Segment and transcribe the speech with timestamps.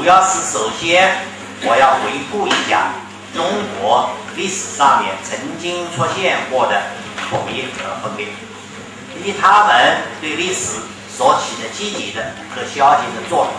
[0.00, 1.14] 主要是首先
[1.62, 2.90] 我要回顾一下
[3.34, 3.44] 中
[3.78, 6.80] 国历史上面曾经出现过的
[7.28, 8.26] 统一和分裂，
[9.14, 10.80] 以及他们对历史
[11.14, 13.52] 所起的积极的和消极的作用。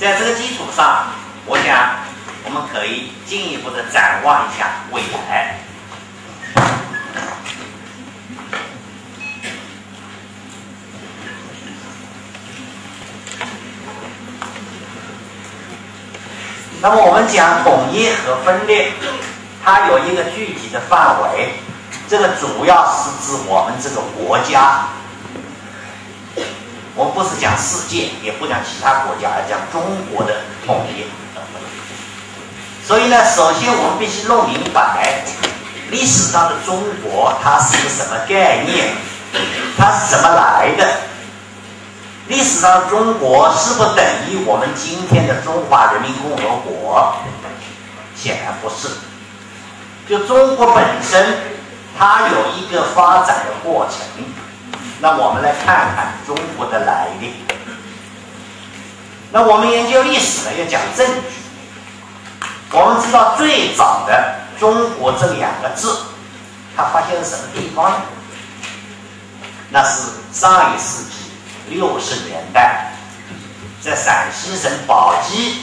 [0.00, 1.08] 在这个基础上，
[1.44, 1.96] 我想
[2.46, 5.58] 我们可以进一步的展望一下未来。
[16.82, 18.90] 那么我们讲统一和分裂，
[19.64, 21.50] 它有一个具体的范围，
[22.08, 24.88] 这个主要是指我们这个国家。
[26.96, 31.06] 我们不是讲世界，也不讲其他国家，而讲中国的统一。
[32.84, 35.22] 所以呢，首先我们必须弄明白，
[35.88, 38.90] 历史上的中国它是个什么概念，
[39.78, 41.11] 它是怎么来的。
[42.32, 47.14] 历史上中国是否等于我们今天的中华人民共和国？
[48.16, 48.88] 显然不是。
[50.08, 51.36] 就中国本身，
[51.98, 54.24] 它有一个发展的过程。
[54.98, 57.34] 那我们来看看中国的来历。
[59.30, 61.36] 那我们研究历史呢，要讲证据。
[62.70, 65.98] 我们知道最早的“中国”这两个字，
[66.74, 67.96] 它发现在什么地方呢？
[69.68, 71.21] 那是上一世纪。
[71.74, 72.92] 六十年代，
[73.80, 75.62] 在陕西省宝鸡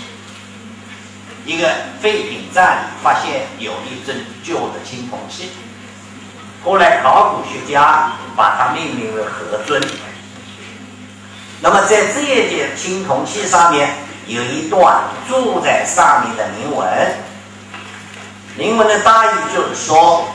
[1.45, 1.67] 一个
[2.01, 5.51] 废品站里发现有一尊旧的青铜器，
[6.63, 9.81] 后来考古学家把它命名为何尊。
[11.61, 13.95] 那么在这一件青铜器上面
[14.27, 16.87] 有一段住在上面的铭文，
[18.55, 20.25] 铭文的大意就是说，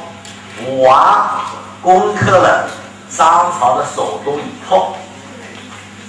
[0.66, 1.40] 武王
[1.82, 2.68] 攻克了
[3.10, 4.96] 商朝的首都以后。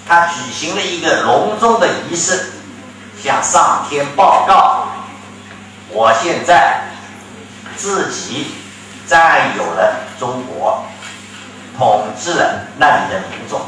[0.07, 2.53] 他举行了一个隆重的仪式，
[3.23, 4.87] 向上天报告：
[5.89, 6.83] 我现在
[7.75, 8.53] 自己
[9.07, 10.83] 占有了中国，
[11.75, 13.59] 统治了那里的民众。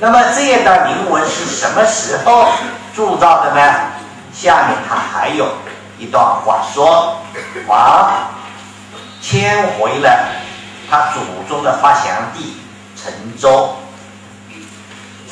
[0.00, 2.50] 那么这一段铭文是什么时候
[2.96, 3.62] 铸造的呢？
[4.34, 5.46] 下面他还有
[5.96, 7.18] 一段话说：
[7.68, 8.12] 王
[9.20, 10.26] 迁回了
[10.90, 12.56] 他祖宗的发祥地
[13.00, 13.76] 陈州。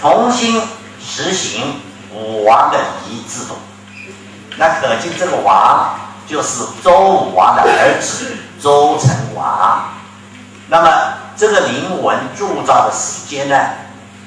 [0.01, 0.63] 重新
[0.99, 1.79] 实行
[2.11, 3.55] 武王的仪制度，
[4.57, 5.95] 那可见这个王
[6.27, 9.93] 就是周武王的儿子周成王。
[10.69, 13.57] 那么这个铭文铸造的时间呢，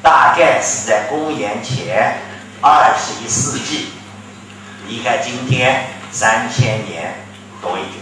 [0.03, 2.19] 大概是在公元前
[2.61, 3.87] 二十一世纪，
[4.87, 7.25] 离开今天三千年
[7.63, 7.93] 多一点。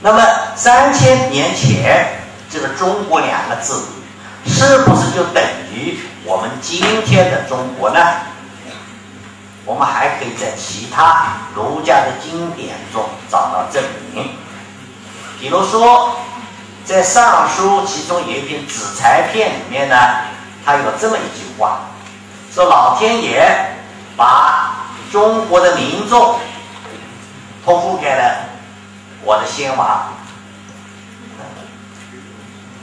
[0.00, 0.22] 那么
[0.56, 2.20] 三千年前，
[2.50, 3.80] 这个“中国”两个字。
[4.48, 5.42] 是不是就等
[5.72, 8.00] 于我们今天的中国呢？
[9.64, 13.82] 我们还可以在其他儒家的经典中找到证
[14.14, 14.30] 明。
[15.38, 16.16] 比如说，
[16.84, 19.96] 在《尚书》其中有一篇《子材篇》里面呢，
[20.64, 21.80] 它有这么一句话：
[22.52, 23.46] 说老天爷
[24.16, 26.40] 把中国的民众
[27.62, 28.48] 托付给了
[29.22, 30.14] 我的先王。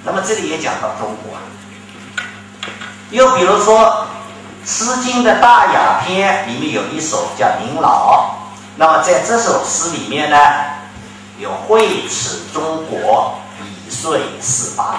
[0.03, 1.35] 那么这里也讲到中国。
[3.15, 4.05] 又比如说，
[4.69, 8.35] 《诗经》的大雅篇里面有一首叫《鸣老》，
[8.75, 10.37] 那么在这首诗里面呢，
[11.37, 14.97] 有“惠此中国，以遂四方”，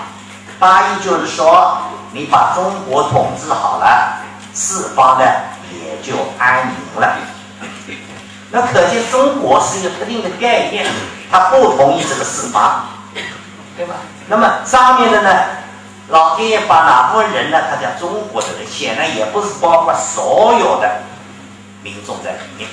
[0.58, 1.76] 八意就是说，
[2.12, 4.16] 你把中国统治好了，
[4.54, 5.24] 四方呢
[5.70, 7.18] 也就安宁了。
[8.50, 10.86] 那可见中国是一个特定的概念，
[11.30, 12.86] 它不同于这个四方，
[13.76, 13.96] 对吧？
[14.26, 15.30] 那么上面的呢？
[16.08, 17.60] 老天爷把哪部分人呢？
[17.68, 21.00] 他叫中国的人，显然也不是包括所有的
[21.82, 22.70] 民众在里面。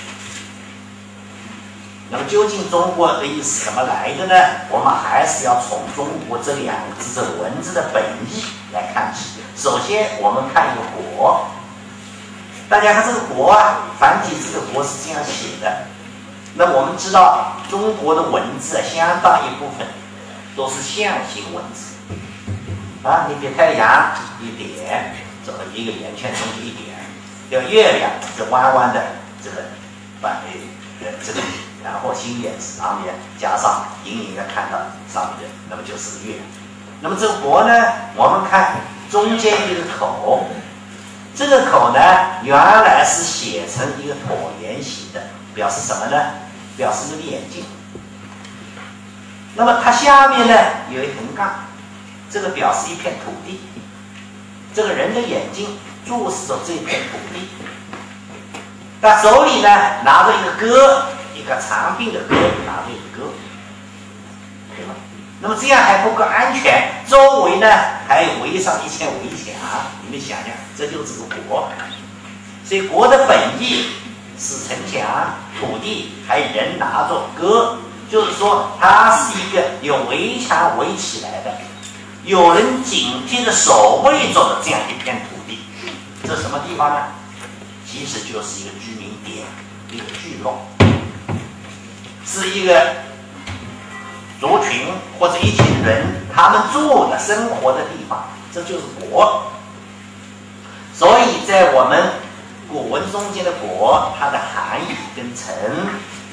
[2.12, 4.36] 那么究竟中国的意思怎么来的呢？
[4.70, 9.42] 我们还是要从中国这两个字的文字的本意来看起。
[9.56, 10.84] 首先，我们看一个
[11.18, 11.48] “国”，
[12.70, 15.86] 大家看这个“国”啊，繁体字的“国”是这样写的。
[16.54, 19.88] 那我们知道，中国的文字啊，相当一部分
[20.56, 21.93] 都是象形文字
[23.04, 23.28] 啊。
[23.28, 24.12] 你比太阳
[24.42, 25.16] 一点，
[25.46, 26.98] 这个一个圆圈中间一点，
[27.52, 29.04] 叫月亮是弯弯的，
[29.44, 29.58] 这个
[30.22, 30.42] 反
[31.02, 31.40] 呃这个。
[31.84, 34.78] 然后心眼上面加上隐隐的看到
[35.14, 36.36] 上面的，那么就是月。
[37.02, 37.74] 那么这个国呢，
[38.16, 38.78] 我们看
[39.12, 40.48] 中间一个口，
[41.36, 42.00] 这个口呢
[42.42, 45.22] 原来是写成一个椭圆形的，
[45.54, 46.18] 表示什么呢？
[46.78, 47.66] 表示一个眼睛。
[49.56, 50.56] 那么它下面呢
[50.90, 51.66] 有一横杠，
[52.34, 53.62] 这个表示一片土地。
[54.74, 57.48] 这个人的眼睛注视着这片土地，
[59.00, 59.70] 他手里呢
[60.04, 61.06] 拿着一个戈。
[61.36, 62.36] 一个长柄的戈，
[62.66, 63.34] 拿着一个戈，
[64.78, 64.94] 对吧？
[65.42, 67.68] 那么这样还不够安全，周围呢
[68.08, 69.54] 还有围上一圈围墙。
[70.06, 71.68] 你们想想，这就是个国。
[72.64, 73.88] 所以国的本意
[74.40, 81.58] 是城墙、土地，还有人拿着戈，就是说它是一个有围墙围起来的，
[82.26, 85.60] 有人紧贴着守卫着的这样一片土地。
[86.26, 87.06] 这什么地方呢？
[87.86, 89.46] 其实就是一个居民点，
[89.92, 90.66] 一个聚落。
[92.26, 92.96] 是一个
[94.40, 94.88] 族群
[95.20, 99.44] 或者一群人，他们住的生活的地方，这就是国。
[100.96, 102.14] 所以在我们
[102.70, 105.54] 古文中间的“国”，它的含义跟“城”、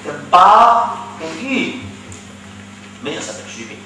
[0.04, 1.80] 跟“邦”、跟“域”
[3.02, 3.76] 没有什么区别，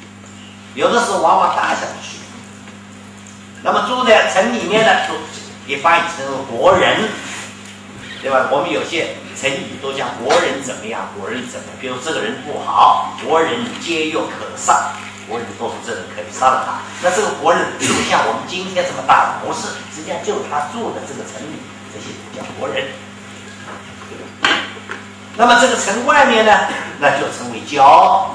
[0.74, 2.18] 有的时候往往大小的区。
[3.62, 5.14] 那么住在城里面的，就
[5.66, 7.08] 也翻译成国人。
[8.24, 8.48] 对吧？
[8.50, 11.66] 我们有些成语都讲国人怎么样，国人怎么？
[11.78, 13.52] 比如这个人不好，国人
[13.84, 14.96] 皆又可杀，
[15.28, 16.80] 国人都说这人可以杀了他。
[17.02, 19.44] 那这个国人是不像我们今天这么大的？
[19.44, 21.60] 不是，实际上就是他住的这个城里，
[21.92, 22.88] 这些叫国人。
[25.36, 26.50] 那么这个城外面呢，
[26.98, 28.34] 那就称为郊，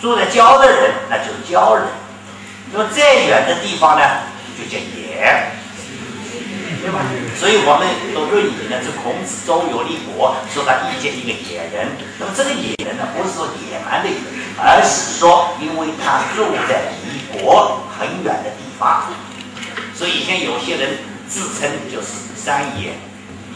[0.00, 1.84] 住在郊的人，那就是郊人。
[2.72, 4.04] 那么再远的地方呢，
[4.56, 5.52] 就叫野。
[6.80, 7.04] 对吧？
[7.36, 7.84] 所以我们
[8.14, 11.90] 都论语呢，这孔子周游列国，说他遇见一个野人。
[12.18, 14.16] 那么这个野人呢，不是说野蛮的人，
[14.56, 19.10] 而是说因为他住在离国很远的地方，
[19.92, 20.98] 所以以前有些人
[21.28, 22.94] 自称就是山野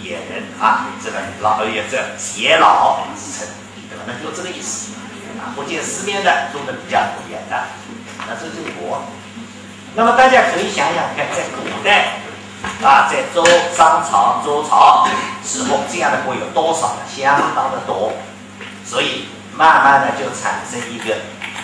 [0.03, 1.97] 野人啊，这个老也这
[2.37, 3.47] 野老自称，
[3.89, 4.93] 可能就这个意思
[5.43, 5.51] 啊。
[5.57, 6.99] 不见世面的住的比较
[7.29, 7.65] 远的，
[8.29, 9.03] 那这是国。
[9.95, 12.19] 那么大家可以想想看，在古代。
[12.81, 13.45] 啊，在周、
[13.77, 15.05] 商朝、周朝
[15.45, 17.03] 时候，这样的国有多少呢？
[17.09, 18.13] 相当的多，
[18.85, 21.17] 所以慢慢的就产生一个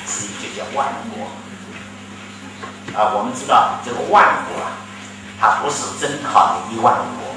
[0.05, 1.29] 词语，就叫万国。
[2.99, 4.83] 啊，我们知道这个万国啊，
[5.41, 7.33] 它不是真靠的一万国，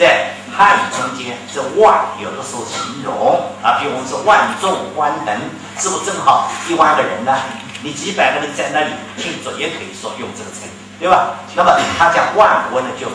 [0.00, 5.36] 在汉语中间，这万有的时候形容啊，比如我们说万众欢腾，
[5.76, 7.36] 是不是正好一万个人呢？
[7.82, 10.72] 你几百个人在那里庆祝，也可以说用这个成语。
[10.98, 11.36] 对吧？
[11.54, 13.08] 那么他讲万国呢，就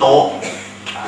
[0.00, 0.34] 多
[0.98, 1.06] 啊。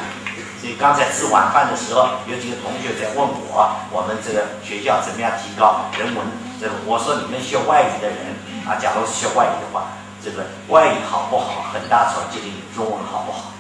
[0.62, 6.24] 所以刚才吃晚饭的时候，有几个同学在问我，我们这个学校怎么样提高人文？
[6.60, 8.38] 这个我说你们学外语的人
[8.70, 13.50] 啊，假如是学外语的话，这个外语好不好，很大程度决定你中文好不好，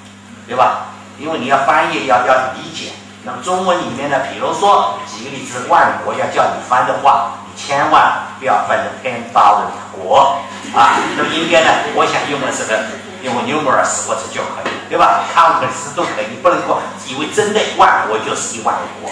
[0.46, 0.93] 对吧？
[1.18, 2.92] 因为你要翻译，要要理解。
[3.22, 10.38] 那么中文里面呢，比如说举个例子，万国要叫你翻的话，你千万不要翻成 ten thousand 国。
[10.74, 11.70] 啊，那么应该呢？
[11.94, 12.76] 我想用的是个
[13.22, 19.10] 用 numerous 或者就可以，对吧？countless 都可以，不能够以为真的万国就是一万国。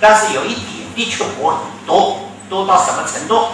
[0.00, 3.48] 但是有一点，的确国很多，多到什么程度？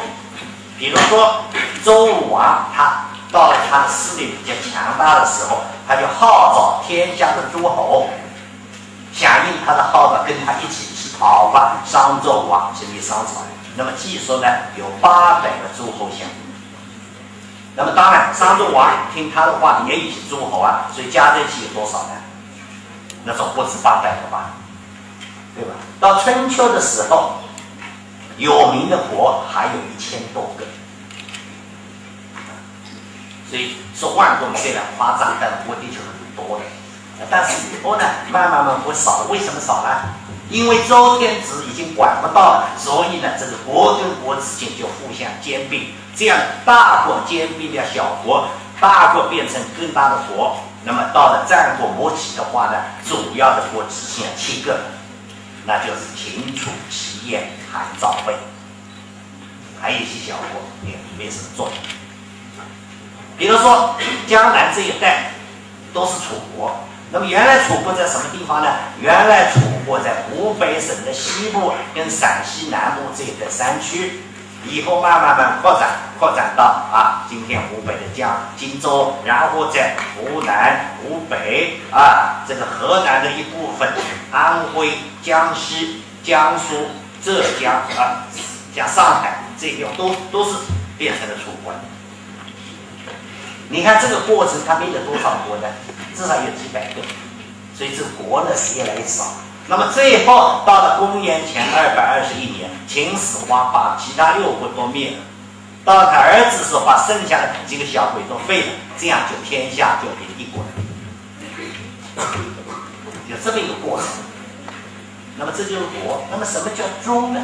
[0.79, 1.45] 比如说
[1.83, 8.09] 周武王，他到了他的势力比较强大的时候，他就号召天下的诸侯
[9.13, 13.43] 响应他的号召，跟他一起去讨伐商纣王，成立商朝。
[13.77, 14.47] 那么据说呢，
[14.77, 16.51] 有八百个诸侯相应。
[17.77, 22.11] 那么当然，商纣王听他的话，也有些诸侯啊，所以加在一起有多少呢？
[23.25, 24.51] 那总不止八百个吧，
[25.55, 25.71] 对吧？
[26.01, 27.35] 到春秋的时候，
[28.39, 30.65] 有名的国还有一千多个，
[33.51, 36.65] 所以说万国虽然夸张，但国的确很多的。
[37.29, 39.91] 但是以后呢，慢慢慢会少，为什么少呢？
[40.49, 48.49] 因为周天子已经管不到了，所以呢，这个国跟国之间就互相兼并，这样大国兼并了小国，
[48.81, 50.57] 大国变成更大的国。
[50.83, 54.81] 那么到了战国末期的话呢，主要的国只剩下七个，
[55.67, 58.35] 那就是秦楚齐燕韩赵魏，
[59.79, 62.00] 还有一些小国也没什么作用。
[63.41, 65.33] 比如说江南这一带
[65.95, 66.77] 都是楚国，
[67.11, 68.69] 那么原来楚国在什么地方呢？
[69.01, 74.21] 原来楚国在湖北省的西部跟陕西南部这一带山区。
[74.67, 83.89] 以后慢慢慢扩展，扩展到啊，今天湖北的江荆州，然后在湖南、湖北啊，这个河南的一部分，
[84.31, 84.93] 安徽、
[85.23, 86.89] 江西、江苏、
[87.25, 88.29] 浙江啊，
[88.77, 90.59] 像上海这些地方都都是
[90.99, 91.73] 变成了楚国。
[93.71, 95.69] 你看这个过程，它灭了多少国呢？
[96.13, 97.01] 至少有几百个，
[97.73, 99.25] 所以这国呢是越来越少。
[99.69, 105.19] 那么最后到了公元前二百二十一年，秦始皇把其他六国都灭了，
[105.85, 108.67] 到他儿子时候，把剩下的几个小鬼都废了，
[108.99, 110.71] 这样就天下就变一国了，
[113.29, 114.07] 有这么一个过程。
[115.39, 116.25] 那么这就是国。
[116.31, 117.41] 那么什么叫中呢？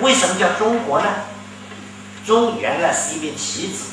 [0.00, 1.06] 为什么叫中国呢？
[2.26, 3.90] 中原来是一面旗子，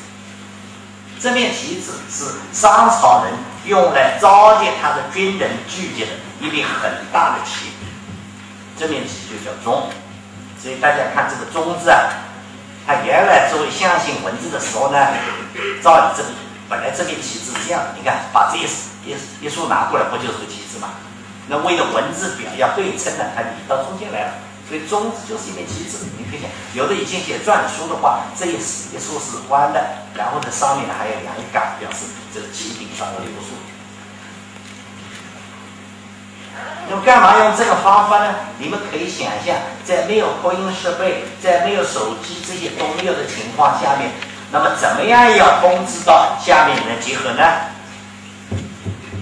[1.24, 3.32] 这面旗子是商朝人
[3.64, 6.10] 用来召见他的军人聚集的。
[6.38, 7.70] 一面很大的旗，
[8.78, 9.88] 这面旗就叫中，
[10.60, 11.96] 所以大家看这个中字啊，
[12.86, 14.98] 它原来作为象形文字的时候呢，
[15.82, 16.28] 照理这个
[16.68, 18.68] 本来这面旗帜是这样的，你看把这一
[19.08, 19.16] 一
[19.46, 20.90] 一竖拿过来，不就是个旗帜吗？
[21.48, 24.32] 那为了文字表要对称呢，它移到中间来了，
[24.66, 25.98] 所以中指就是一面旗帜。
[26.16, 33.52] 你可以想，有的以前写篆书的话，这一一竖是弯的，然后呢上面呢还有两杆，表示这个旗顶上有六竖。
[36.88, 38.34] 那么干嘛用这个方法呢？
[38.58, 44.10] 你们可以想象，在没有扩音设备、在没有手机这些都没有的情况下面，
[44.50, 47.42] 那么怎么样要通知到下面人集合呢？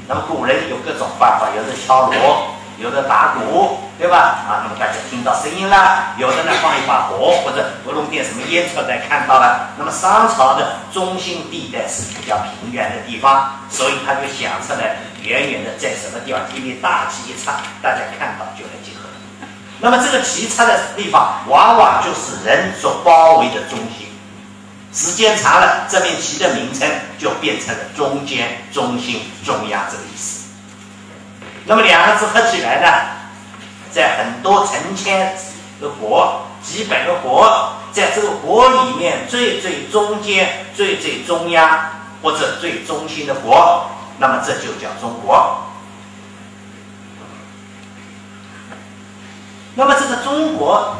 [0.06, 2.54] 那么古人有各种办法，有的敲锣。
[2.78, 4.42] 有的打鼓，对吧？
[4.50, 6.14] 啊，那么大家听到声音了。
[6.18, 9.70] 有的呢，放一把火，或者不弄点什么烟出来，看到了。
[9.78, 19.08] 那么商朝的中心地带是比较平原的地方，所以他就想出来，远远的在什么地方，一面大旗一插，大家看到就来集合。
[19.78, 24.08] 那么这个旗插的地方，往往就是人所包围的中心。
[24.92, 26.90] 时间长了，这面旗的名称
[27.20, 30.48] 就变成了中间、中心、中央这个意思。
[31.66, 33.21] 那么两个字合起来呢，
[33.92, 35.36] 在很多成千
[35.80, 41.90] 个国、几百个国，在这个国里面最最中间、最最中央
[42.22, 43.86] 或者最中心的国，
[44.18, 45.58] 那么这就叫中国。
[49.74, 50.96] 那么这个中国，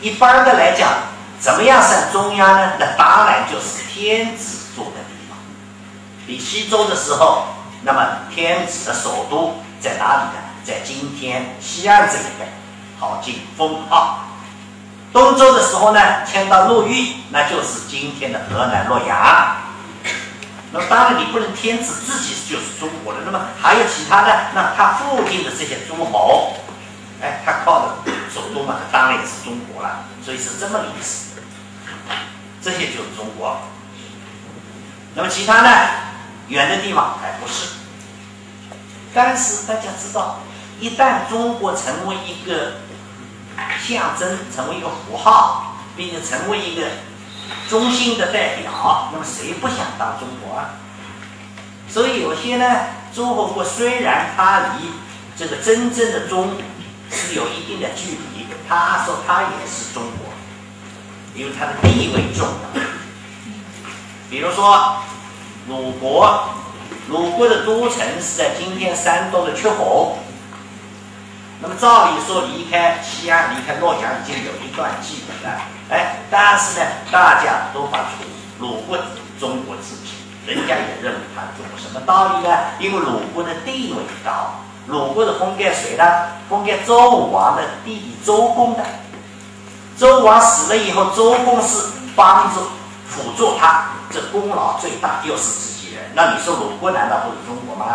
[0.00, 0.90] 一般的来讲，
[1.38, 2.72] 怎么样算中央呢？
[2.78, 5.38] 那当然就是天子住的地方。
[6.26, 7.44] 比西周的时候，
[7.82, 9.54] 那么天子的首都。
[9.82, 10.51] 在哪里呢？
[10.64, 12.46] 在今天西安这一带，
[12.98, 14.26] 靠近封号。
[15.12, 19.56] 东周的时候呢，迁到洛邑，那就是今天的河南洛阳。
[20.72, 26.54] 那么当然，你不能天子自己就是中国的，那么还有其他的，那他附近的这些诸侯，
[27.20, 30.04] 哎，他靠的首都嘛，当然也是中国了。
[30.24, 31.32] 所以是这么个意思。
[32.62, 33.58] 这些就是中国。
[35.14, 35.68] 那么其他呢？
[36.48, 37.68] 远的地方还不是。
[39.12, 40.38] 但是大家知道，
[40.82, 42.72] 一旦中国成为一个
[43.80, 46.88] 象征，成为一个符号，并且成为一个
[47.68, 50.70] 中心的代表，那么谁不想当中国啊？
[51.88, 52.66] 所以有些呢，
[53.14, 54.88] 诸侯国虽然它离
[55.36, 56.56] 这个真正的中
[57.08, 60.32] 是有一定的距离，他说他也是中国，
[61.36, 62.82] 因为他的地位重要。
[64.28, 64.96] 比如说
[65.68, 66.48] 鲁国。
[67.08, 70.16] 鲁国的都城是在今天山东的曲阜。
[71.62, 75.60] 那么照理说，离开西安、离开洛阳已经有一段距离了。
[75.90, 78.24] 哎，但是呢，大家都把楚
[78.58, 78.98] 鲁国
[79.38, 80.10] 中国自己，
[80.44, 81.78] 人家也认为他中国。
[81.78, 82.58] 什么道理呢？
[82.80, 86.32] 因为鲁国的地位高，鲁国的封给谁的？
[86.48, 88.84] 封给周武王的弟弟周公的。
[89.96, 92.60] 周王死了以后，周公是帮助
[93.06, 96.10] 辅助他，这功劳最大，又是自己人。
[96.12, 97.86] 那你说鲁国难道不是中国吗？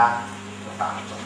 [0.79, 1.16] 当然。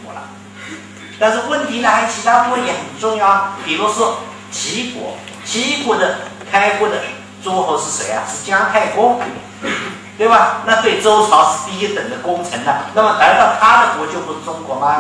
[1.22, 3.54] 但是问题呢，还有其他部分也很重要。
[3.64, 4.18] 比如说
[4.50, 6.98] 齐国，齐国的开国的
[7.44, 8.24] 诸侯是谁啊？
[8.28, 9.22] 是姜太公，
[10.18, 10.64] 对吧？
[10.66, 12.74] 那对周朝是第一等的功臣呢。
[12.96, 15.00] 那么难道他的国就不是中国吗？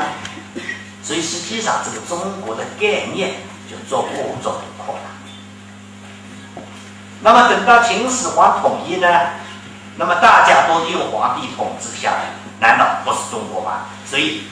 [1.02, 3.38] 所以实际上这个中国的概念
[3.68, 6.62] 就做不做扩大。
[7.22, 9.08] 那么等到秦始皇统一呢？
[9.98, 12.26] 那么大家都由皇帝统治下来，
[12.60, 13.88] 难道不是中国吗？
[14.06, 14.44] 所以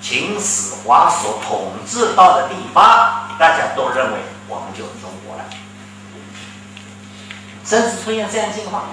[0.00, 5.44] 秦始皇所统治到的地方，大家都认为我们就是中国了，
[7.64, 8.84] 甚至出现这样情况：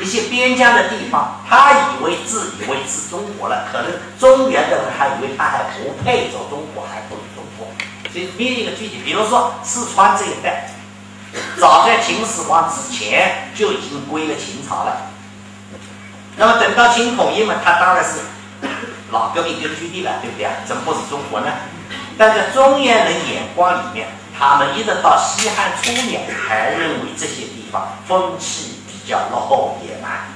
[0.00, 7.66] 一些边疆的地方，他以为自以为是中国了，可能中原的人还以为他还不配走中国，还不如中国。
[8.12, 10.70] 所以，编一个具体，比如说四川这一带，
[11.58, 15.10] 早在秦始皇之前就已经归了秦朝了。
[16.36, 18.20] 那么等到秦统一嘛，他当然是
[19.10, 20.52] 老革命根据地了，对不对啊？
[20.66, 21.46] 怎么不是中国呢？
[22.18, 30.28] 但在中原人眼光里面，他们一直到西汉初年还认为这些地方风气比较落后野蛮，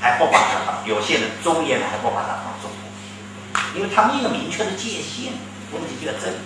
[0.00, 5.32] 还不把它当有些人中原人还不把它当中国，因为他们一个明确的界限，
[5.72, 6.36] 问题就在这里。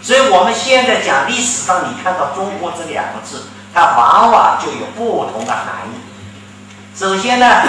[0.00, 5.98] 所以我们现在讲历史上，你看到“中国”这两个字，它往往就有不同的含义。
[6.96, 7.62] 首先呢，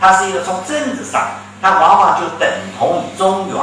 [0.00, 1.20] 它是一个从政治上，
[1.60, 3.56] 它往往就等同于中原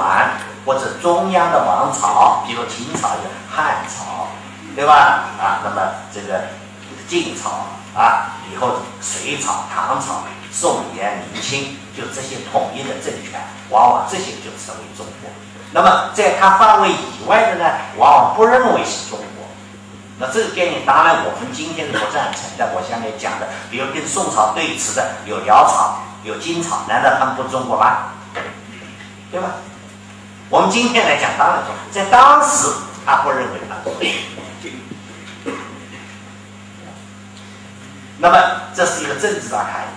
[0.63, 3.09] 或者中央的王朝，比如秦朝
[3.49, 4.27] 汉朝，
[4.75, 5.25] 对吧？
[5.41, 5.81] 啊，那么
[6.13, 6.43] 这个
[7.07, 7.65] 晋朝
[7.99, 15.31] 啊，以后隋朝、唐朝、宋元明清，就这些统一的政权，往往这些就成为中国。
[15.71, 17.65] 那么在它范围以外的呢，
[17.97, 19.25] 往往不认为是中国。
[20.19, 22.73] 那这个概念当然我们今天是不赞成的。
[22.75, 28.11] 我下面讲的，比如跟宋朝对峙的有辽朝、有金朝，难道他们不中国吗？
[29.31, 29.47] 对吧？
[30.49, 32.67] 我们今天来讲，当然中，在当时
[33.05, 34.71] 他不认为他是。
[38.17, 38.37] 那么
[38.73, 39.87] 这是一个政治的含义。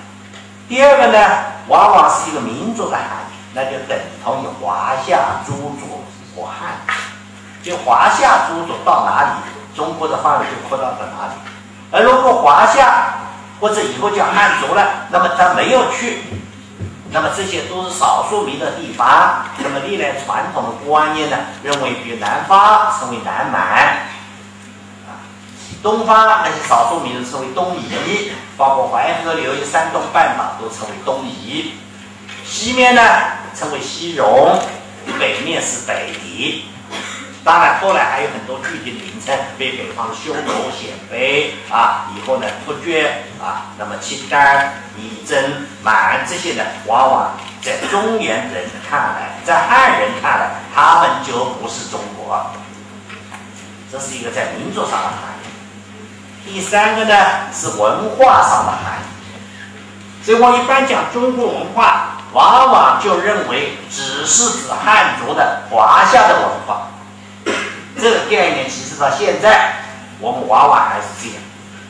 [0.68, 1.18] 第二个呢，
[1.66, 6.04] 往往是一个民族的含义，那就等同于华夏诸族
[6.36, 6.78] 或汉。
[7.62, 9.30] 就华夏诸族到哪里？
[9.74, 11.32] 中国的范围就扩大到哪里？
[11.90, 13.14] 而如果华夏
[13.60, 16.20] 或者以后叫汉族了，那么他没有去，
[17.10, 19.44] 那么这些都是少数民族的地方。
[19.58, 23.60] 那么历来传统的观念呢，认为比如南方称为南蛮，
[25.06, 25.20] 啊，
[25.82, 31.74] 东方那些少数民族称为东夷，包括淮河流域、山东半岛都称为东夷，
[32.44, 33.02] 西面呢
[33.54, 34.58] 称为西戎，
[35.18, 36.64] 北面是北狄。
[37.42, 47.30] 当然，后来还有很多具体的名称，比北方的匈奴、鲜卑啊，以后呢突厥啊，那么契丹、女真、满这些呢，往往
[47.62, 52.44] 在中原人看来，在汉人看来，他们就不是中国。
[53.90, 56.52] 这是一个在民族上的含义。
[56.52, 57.14] 第三个呢
[57.54, 60.22] 是文化上的含义。
[60.22, 66.86] 所以我一般讲中国文化，往往就认为只是指汉族的华夏的文化。
[68.00, 69.82] 这个概念其实到现在，
[70.18, 71.36] 我们往往还是这样。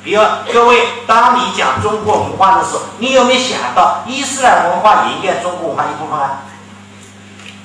[0.02, 0.20] 比如
[0.52, 6.42] 各位，当你讲中国文化的时候，你有没有想到伊斯兰文化也应该中国文化一部分啊？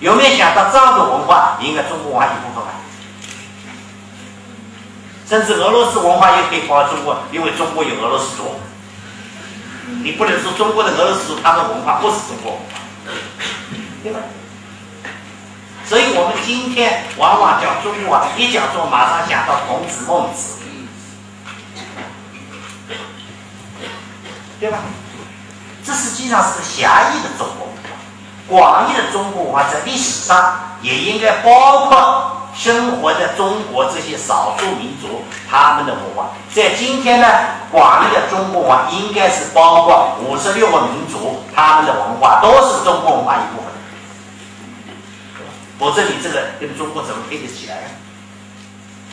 [0.01, 2.75] 有没有想到藏族文化也应该中国文化一部分啊？
[5.27, 8.59] 甚至俄罗斯文化也可以包中国，因为中国有俄罗斯族。
[10.03, 12.79] 你不能说中国的俄罗斯族他们文化不是中国文化，
[14.03, 14.19] 对吧？
[15.87, 20.57] 所以我们今天往往讲中国，一讲中，马上想到孔子、孟子，
[24.59, 24.79] 对吧？
[25.83, 27.89] 这实际上是狭义的中国文化，
[28.49, 36.31] 广义的中国文化在历史上也应该包括生活在中国这些少数民族他们的文化。
[36.51, 37.27] 在今天呢，
[37.71, 43.64] 广义的中国文化应该是包括五十六个民族他们的文化，都是中国文化一部分。
[45.77, 47.87] 否则你这个跟中国怎么配得起来呢？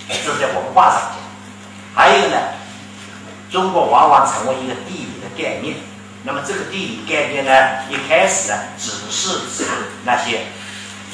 [0.09, 1.17] 这是在文化上讲。
[1.95, 2.37] 还有呢，
[3.51, 5.77] 中国往往成为一个地理的概念。
[6.25, 7.53] 那么这个地理概念呢，
[7.91, 9.67] 一开始呢，只是指
[10.05, 10.43] 那些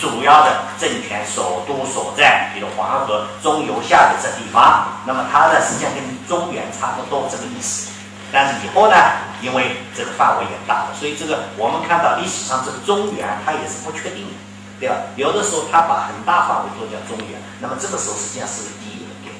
[0.01, 5.01] 主要的政权首都所在，比如黄河中游下的这地方。
[5.07, 7.91] 那么它呢，实际上跟中原差不多这个意思。
[8.31, 8.97] 但是以后呢，
[9.41, 14.33] 因为这个范围也大了，所以这个我们看到历史上这个中原，它也是不确定的。
[14.81, 14.95] 对吧？
[15.17, 19.33] 有的时候他把很大范围都叫中原，那么这个时候实际上是个地理的概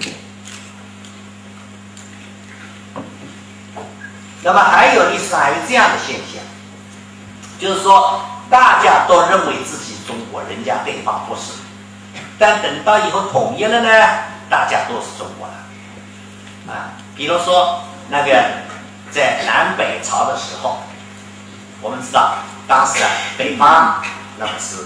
[0.00, 0.14] 念。
[4.42, 6.42] 那么还有历史上还有这样的现象，
[7.60, 11.52] 就是说大家都认为自己中国，人家对方不是。
[12.36, 13.88] 但等到以后统一了呢，
[14.48, 16.74] 大家都是中国了。
[16.74, 18.32] 啊，比如说那个
[19.12, 20.78] 在南北朝的时候，
[21.80, 22.34] 我们知道
[22.66, 23.08] 当时啊
[23.38, 24.02] 北方。
[24.40, 24.76] 那么是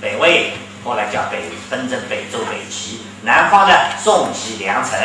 [0.00, 0.52] 北魏，
[0.84, 3.02] 后来叫北分成北周、北齐。
[3.22, 4.98] 南方呢，宋齐梁陈，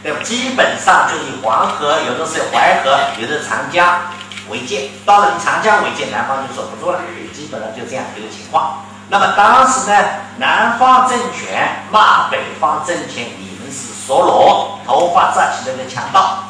[0.00, 0.20] 对吧？
[0.22, 4.00] 基本上就以黄河，有的是淮河，有的长江
[4.48, 4.90] 为界。
[5.04, 7.00] 到了你长江为界，南方就守不住了，
[7.34, 8.84] 基本上就这样一个情况。
[9.08, 9.98] 那么当时呢，
[10.36, 16.44] 南方政权骂北方政权，你们是梭罗，头发扎起来的强盗，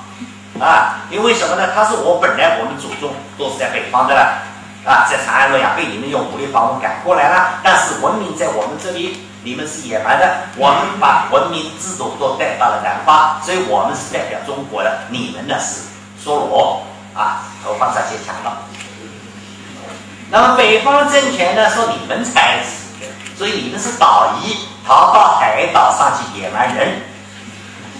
[0.60, 1.70] 啊，因为什么呢？
[1.74, 4.42] 他说我本来我们祖宗都是在北方的了，
[4.84, 15.82] 啊，在长安、洛阳被你们用武力把我们赶过来了，但是文明在我们这里，你们是野蛮的，我们把文明制度都带到了南方，所以我们是代表中国的，你们呢是
[16.24, 16.82] 梭罗，
[17.14, 18.52] 啊，头发扎些强盗。
[20.30, 27.02] 那么北方政权呢说你们才是，所以你们是岛夷，逃到海岛上去野蛮人。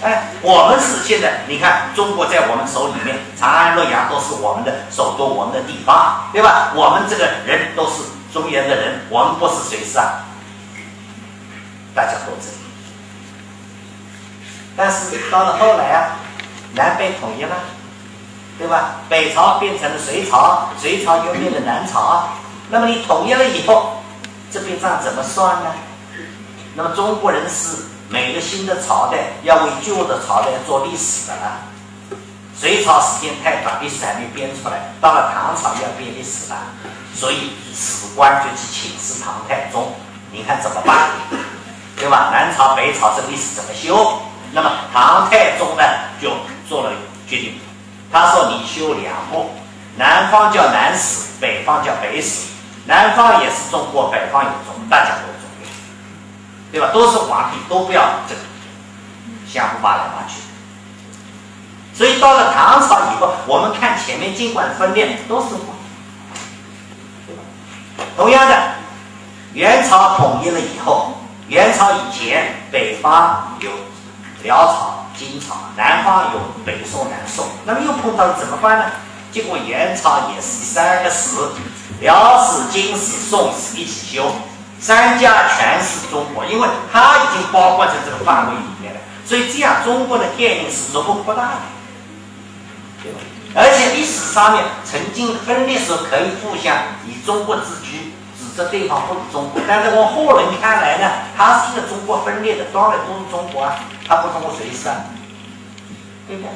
[0.02, 6.72] 哎，我们是现在你看中国在我们手里面，长安、洛阳都是我们的首都，我们的地方，对吧？
[6.74, 10.24] 我们这个人都是中原的人，我们不是谁是啊？
[11.94, 12.58] 大家都知道。
[14.76, 16.16] 但是到了后来啊，
[16.74, 17.56] 南北统一了。
[18.58, 18.96] 对吧？
[19.08, 22.34] 北朝变成了隋朝，隋朝又变成南朝啊。
[22.70, 24.02] 那么你统一了以后，
[24.50, 25.70] 这笔账怎么算呢？
[26.74, 31.60] 那么中国人是每个新的朝代要为旧的朝代做历史的了。
[32.58, 34.92] 隋朝时间太短，历史还没编出来。
[35.00, 36.56] 到了唐朝要编历史了，
[37.14, 39.92] 所以史官就去请示唐太宗，
[40.32, 41.10] 你看怎么办？
[41.96, 42.30] 对吧？
[42.32, 44.20] 南朝北朝这历史怎么修？
[44.52, 45.82] 那么唐太宗呢
[46.20, 46.30] 就
[46.68, 46.92] 做了
[47.28, 47.60] 决定。
[48.10, 49.50] 他说：“你修两部，
[49.96, 52.46] 南方叫南史，北方叫北史。
[52.86, 55.28] 南方也是中国，北方有中，大家都，
[56.70, 56.90] 对吧？
[56.92, 58.40] 都是皇帝，都不要这个
[59.46, 60.40] 相互扒来扒去。
[61.94, 65.76] 所以到了唐朝以后，我们看前面尽管分裂，都是皇
[67.26, 67.42] 对吧？
[68.16, 68.74] 同样的，
[69.54, 73.70] 元朝统一了以后，元朝以前北方有
[74.42, 78.84] 辽朝。”金朝，南方有北宋、南宋，那么又碰到了怎么办呢？
[79.32, 81.36] 结果元朝也是三个史，
[82.00, 84.32] 辽史、金史、宋史一起修，
[84.80, 91.60] 三家全是中国，因为它已经包括在这个范围里面了，所以这样中国的概念是逐步扩大的，
[93.02, 93.18] 对吧？
[93.54, 103.74] 而且历史上面曾经分裂时候可以互相以中国自居，指责对方不是中国，但是我后人看来呢，它是一个中国分裂的，当然都是中国啊。
[104.06, 104.96] 他不通过谁是啊？
[106.26, 106.50] 对不对？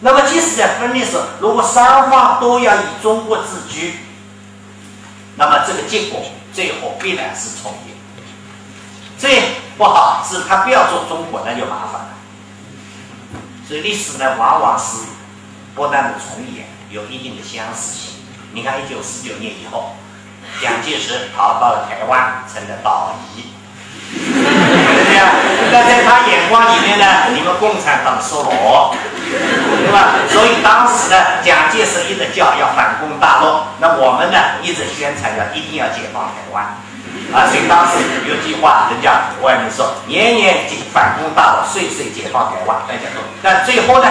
[0.00, 4.00] 那么即使在分裂时，如果双方都要以中国自居，
[5.36, 6.20] 那么这个结果
[6.52, 7.92] 最后必然是统一。
[9.18, 9.42] 最
[9.78, 12.08] 不好是他不要做中国，那就麻烦了。
[13.66, 15.06] 所以历史呢，往往是
[15.74, 18.14] 不断的重演，有一定的相似性。
[18.52, 19.96] 你看，一九四九年以后，
[20.60, 23.44] 蒋介石逃到了台湾，成了岛夷。
[24.12, 25.32] 对不对啊？
[25.72, 28.94] 那在他眼光里面呢，你们共产党是我，
[29.32, 30.14] 对吧？
[30.28, 36.64] 所以当时呢，蒋介石一直叫要反攻大陆，那我们呢一直宣传要一定要解放台湾，
[37.32, 44.08] 啊，所以当时有句话，人家外面说年年反攻大陆，岁岁解放台湾，大家都，但最后呢，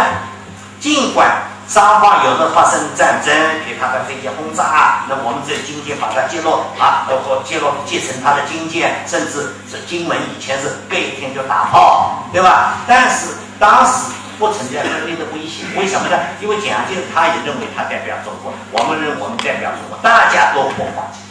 [0.79, 1.29] 尽管。
[1.69, 3.33] 双方有的发生战争，
[3.65, 12.73] 给他的飞机轰炸，那我们这军舰把它击落啊，包括击落击沉他的军舰，甚至是金门以前是隔一天就打炮，对吧？
[12.85, 16.17] 但是当时不存在分裂的危险，为什么呢？
[16.41, 21.21] 因为蒋介石他也认为他代表中国，我们认为我们代表中国，大家都不放弃。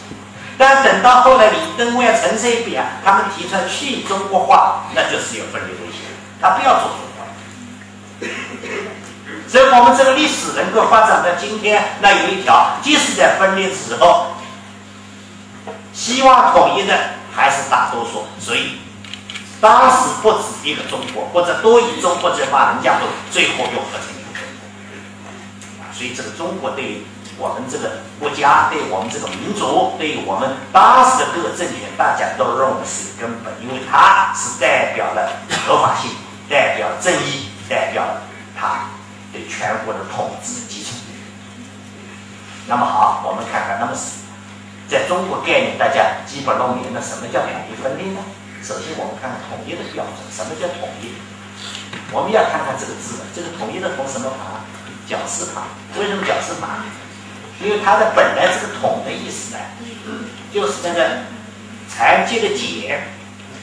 [0.57, 6.07] 但等到后来李登辉、陈水扁他们提出来去中国化，那就是有分裂危险，
[6.41, 7.27] 他不要做中国。
[9.49, 14.37] 所以我们这个历史能够发展到今天，那有一条，即使在分裂时候，
[15.93, 16.95] 希望统一的
[17.35, 18.25] 还是大多数。
[18.39, 18.79] 所以
[19.61, 25.93] 当时不止一个中国，或者多一中国者把人家都最后又合成一个中国。
[25.93, 27.03] 所以这个中国对于
[27.37, 35.31] 我们这个国家，对我们这个民族，对于我们当时的各个政权，大家都认为是根本，因为它是代表了
[35.67, 36.11] 合法性，
[36.49, 38.23] 代表正义，代表了
[38.59, 38.89] 它。
[39.33, 40.91] 对全国的统治基础。
[42.67, 44.27] 那么好，我们看看，那么是
[44.89, 48.19] 在中国概念，大家基本弄明了什么叫统一分裂呢？
[48.63, 51.17] 首先，我们看看统一的标准，什么叫统一？
[52.13, 54.61] 我们要看看这个字，这个统一的统什么旁？
[55.09, 55.65] 绞丝旁。
[55.99, 56.85] 为什么绞丝旁？
[57.61, 59.61] 因为它的本来这个统的意思呢，
[60.53, 61.25] 就是那个
[61.89, 63.01] 残疾的茧。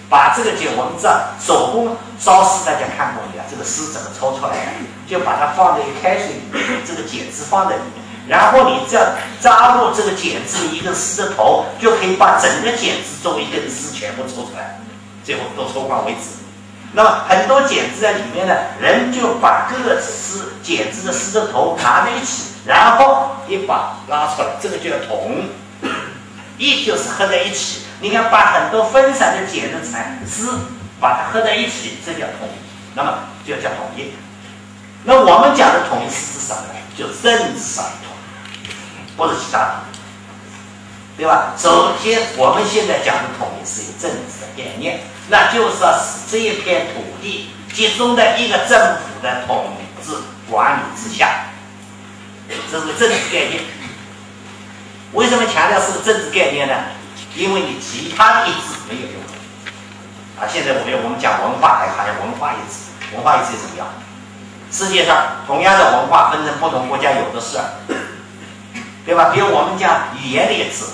[0.09, 3.43] 把这个茧，我们知道手工烧丝，大家看过没有？
[3.51, 4.71] 这个丝怎么抽出来的？
[5.05, 9.03] 就把它放在开水里面，这个茧子放在里面，然后你只要
[9.41, 14.79] 扎入这个茧子一根丝的头，就可以把整个茧子作为一根丝全部抽出来，
[15.27, 16.39] 最后都抽光为止。
[16.93, 25.49] 那么很多茧子在里面呢，人就把各个丝茧子的丝的头拿在一起，然后一把拉出来，这个叫筒。
[26.57, 27.81] 一就是合在一起。
[27.99, 30.57] 你看，把很多分散的简的产丝，
[30.97, 32.95] 把它合在一起，这叫统一。
[32.95, 34.13] 那么就叫统一。
[35.03, 36.79] 那我们讲的统一是什么呢？
[36.97, 38.15] 就政治上的统
[38.63, 39.73] 一，或者其他的，
[41.17, 41.53] 对吧？
[41.57, 50.13] 首先，我们现在讲的统一是有政治的概念，那就是要使这一片土地集中在一个政府的统治
[50.49, 51.45] 管理之下，
[52.71, 53.63] 这是政治概念。
[55.13, 56.73] 为什么强调是政治概念呢？
[57.35, 59.21] 因为你其他的一致没有用。
[60.39, 63.87] 啊，现在我们我们讲文化，还还有文化一致，文化一致怎么样？
[64.71, 67.57] 世界上同样的文化分成不同国家有的是，
[69.05, 69.31] 对吧？
[69.33, 70.85] 比如我们讲语言的一致，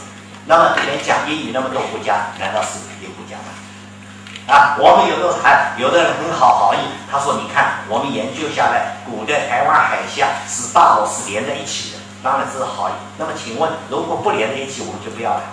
[0.45, 3.12] 那么连讲英语那么多国家，难道是有？
[4.47, 6.77] 啊，我们有的还有的人很好好意，
[7.09, 12.93] 他说：“你看，我们研究下来，古代台湾海峡是大陆是连在一起的，当然这是好意。
[13.17, 15.43] 那么请问，如果不连在一起，我们就不要了。”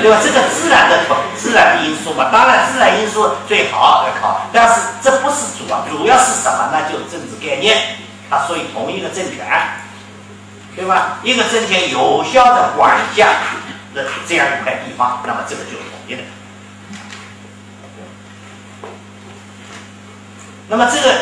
[0.00, 0.16] 对吧？
[0.24, 1.04] 这个自然的
[1.36, 6.70] 自然的因素嘛，当然自然因素最好要考，但是这不是主要，主要是什么？
[6.72, 7.76] 那就是政治概念，
[8.30, 9.46] 它属于同一个政权，
[10.74, 11.18] 对吧？
[11.22, 13.28] 一个政权有效的管辖
[13.92, 16.22] 的这样一块地方，那么这个就是统一的。
[20.72, 21.14] 那么这个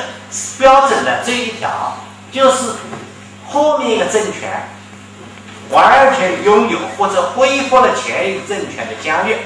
[0.60, 1.96] 标准的这一条，
[2.30, 2.70] 就是
[3.48, 4.68] 后面一个政权。
[5.70, 9.36] 完全拥有或者恢复了前一个政权的疆域，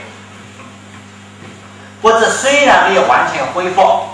[2.00, 4.04] 或者虽然没有完全恢复，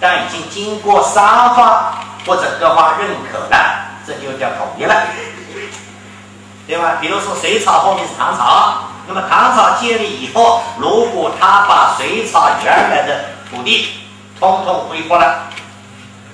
[0.00, 1.92] 但已经经过三方
[2.26, 5.08] 或者各方认可了，这就叫统一了，
[6.66, 6.96] 对吧？
[7.02, 13.90] 比如说隋朝后面是唐朝，那么唐朝建立以后，如果他把隋朝原来的土地
[14.38, 15.50] 通通恢复了，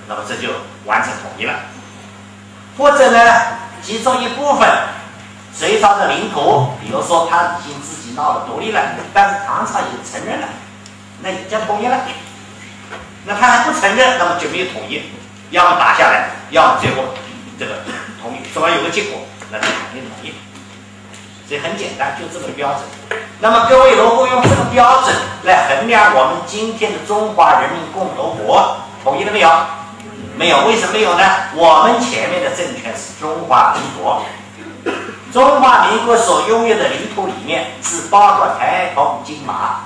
[0.09, 0.49] 那么这就
[0.85, 1.55] 完成统一了，
[2.77, 3.19] 或者呢，
[3.83, 4.69] 其中一部分。
[5.57, 8.81] 隋朝的领土，比如说他已经自己闹了独立了，
[9.13, 10.49] 但是唐朝也承认了，
[11.23, 11.97] 那也叫统一了。
[13.25, 15.01] 那他还不承认，那么就没有统一，
[15.51, 17.05] 要么打下来，要么最后
[17.57, 17.85] 这个
[18.21, 20.35] 统一，总要有个结果，那就肯定统一。
[21.49, 22.81] 所以很简单，就这么个标准。
[23.41, 29.51] 那么各位如果用这个标准来衡量我们今天的中华人民共和国统一了没有？
[30.37, 31.25] 没有，为什么没有呢？
[31.55, 34.23] 我们前面的政权是中华民国。
[35.33, 39.81] 中华民国所拥有的领土里面是包括台澎金马，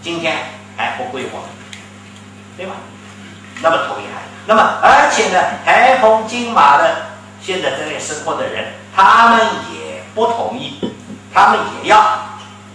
[0.00, 0.36] 今天
[0.76, 1.48] 还不归我们，
[2.56, 2.72] 对吧？
[3.60, 6.96] 那么统一还，那么而且呢，台澎金马的
[7.42, 9.40] 现在这里生活的人，他们
[9.72, 10.80] 也不同意，
[11.32, 12.00] 他们也要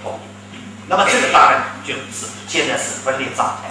[0.04, 0.58] 同意。
[0.88, 3.70] 那么这个当然就是现在是分裂状态。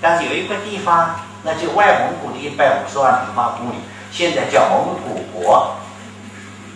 [0.00, 3.74] 但是有一个地方，那就外蒙古的一百五十万平方公里，
[4.12, 5.74] 现在叫蒙古国。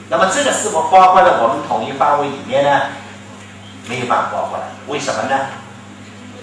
[0.08, 2.86] 那么这个是否包括在我们统一范围里面呢？
[3.88, 5.46] 没有办法包括的，为什么呢？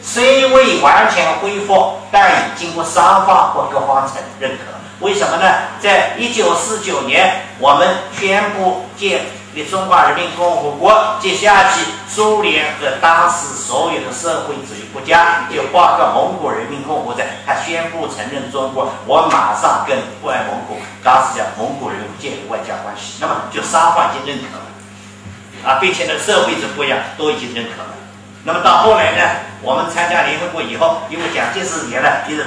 [0.02, 4.79] 虽未完全恢复，但已经过双方或各方承认可。
[5.00, 5.46] 为什么呢？
[5.80, 9.22] 在一九四九年，我们宣布建。
[9.52, 17.16] 立中华人民共和国，接下去苏联和当时所有的社会主义国家，就包括蒙古人民共和国，
[17.48, 27.96] 他宣布承认中国，我马上跟外蒙古，当时叫蒙古人建立外交关系，那么就双方已经认可了，啊，并且呢，社会主义国家都已经认可了。
[28.44, 29.24] 那么到后来呢，
[29.64, 32.46] 我们参加联合国以后，因为蒋介石年了，一直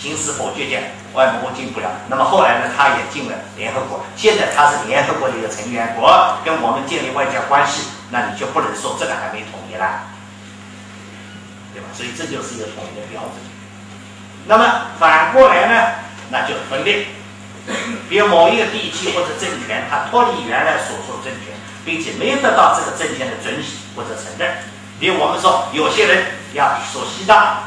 [0.00, 0.90] 行使否决权。
[1.14, 4.04] 外蒙古进不了，那么后来呢，他也进了联合国。
[4.14, 10.04] 现在他是联合国的一个成员国，跟我们建立外交关系，那你就不能说这个还没统一啦，
[11.72, 11.88] 对吧？
[11.94, 13.32] 所以这就是一个统一的标准。
[14.46, 15.90] 那么反过来呢，
[16.30, 17.06] 那就分裂。
[18.08, 21.52] 比如某一个地区或者政权，它脱离原来所属政权，
[21.84, 24.56] 并且没有得到这个政权的准许或者承认。
[25.00, 27.58] 比如我们说，有些人要说西藏。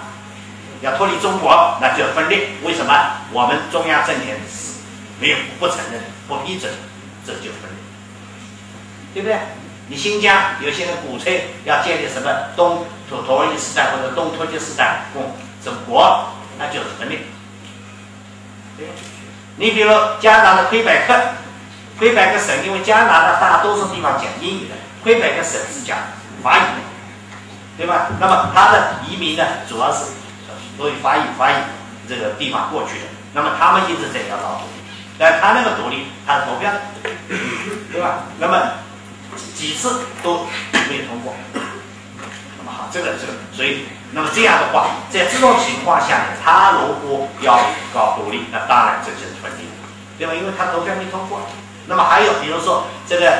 [0.81, 2.49] 要脱离中国，那就要分裂。
[2.63, 2.93] 为什么？
[3.31, 4.79] 我们中央政权是
[5.19, 6.71] 没有不承认、不批准，
[7.25, 9.37] 这就分裂，对不对？
[9.87, 17.19] 你新疆有些人鼓吹要建立什么东土土耳其斯坦或者东突厥斯坦共这国，那就是分裂。
[19.57, 21.13] 你比如加拿大的魁北克，
[21.99, 25.97] 魁北克省，因为加拿大大多数地方讲英语的，魁北克省是讲
[26.41, 26.81] 法语的，
[27.77, 28.07] 对吧？
[28.19, 30.05] 那么它的移民呢，主要是。
[30.81, 31.53] 所以法语法语
[32.09, 34.81] 这个地方过去的，那么他们一直在要闹独立，
[35.19, 36.71] 但他那个独立，他投票，
[37.91, 38.23] 对吧？
[38.39, 38.57] 那么
[39.53, 40.47] 几次都
[40.89, 41.35] 没通过。
[41.53, 47.59] 那么好，这个这个，所以那么这样的话，在这种情况下，他如果要
[47.93, 49.67] 搞独立，那当然这就是分裂，
[50.17, 50.33] 对吧？
[50.33, 51.41] 因为他投票没通过。
[51.85, 53.31] 那么还有比如说这个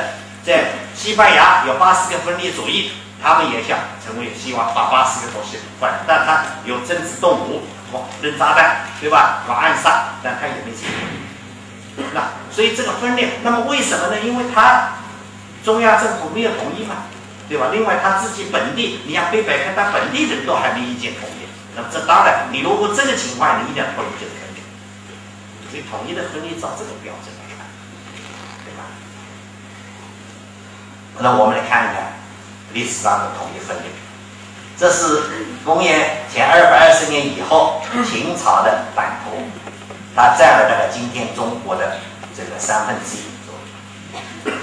[0.44, 2.92] 在西班牙有巴斯克分离主义，
[3.22, 7.62] 他们也想成为希望把巴斯克东西反，但他有政治动武，
[8.20, 9.44] 扔炸弹，对吧？
[9.46, 12.02] 搞暗杀，但他也没成功。
[12.12, 14.18] 那所以这个分裂，那么为什么呢？
[14.20, 14.94] 因为他
[15.62, 17.04] 中央政府没有同意嘛，
[17.48, 17.68] 对吧？
[17.70, 24.64] 另外他自己本地，你像北百克，他本地人都还没意见同意，那么这当然，你如果这个情况，你一定要脱离这个分裂。
[25.70, 27.64] 所以统一的分裂照这个标准来看，
[28.64, 28.84] 对吧？
[31.20, 32.12] 那我们来看一看
[32.72, 33.90] 历史上的统一分裂，
[34.78, 35.22] 这是
[35.64, 39.36] 公元前二百二十年以后秦朝的版图，
[40.16, 41.98] 它占了大概今天中国的
[42.36, 43.54] 这个三分之一左
[44.50, 44.56] 右。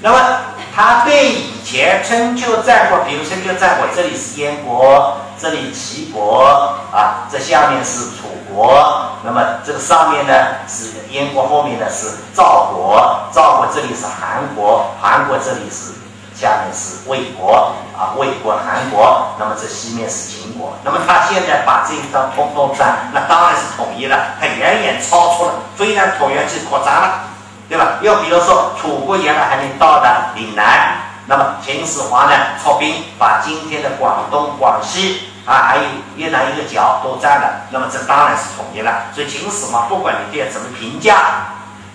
[0.00, 0.40] 那么
[0.74, 10.32] 它对以前春秋战国，比如春秋战国，这里是燕国，这里齐国啊，这下面是楚国，那么这个上面呢
[10.66, 15.92] 是燕国，后面呢是赵国，赵国这里是韩国，韩国这里是
[16.38, 27.24] 下面是魏国啊，魏国、韩国，那么这西面是秦国，那么他现在把这一张通通占，那当然是统一了，他远远超出了，虽然椭圆形扩张了。
[27.68, 27.98] 对吧？
[28.00, 30.96] 又比如说，楚国原来还没到达岭南，
[31.26, 35.82] 那么秦始皇呢，出兵把今天的广东、广西啊，还有
[36.16, 39.12] 越南一个角都占了，那么这当然是统一了。
[39.14, 41.16] 所以秦始皇不管你对怎么评价，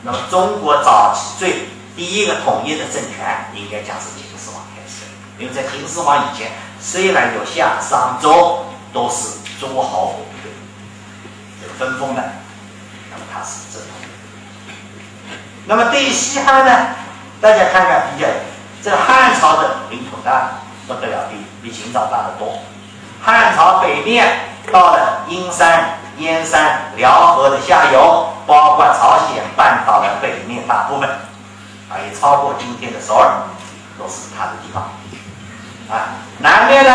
[0.03, 4.32] 那么中国早期最第一个统一的政权，应该讲是秦。
[5.43, 10.21] 因为在秦始皇以前，虽然有夏、商、周，都是诸侯
[11.61, 12.23] 这个分封的，
[13.11, 13.87] 那么他是这种。
[15.65, 16.71] 那么对于西汉呢，
[17.41, 18.29] 大家看看比较，
[18.81, 22.59] 这汉朝的领土大不得了，比比秦朝大得多。
[23.21, 31.09] 汉朝北面到了阴山、燕山、辽河的下游，包括朝鲜半岛的北面大部分，
[31.89, 33.29] 啊，也超过今天的首尔，
[33.99, 34.89] 都是它的地方。
[35.93, 36.91] 啊，南面呢，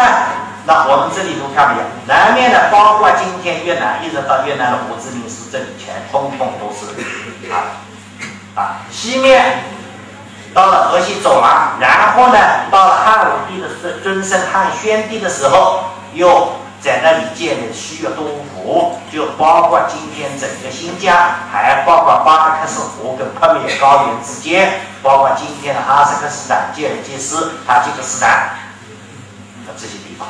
[0.67, 1.87] 那我们这里都看不见。
[2.09, 6.91] 南面呢，包括今天越南，一直到越南的胡志明市这里，全通通都是
[7.53, 7.79] 啊。
[8.57, 9.63] 啊，西面
[10.53, 12.39] 到了河西走廊，然后呢，
[12.73, 15.85] 到了汉武帝的尊尊圣汉宣帝的时候，
[16.15, 21.17] 又在那里建立西岳都护府，就包括今天整个新疆，
[21.53, 28.51] 还包括巴克斯湖跟帕米尔高原之间，包括今天的哈萨克斯坦、吉尔吉斯、塔吉克斯坦
[29.79, 30.27] 这些地方。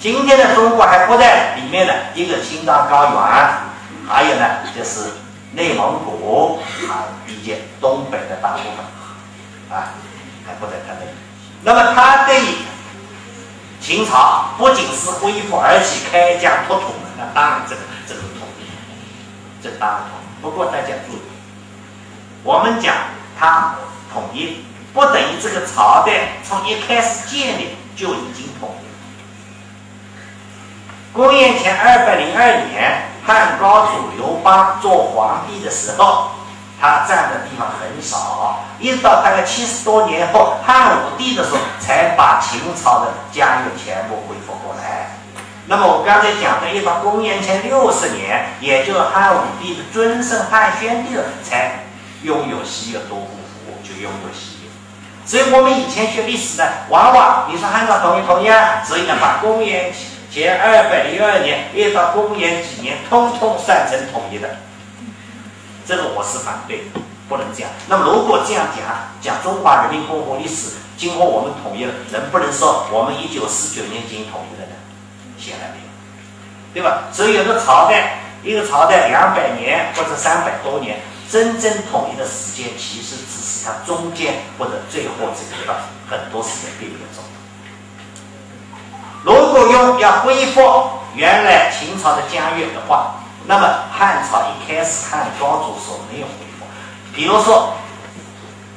[0.00, 4.44] 今天的中国还不在里面的一个青藏高原，还有呢，
[4.76, 5.10] 就是。
[5.52, 9.94] 内蒙古啊，以及东北的大部分啊，
[10.44, 11.08] 还不在它内。
[11.62, 12.42] 那么它对
[13.80, 18.66] 秦朝不仅是恢复，而且开疆拓土，那当然这个这个统一，
[19.62, 20.18] 这当然统。
[20.42, 21.20] 不过大家注意，
[22.42, 22.94] 我们讲
[23.38, 23.76] 它
[24.12, 28.94] 统一，不等于这个朝代从一开始建立就已经统一了。
[31.12, 33.02] 公元前二百零二年。
[33.26, 36.28] 汉高祖刘邦做皇帝的时候，
[36.80, 45.18] 他占的地方很少，一直到大概七十多年后，汉武帝的时候，才把秦朝的疆域全部恢复过来。
[45.66, 51.86] 那么我刚才讲的，一到公元前六十年，也就是汉武帝的尊圣汉宣帝了，才
[52.22, 54.55] 拥有西域都护府，就拥有西。
[55.26, 59.92] 所以我们以前学历史的，往往你说汉朝统一统一啊，所以呢，把公元。
[60.28, 64.56] 前二百零二年一直到公元几年，通通算成统一的，
[65.86, 66.82] 这个我是反对，
[67.26, 67.70] 不能这样。
[67.88, 68.84] 那么如果这样讲，
[69.22, 74.74] 讲中华人民共和国历史，经过我们统一了，能不能说我们一九四九年已经统一了呢？
[75.38, 75.88] 显然没有，
[76.74, 77.04] 对吧？
[77.10, 80.98] 所以有的朝代，一个朝代两百年或者三百多年，
[81.30, 83.16] 真正统一的时间，其实
[83.66, 85.74] 它中间或者最后这个
[86.08, 87.30] 很多时间并不重要。
[89.24, 90.60] 如果用要恢复
[91.16, 93.16] 原来秦朝的疆域的话，
[93.46, 96.64] 那么汉朝一开始汉高祖所没有恢复。
[97.12, 97.74] 比如说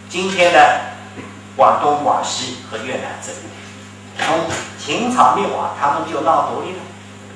[0.09, 0.81] 今天的
[1.55, 3.37] 广东、广西和越南这里，
[4.17, 4.39] 从
[4.79, 6.79] 秦朝灭亡，他们就闹独立了，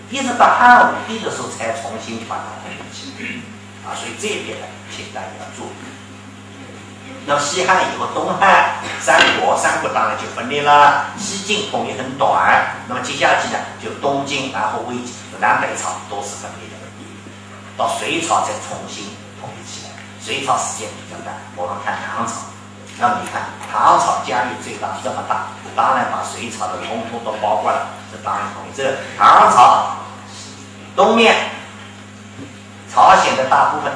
[0.09, 3.30] 一直到汉武帝的时候才重新把它统一起来。
[3.86, 5.92] 啊，所以这一点呢，请大家注意。
[7.26, 11.05] 那么西汉以后，东汉、三国，三国当然就分裂了。
[11.17, 16.76] 西晋统一很短，那么接下去呢，就东晋，然后魏晋、南北朝都是分裂的。
[17.78, 19.05] 到隋朝再重新
[19.39, 19.89] 统一起来，
[20.21, 21.34] 隋朝时间比较短。
[21.55, 22.34] 我们看唐朝，
[22.99, 28.76] 那么你看唐朝疆域最大这么大，当然把隋朝的通通都包括了，这当然统一。
[28.76, 29.95] 这唐朝
[30.93, 31.34] 东面
[32.93, 33.91] 朝鲜的大部分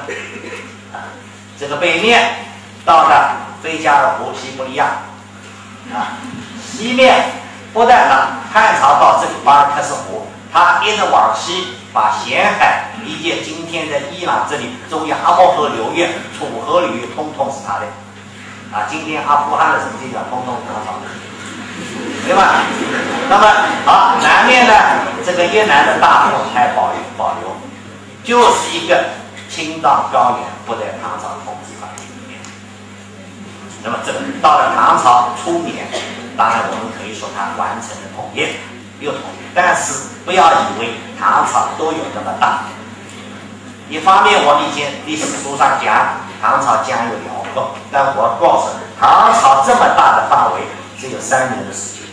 [0.93, 1.11] 啊，
[1.59, 2.46] 这个北面。
[2.88, 4.85] 到了贝加尔湖、西伯利亚，
[5.91, 6.15] 啊，
[6.65, 7.31] 西面
[7.73, 16.07] 不但呢汉朝到这里巴尔喀什湖，它一直往西把咸海以及今天的伊朗这里中亚阿莫河流域、
[16.39, 17.85] 楚河流域，通通是他的。
[18.71, 21.11] 啊，今天阿富汗的什么地方，通通唐朝的，
[22.25, 22.63] 对吧？
[23.27, 23.45] 那么
[23.85, 24.73] 好，南面呢，
[25.25, 27.53] 这个越南的大部还保留保留，
[28.23, 29.03] 就是一个
[29.49, 31.75] 青藏高原不在唐朝统治。
[33.84, 34.11] 那么这
[34.41, 35.88] 到了唐朝初年，
[36.36, 38.41] 当然我们可以说它完成了统一，
[38.99, 42.63] 又统一，但是不要以为唐朝都有那么大。
[43.89, 50.61] 一方面，我们以前历史书上讲唐朝疆有辽阔，但我告诉你，唐朝这么大的范围，
[50.99, 52.07] 只有三年的时间。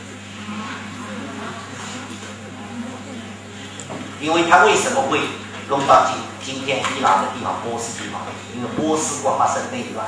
[4.20, 5.20] 因为他为什么会
[5.68, 6.14] 弄到今
[6.54, 8.22] 今天伊朗的地方波斯地方？
[8.54, 10.06] 因为波斯国发生内乱，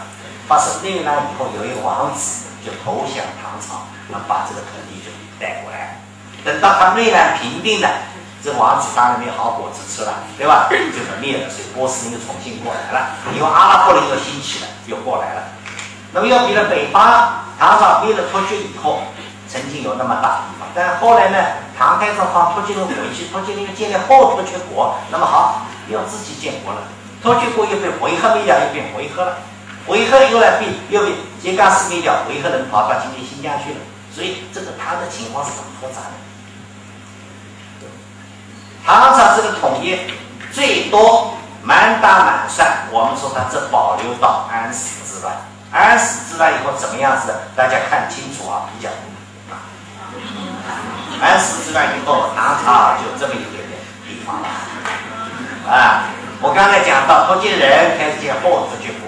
[0.49, 6.01] 发生内乱以后，有一个王子就投降唐朝，那把这个土地就带过来。
[6.45, 7.89] 等到他内乱平定了。
[8.45, 10.69] 这王子当然没好果子吃了，对吧？
[10.71, 15.43] 就灭了，所以波斯人又重新过来了，因为阿拉伯人又兴起了，又过来了。
[16.13, 19.03] 那么要比了北方，唐朝灭了突厥以后，
[19.49, 21.39] 曾经有那么大地方，但后来呢，
[21.77, 26.83] 唐太宗放突厥人回去，突厥人又建立后突厥国，那么好，又自己建国了，
[27.21, 29.39] 突厥国又被回纥灭掉，又变回纥了，
[29.89, 33.81] 维和又来被又被杰嘎斯灭掉，维和人跑到今天新疆去了，
[34.15, 36.13] 所以这个他的情况是很复杂的。
[38.85, 39.99] 唐朝这个统一
[40.53, 45.35] 最多满打满算，我们说它只保留到安史之乱。
[45.73, 47.35] 安史之乱以后怎么样子？
[47.57, 48.89] 大家看清楚啊，比较。
[51.21, 54.47] 安史之乱以后，唐朝就这么一点点地方了
[55.69, 56.05] 啊。
[56.41, 59.06] 我刚才讲到，突厥人开始建后突厥国，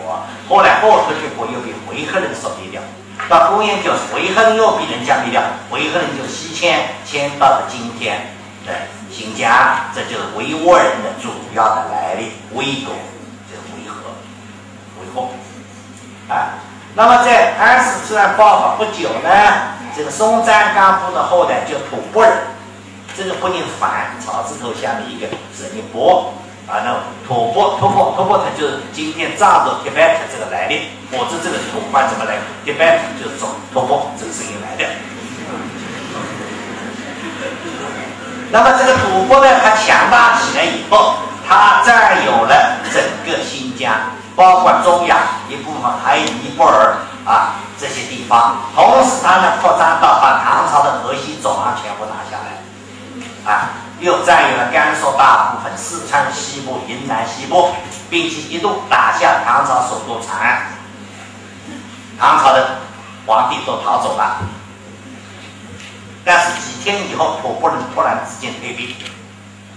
[0.49, 2.81] 后来后突厥国又被维和人所灭掉。
[3.29, 8.35] 到公元就是维和人又被人家灭掉，维和人就西迁，迁到了今天
[8.67, 8.73] 的。
[9.11, 9.51] 新疆，
[9.95, 12.31] 这就是维吾尔人的主要的来历。
[12.53, 12.93] 维族
[13.49, 14.13] 就是维和，
[15.01, 15.29] 维和
[16.33, 16.61] 啊。
[16.95, 19.31] 那么在安史之乱爆发不久呢，
[19.97, 22.33] 这个松赞干布的后代就吐蕃人，
[23.17, 25.27] 这个不念反，草字头下面一个
[25.57, 26.35] 是念波
[26.69, 26.85] 啊。
[26.85, 26.95] 那
[27.27, 34.85] 吐蕃，吐蕃，吐蕃，它就是今天藏族 Tibet 这个来历，或者这个吐蕃怎么来？Tibet 就是从吐蕃这个声音来的。
[38.51, 41.17] 那么这个吐蕃呢，它强大起来以后，
[41.47, 43.93] 它占有了整个新疆，
[44.35, 45.17] 包括中亚
[45.51, 46.97] 一部分，还有尼泊尔
[47.27, 48.57] 啊这些地方。
[48.75, 53.69] 同时，它呢扩张到把唐朝的河西走廊全部拿下来，啊，
[54.01, 57.71] 又占有了甘肃大部分、四川西部、云南西部，
[58.09, 60.69] 并且一度打下唐朝首都长安。
[62.19, 62.79] 唐朝的
[63.27, 64.39] 皇帝都逃走了。
[66.25, 68.95] 但是几天以后，吐蕃人突然之间退兵，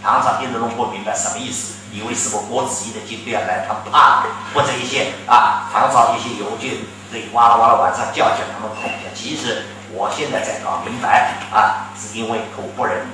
[0.03, 9.09] 唐朝一直弄不明白什么意思，以为是不郭子仪的军队要来，他怕或者一些啊，唐朝一些游军对哇啦哇啦晚上叫叫他们恐吓。
[9.15, 13.05] 其实我现在才搞明白啊，是因为吐蕃人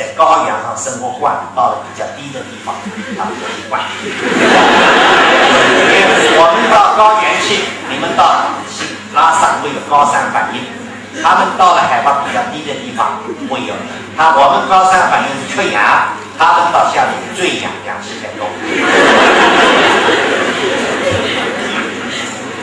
[0.00, 2.74] 在高原上生活惯，到了比较低的地方，
[3.18, 3.82] 他们习惯。
[6.40, 7.60] 我们到高原去，
[7.92, 8.48] 你们到
[9.12, 10.64] 拉萨会有高山反应。
[11.22, 13.20] 他们到了海拔比较低的地方
[13.50, 13.74] 会有，
[14.16, 18.48] 他我们高山反应是缺氧，他们到下面最氧，氧气太多。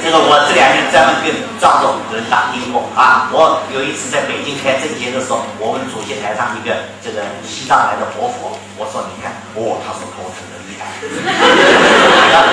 [0.03, 6.73] 这个我这两天专门跟藏族人打听过啊，我有一次在北京开正节的时候，我们主席台上一个
[7.03, 10.87] 这个西藏来的活佛，我说你看，哦，他说头疼的厉害。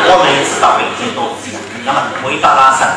[0.09, 2.89] 我每次到北京都这样，那么回到拉萨。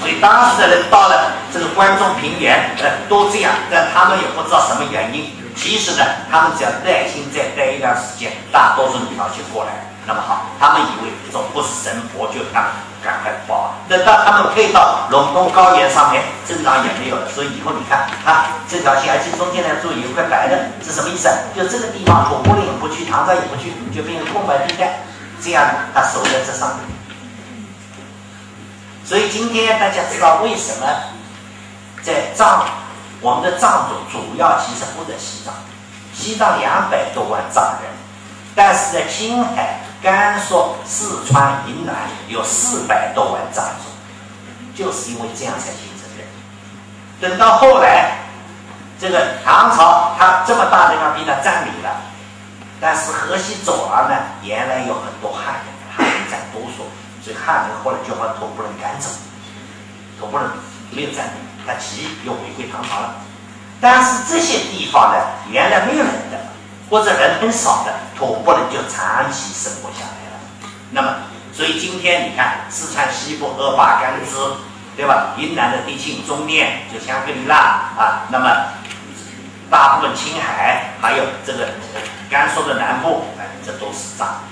[0.00, 5.32] 所以当时的人到了这个关中平原，呃，都这样，但他们也不知道什么原因。
[5.56, 9.93] 其实呢，他们只要耐心再待一段时间，大多数女儿就过来。
[10.06, 12.68] 那么好，他们以为这不是神佛，就他
[13.02, 13.74] 赶快跑。
[13.88, 17.28] 等到他们可以到陇东高原上面，镇长也没有了。
[17.28, 21.28] 所以以后你看，啊，这条线，而且中间呢，注意有块白的，是什么意思？
[21.56, 25.00] 就这个地方，吐蕃也不去，唐朝也不去，就变成空白地带。
[25.42, 26.78] 这样，他守在这上面。
[29.04, 30.86] 所以今天大家知道为什么
[32.02, 32.64] 在藏，
[33.20, 35.54] 我们的藏族主要其实不在西藏，
[36.14, 37.90] 西藏两百多万藏人，
[38.54, 41.94] 但是在青海、甘肃、四川、云南
[42.28, 43.88] 有四百多万藏族，
[44.76, 46.24] 就是因为这样才形成的。
[47.26, 48.18] 等到后来，
[49.00, 52.02] 这个唐朝它这么大地方被它占领了，
[52.78, 55.64] 但是河西走廊呢，原来有很多汉人，
[55.96, 56.84] 汉人占多数。
[57.24, 59.08] 所以汉人后来就把吐蕃人赶走，
[60.20, 60.50] 吐蕃人
[60.90, 61.32] 没有占领，
[61.66, 63.14] 他起义又回归唐朝了。
[63.80, 65.16] 但是这些地方呢，
[65.48, 66.36] 原来没有人的，
[66.94, 70.38] 或者人很少的，吐蕃人就长期生活下来了。
[70.92, 71.08] 那么，
[71.52, 74.52] 所以今天你看，四川西部阿坝甘孜，
[74.96, 75.34] 对吧？
[75.36, 77.56] 云南的迪庆中甸，就香格里拉
[77.98, 78.30] 啊。
[78.30, 78.46] 那么，
[79.68, 81.66] 大部分青海，还有这个
[82.30, 84.42] 甘肃的南部，哎，这都是藏。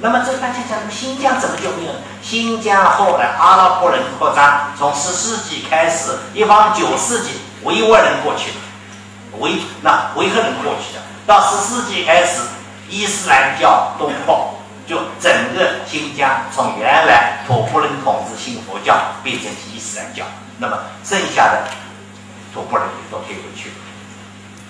[0.00, 1.92] 那么这大家讲，新疆怎么就没有？
[2.22, 8.50] 新疆后来阿拉伯人扩张，从十世纪开始，一方九世纪维吾尔人过去。
[9.38, 12.40] 维那维和人过去的，到十世纪开始，
[12.88, 14.54] 伊斯兰教东扩，
[14.86, 20.24] 就整个新疆从原来吐蕃人统治信佛教变成伊斯兰教，
[20.58, 21.68] 那么剩下的
[22.52, 23.74] 吐蕃人也都退回去了，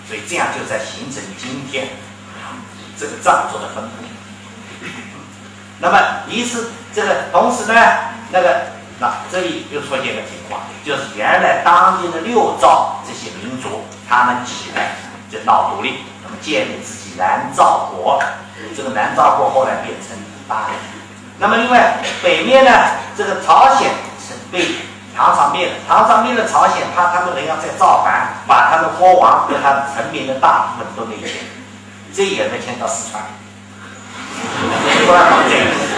[0.07, 1.89] 所以这样就在形成今天
[2.99, 4.05] 这个藏族的分布。
[5.79, 5.99] 那么
[6.29, 7.81] 一次这个同时呢，
[8.31, 8.67] 那个
[9.01, 13.83] 那这里又出现个情况，就是原来当地的六朝这些民族。
[14.09, 14.95] 他们起来
[15.31, 16.05] 就闹独立，
[16.43, 18.21] 建立自己南诏国。
[18.77, 20.17] 这个南诏国后来变成
[20.49, 20.79] 大连。
[21.39, 22.71] 那么另外北面呢，
[23.17, 23.91] 这个朝鲜
[24.21, 24.77] 是被
[25.17, 25.73] 唐朝灭了。
[25.89, 31.43] 唐朝灭了朝鲜，怕他们人要再造反，把他的国王和他臣民的大部分都内迁，
[32.15, 33.23] 这也没迁到四川。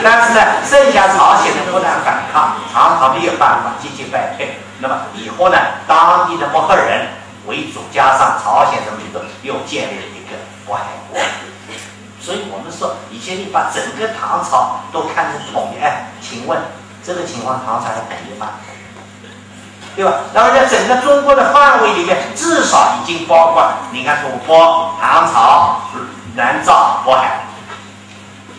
[0.02, 4.58] 但是呢，剩下朝鲜的不但反抗，唐朝没有办法，积极败退。
[4.78, 7.06] 那么以后呢，当地的莫赫人。
[7.46, 10.04] 为主，加上朝鲜这么一个，又建立了
[10.66, 11.20] 渤海国。
[12.20, 16.58] 所以我们说，以前你把整个唐朝都看成统一，哎，请问
[17.04, 18.52] 这个情况，唐朝还统一吗？
[19.94, 20.22] 对吧？
[20.32, 25.82] 然后在整个中国的范围里面，至少已经包括，你看吐蕃、唐朝、
[26.34, 27.44] 南诏、渤海，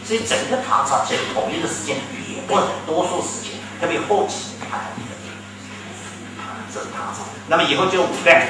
[0.06, 5.16] 所以整个唐朝这统一的时间也不是多数时间，特别后期它统一的。
[6.72, 7.24] 这是唐朝。
[7.47, 8.47] 那么以后就五代。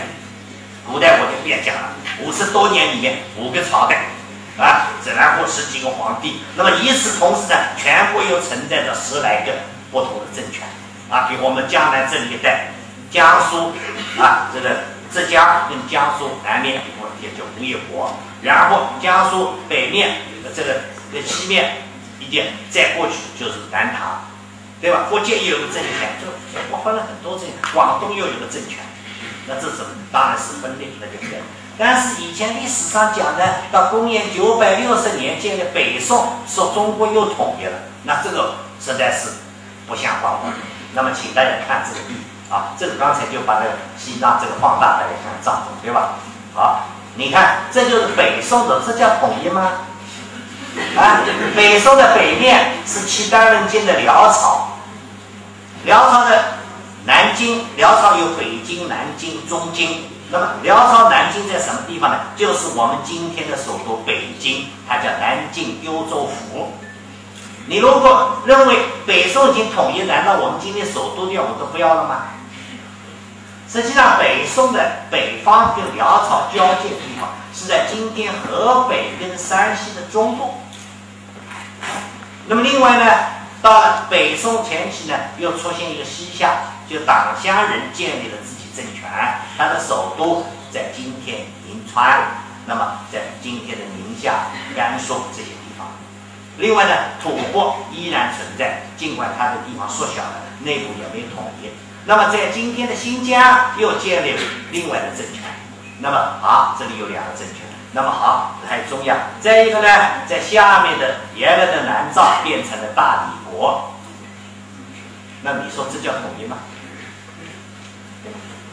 [0.87, 4.05] 古代我就不要讲了，五十多年里面五个朝代，
[4.57, 9.51] 啊，然后十几个皇帝，那么与此同时呢，全国又存在着十来个
[9.91, 10.61] 不同的政权，
[11.09, 12.71] 啊，比如我们江南这一带，
[13.09, 13.73] 江苏
[14.21, 18.13] 啊，这个浙江跟江苏南面我也叫工业国，
[18.43, 20.21] 然后江苏北面
[20.55, 20.81] 这个
[21.11, 21.81] 这西面
[22.19, 24.23] 一点再过去就是南唐，
[24.79, 25.07] 对吧？
[25.09, 26.27] 福建也有个政权，就
[26.69, 28.77] 我分了很多政权，广东又有个政权。
[29.47, 31.45] 那这是当然是分裂，那就对了。
[31.77, 37.73] 但是以前历史上讲的，到公元九百六十年建立北宋，说中国又统一了，
[38.03, 39.29] 那这个实在是
[39.85, 40.39] 不像话。
[40.93, 42.15] 那么请大家看这个地
[42.49, 46.13] 啊，这个刚才就把这个西藏这个放大，大家看藏族对吧？
[46.53, 46.85] 好，
[47.15, 49.71] 你看这就是北宋的，这叫统一吗？
[50.97, 51.21] 啊，
[51.55, 54.77] 北宋的北面是契丹人建的辽朝，
[55.83, 56.64] 辽朝的。
[57.05, 60.05] 南京，辽朝有北京、南京、中京。
[60.31, 62.17] 那么，辽朝南京在什么地方呢？
[62.35, 66.73] 就是我们今天的首都北京，它叫南京幽州府。
[67.67, 72.23] 你如果认为北宋已经统一，难道我们今天首都要我都不要了吗？
[73.71, 80.55] 实际上，北宋的北方跟辽朝交界的地方是在今天河北跟山西的中部。
[82.47, 83.11] 那么，另外呢，
[83.61, 86.57] 到了北宋前期呢，又出现一个西夏。
[86.89, 89.09] 就党项人建立了自己政权，
[89.57, 92.21] 他的首都在今天银川，
[92.65, 95.87] 那么在今天的宁夏、甘肃这些地方。
[96.57, 101.69] 另外呢，吐蕃依然存在，尽管它的地方缩小了，内部也没有统一。
[102.05, 104.39] 那么在今天的新疆又建立了
[104.71, 105.41] 另外的政权。
[105.99, 107.65] 那么好，这里有两个政权。
[107.93, 109.15] 那么好，还重要。
[109.41, 109.87] 再一个呢，
[110.27, 113.91] 在下面的原来的南诏变成了大理国。
[115.41, 116.57] 那你说这叫统一吗？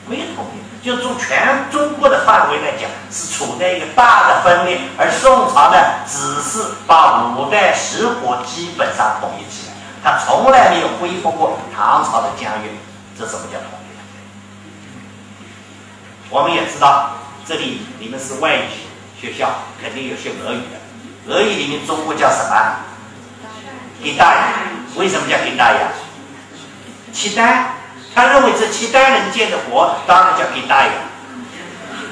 [0.07, 12.71] 没有统一，就从全中国的范围来讲，是处在一个大的分裂，而宋朝呢，只是把五代十国基本上统一起来，他从来没有恢复过唐朝的疆域，
[13.17, 13.83] 这什么叫统一？
[16.31, 17.11] 我们也知道，
[17.47, 18.65] 这里你们是外语
[19.21, 19.51] 学校，
[19.81, 22.77] 肯定有些俄语的，俄语里面中国叫什么？
[24.03, 24.49] 给大呀？
[24.97, 25.93] 为什么叫给大呀？
[27.13, 27.75] 契丹。
[28.15, 30.93] 他认为这契丹人建的国，当然叫给大呀，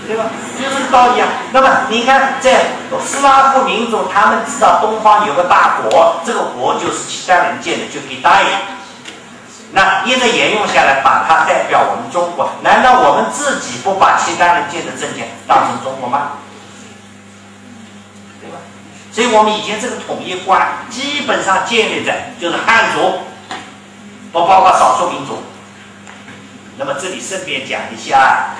[0.06, 0.24] 对吧？
[0.58, 1.28] 就是道理啊。
[1.52, 2.64] 那么你看，在
[3.04, 8.48] 斯拉夫民族，他们知道东方有个大国，这个国就是契丹人建的，就给大呀。
[9.72, 12.50] 那一直沿用下来，把它代表我们中国。
[12.62, 16.32] 难道我们自己不把契丹人建的政权当成中国吗？
[18.40, 18.56] 对吧？
[19.12, 23.20] 所以我们以前这个统一观基本上建立在就是汉族，
[24.32, 25.42] 不包括少数民族。
[26.80, 28.54] 那么这里顺便讲一下，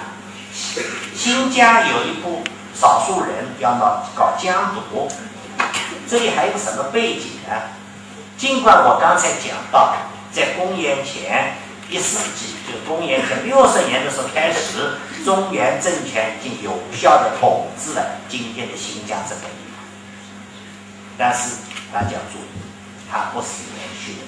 [1.17, 2.43] 新疆有一部
[2.75, 5.11] 少数人要搞搞疆独，
[6.07, 7.57] 这里还有什么背景呢？
[8.37, 9.97] 尽管我刚才讲到，
[10.31, 11.57] 在公元前
[11.89, 19.81] 一世纪，就公元前六十年的时候开始，中原政权已经有效的统治了今天的新疆这个地方。
[21.17, 21.57] 但是
[21.91, 22.61] 大家注意，
[23.11, 24.21] 它不是连续的，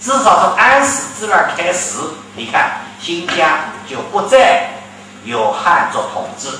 [0.00, 1.98] 至少从安史之乱开始，
[2.36, 4.70] 你看新疆就不再
[5.24, 6.50] 有汉族统治，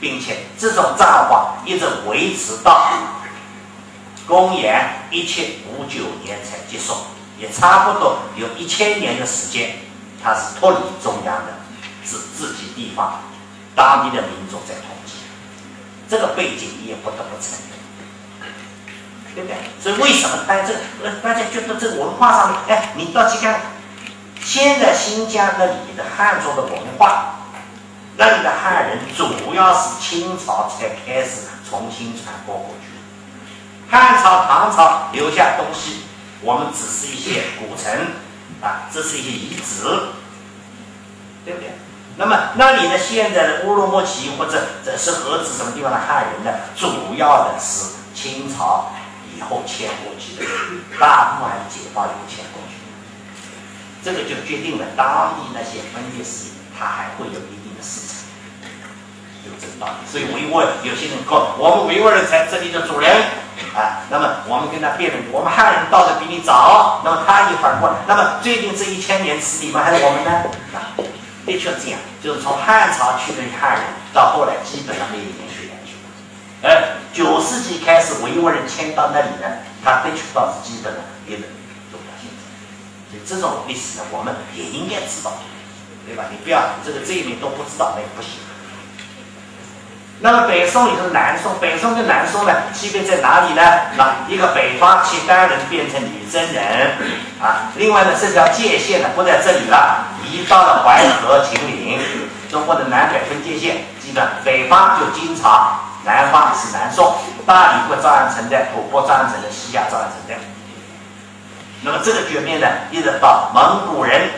[0.00, 2.90] 并且这种战况一直维持到。
[4.26, 6.92] 公元一七五九年才结束，
[7.38, 9.76] 也差不多有一千年的时间，
[10.22, 11.54] 它是脱离中央的，
[12.04, 13.22] 是自己地方
[13.74, 15.14] 当地的民族在统治。
[16.10, 17.77] 这个背景你也不得不承认，
[19.38, 19.56] 对不对？
[19.80, 20.74] 所以为什么哎这
[21.04, 23.60] 呃大家觉得这个文化上面哎你到去看，
[24.42, 27.36] 现在新疆那里的汉族的文化，
[28.16, 32.88] 那里的汉人主要是清朝才开始重新传播过去。
[33.88, 36.02] 汉朝、唐朝留下东西，
[36.42, 37.92] 我们只是一些古城
[38.60, 39.84] 啊，这是一些遗址，
[41.44, 41.70] 对不对？
[42.16, 42.98] 那么那里呢？
[42.98, 46.58] 现在的乌鲁木齐或者这是何止什么地方的汉人呢？
[46.74, 48.90] 主要的是清朝
[49.38, 50.42] 以后迁过去的，
[50.98, 52.90] 大部分解放以后迁过去的，
[54.02, 58.66] 这个就决定了当地那些分裂势力，它还会有一定的市场，
[59.46, 60.10] 有这个道理。
[60.10, 63.14] 所以维吾尔有些人说，我们维吾尔人才这里的主人。
[63.74, 70.30] 啊，那么我们跟他辩论，我们汉人到的比你早，那么他一反过来，那么最近这一千年是你们还是我们呢？
[70.74, 70.94] 啊，
[71.44, 73.82] 的确这样，就是从汉朝去的汉人，
[74.12, 75.24] 到后来基本上没有。
[76.62, 79.46] 而九世纪开始维吾尔人迁到那里呢，
[79.84, 81.44] 他的确倒是基本的也能
[81.92, 82.42] 走到现在。
[83.10, 85.32] 所以这种历史呢，我们也应该知道，
[86.06, 86.24] 对吧？
[86.30, 88.32] 你不要这个这一面都不知道，那也不行。
[90.20, 93.62] 那么北宋也是南宋，北宋跟南宋呢，区别在哪里呢？
[93.96, 96.90] 那，一个北方契丹人变成女真人，
[97.40, 102.00] 啊，另外呢，这条界限呢不在这里了，移到了淮河、秦岭，
[102.50, 107.14] 中国的南北分界线，基本北方就金朝，南方是南宋，
[107.46, 110.42] 大理国照样存在，吐蕃照样存在，西夏照样存在。
[111.82, 114.30] 那么这个局面呢，一直到蒙古人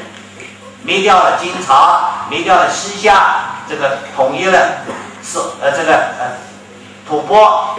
[0.83, 4.59] 灭掉了金朝，灭掉了西夏，这个统一了。
[5.23, 6.33] 是呃，这个呃，
[7.07, 7.79] 吐蕃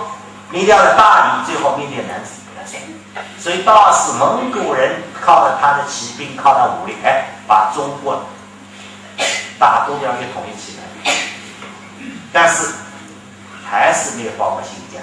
[0.51, 2.79] 灭掉了大理，最后灭掉南宋，
[3.39, 8.23] 所以到是蒙古人靠着他的骑兵，靠他武力，哎，把中国
[9.57, 11.13] 大都要给统一起来。
[12.31, 12.67] 但是
[13.71, 15.01] 还是没有包括新疆。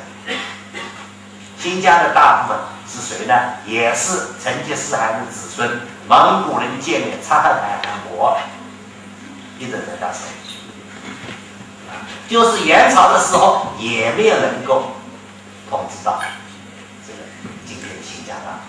[1.59, 3.35] 新疆的大部分是谁呢？
[3.65, 8.37] 也是成吉思汗的子孙，蒙古人建立察哈台汗国，
[9.59, 10.19] 一直在那手。
[12.29, 14.93] 就是元朝的时候也没有能够
[15.71, 16.21] 统治到
[17.07, 17.19] 这个
[17.67, 18.68] 今天的新疆啊，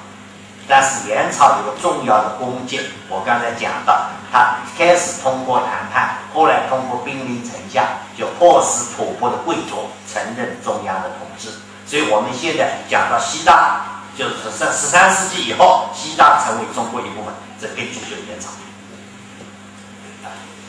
[0.69, 11.49] 但是元朝有个重要的功绩，我刚才讲到，他开始通过谈判，后来通过兵临城下，就迫使吐蕃的贵族承认中央的统治。
[11.87, 13.81] 所以我们现在讲到西藏，
[14.15, 18.49] 就是十十三世纪以后，西藏成为中国一部分，这根据就是元朝，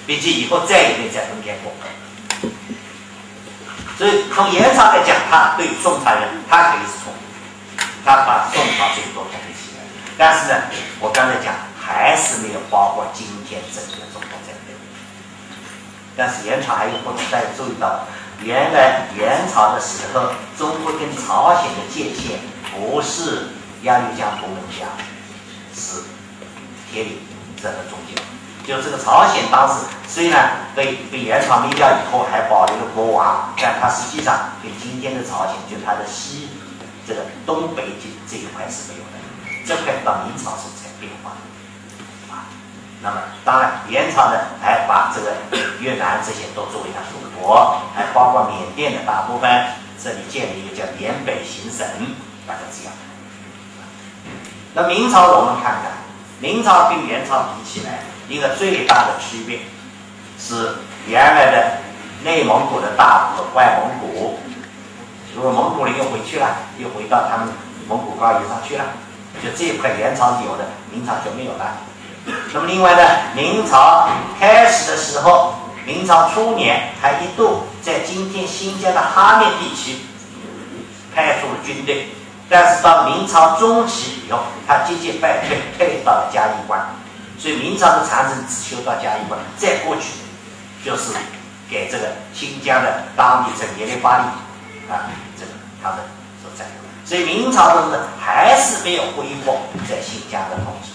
[0.06, 1.70] 毕竟以后再也没再分开过。
[3.98, 7.12] 所以从元朝来讲，他对宋朝人，他可以是从，
[8.02, 9.49] 他把宋朝最多统一起来。
[10.20, 10.60] 但是呢，
[11.00, 14.76] 我刚才讲还是没有包括今天整个中国在内。
[16.14, 18.04] 但是元朝还有不同，大家注意到，
[18.42, 22.38] 原来元朝的时候，中国跟朝鲜的界限
[22.70, 23.48] 不是
[23.80, 24.86] 鸭绿江、图们江，
[25.74, 26.02] 是
[26.92, 27.16] 铁岭
[27.56, 28.22] 这个中间。
[28.66, 36.50] 就这个朝鲜当时虽然被被元朝灭掉以后还保留了国王，但它实际上跟今天的朝鲜，就它的西
[37.08, 38.99] 这个东北这这一块是没有，
[39.66, 41.32] 这块到明朝时才变化
[42.34, 42.46] 啊。
[43.02, 45.32] 那么当然元朝呢还把这个
[45.80, 49.66] 越南这些都作为它属国，还包括缅甸的大部分，
[50.02, 51.86] 这里建立一个叫缅北行省，
[52.46, 52.92] 大家这样。
[54.74, 55.92] 那明朝我们看看，
[56.38, 58.00] 明朝跟元朝比起来。
[58.28, 59.58] 一个最大的区别
[60.38, 60.76] 是，
[61.08, 61.78] 原来的
[62.22, 64.38] 内蒙古的大部外蒙古，
[65.34, 66.46] 如果蒙古人又回去了，
[66.78, 67.48] 又回到他们
[67.88, 68.84] 蒙古高原上去了，
[69.42, 71.76] 就这一块元朝有的，明朝就没有了。
[72.52, 73.02] 那么另外呢，
[73.34, 75.54] 明朝开始的时候，
[75.86, 80.00] 明朝初年还一度在今天新疆的哈密地区
[81.14, 82.08] 派出了军队，
[82.48, 86.80] 但是到明朝中期以后，他节节败退，退到了嘉峪关。
[87.38, 90.02] 所以明朝的长城只修到嘉峪关，再过去
[90.84, 91.14] 就是
[91.70, 94.24] 给这个新疆的当地这耶律巴利
[94.92, 95.98] 啊，这个他们
[97.10, 97.18] 所。
[97.18, 99.58] 以明朝的人还是没有恢复
[99.88, 100.92] 在新疆的统治。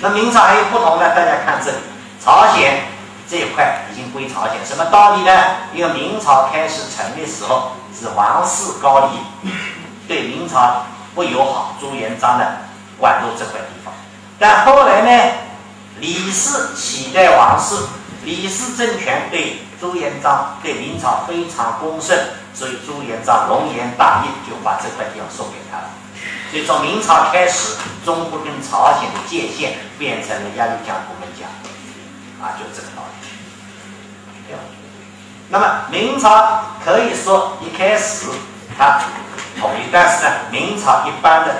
[0.00, 1.76] 那明朝还有不同的，大家看这里，
[2.24, 2.84] 朝鲜
[3.28, 5.30] 这一块已经归朝鲜，什么道理呢？
[5.74, 9.18] 因为明朝开始成立时候是王室高丽
[10.06, 10.84] 对明朝
[11.14, 12.46] 不友好，朱元璋呢
[12.98, 13.92] 管住这块地方，
[14.38, 15.32] 但后来呢，
[16.00, 17.74] 李氏取代王室，
[18.28, 22.18] 李氏政权对朱元璋对明朝非常恭顺。
[22.52, 25.88] 所以朱元璋龙颜大义，就把这块地方送给他了。
[26.50, 31.48] 所以从明朝开始，中国跟朝鲜的界限变成了鸭绿江、红门江，
[32.44, 33.28] 啊，就这个道理。
[35.50, 38.26] 那么明朝可以说一开始
[38.78, 39.00] 它
[39.60, 41.56] 统一，但是呢，明朝一般的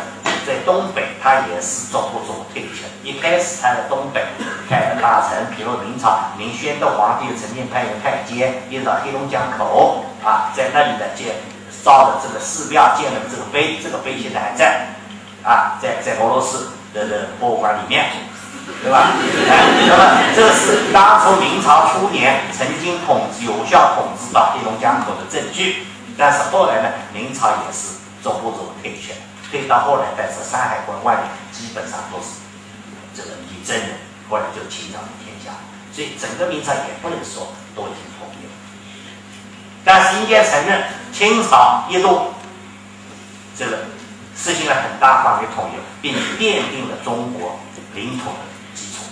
[0.46, 2.86] 在东北，它也是逐步逐步退却。
[3.02, 4.24] 一开始它在东北
[4.68, 10.04] 开了大城，比如明朝明宣德皇帝曾经派一个太监，一直到黑龙江口。
[10.24, 11.28] 啊，在那里呢建
[11.82, 14.86] 造的这个寺庙，建了这个碑，这个碑现在还在，
[15.42, 18.06] 啊，在在俄罗斯的的博物馆里面，
[18.82, 19.10] 对吧？
[19.86, 25.86] 那么这是当初明朝初年曾经统治有效统治到黑龙江口的证据，
[26.18, 29.14] 但是后来呢，明朝也是逐步逐步退却，
[29.50, 32.42] 退到后来，但是山海关外面基本上都是
[33.14, 33.90] 这个女真人，
[34.28, 35.52] 后来就清朝的天下，
[35.92, 38.08] 所以整个明朝也不能说都已经。
[39.84, 42.34] 但是应该承认，清朝一度
[43.56, 43.78] 这个
[44.36, 47.58] 实行了很大范围统一，并奠定了中国
[47.94, 48.36] 领土的
[48.74, 49.04] 基础。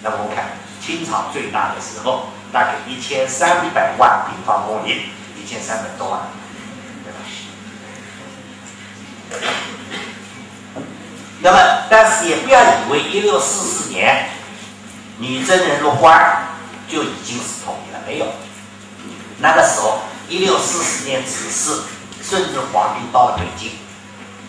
[0.00, 0.50] 那么我们看
[0.80, 5.06] 清朝最大的时候，大概一千三百万平方公里，
[5.48, 6.20] 千三百多万，
[7.04, 7.12] 对
[9.40, 9.46] 吧？
[11.40, 14.28] 那么，但是也不要以为一六四四年
[15.18, 16.48] 女真人入关
[16.86, 18.26] 就已经是统一了，没有。
[19.38, 21.80] 那个时候，一六四四年只是
[22.22, 23.70] 顺治皇帝到了北京，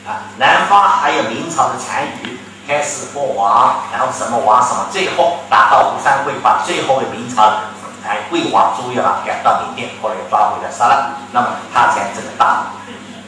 [0.05, 2.37] 啊，南方还有明朝的残余，
[2.67, 7.61] 开始破王，然后什么王什么，最后打到吴三桂，把最后的明朝
[8.09, 12.63] 哎桂王朱元璋赶到缅甸，后来抓回来杀了，那么他才这个大。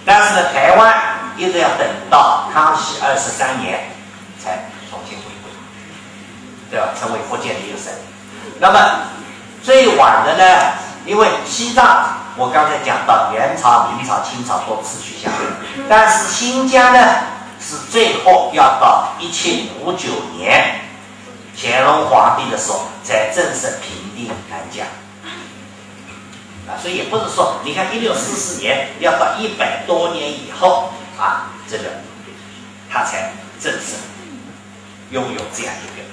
[0.03, 0.91] 但是呢，台湾
[1.37, 3.79] 一直要等到康熙二十三年
[4.43, 5.51] 才重新回归，
[6.71, 6.87] 对吧？
[6.99, 7.93] 成为福建的一个省。
[8.59, 8.79] 那么
[9.61, 10.73] 最晚的呢？
[11.05, 12.05] 因为西藏，
[12.35, 16.99] 我刚才讲到元朝、明朝、清朝都持续下来，但是新疆呢
[17.59, 20.79] 是最后要到一七五九年
[21.57, 24.85] 乾隆皇帝的时候才正式平定南疆
[26.67, 31.83] 啊，所以也不是说，你看一六四四年要到一百多年以后啊，这个
[32.89, 33.95] 他才正式
[35.11, 36.03] 拥有这样一个，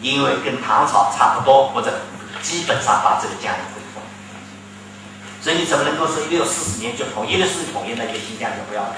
[0.00, 1.92] 因为跟唐朝差不多或者。
[2.42, 4.00] 基本上把这个疆域恢复，
[5.40, 8.96] 所以你怎么能够说一六四四年就统一的是统一，那就新疆就不要了，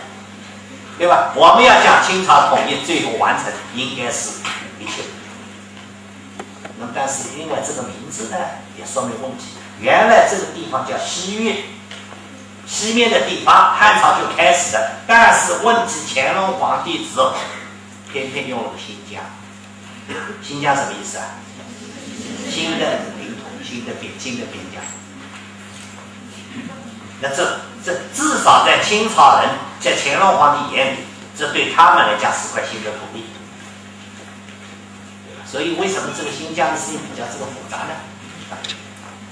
[0.97, 1.31] 对吧？
[1.37, 4.31] 我们要讲清朝统一最后完成，应该是
[4.85, 5.03] 一七。
[6.79, 8.37] 那么，但是因为这个名字呢，
[8.79, 9.47] 也说明问题。
[9.81, 11.65] 原来这个地方叫西域，
[12.67, 17.33] 西面的地方汉朝就开始了，但是问题乾隆皇帝之后，
[18.13, 19.25] 偏偏用了新疆。
[20.43, 21.25] 新疆什么意思啊？
[22.51, 23.45] 新的领土。
[23.65, 24.81] 新的边新的边疆，
[27.21, 29.49] 那这这至少在清朝人，
[29.81, 30.99] 在乾隆皇帝眼里，
[31.37, 33.25] 这对他们来讲是块新的土地，
[35.55, 37.95] 所以为什么这个新疆的事情比较这个复杂呢？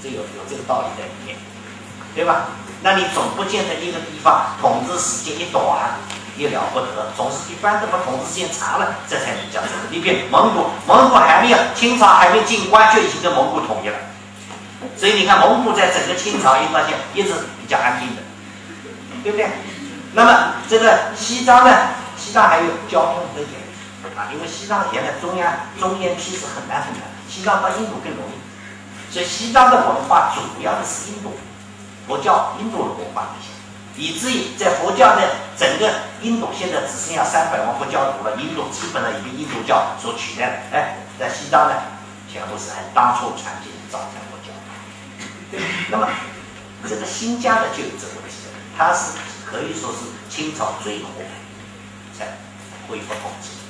[0.01, 1.35] 这有有这个道理在里面，
[2.15, 2.47] 对吧？
[2.81, 5.99] 那你总不见得一个地方统治时间一短。
[6.35, 9.91] 也了不得，总是一般都把统治时间长了，这才能叫这个。
[9.91, 13.95] 你比蒙古，蒙古还没有清朝还没进关，就已经跟蒙古统一了。
[14.97, 18.21] 所以你看，蒙古在整个清朝一段线一直比较安定的，
[19.21, 19.47] 对不对？
[20.13, 21.89] 那么这个西藏呢？
[22.17, 23.61] 西藏还有交通的点
[24.15, 29.13] 啊，因为西藏原来中央中原批是很难很难，西藏到印度更容易。
[29.13, 31.33] 所以西藏的文化主要的是印度
[32.07, 33.49] 佛教、印度的文化一些。
[33.95, 35.21] 以至于在佛教的
[35.55, 35.87] 整个
[36.23, 38.35] 印度，现在只剩下三百万佛教徒了。
[38.37, 40.55] 印度基本上已被印度教所取代了。
[40.71, 41.75] 哎，在西藏呢，
[42.31, 44.49] 全部是按当初传进藏传佛教。
[45.89, 46.09] 那么
[46.89, 48.35] 这个新疆的就有这个问题，
[48.75, 49.11] 它是
[49.45, 51.09] 可以说是清朝最后
[52.17, 52.25] 才
[52.87, 53.62] 恢复统治。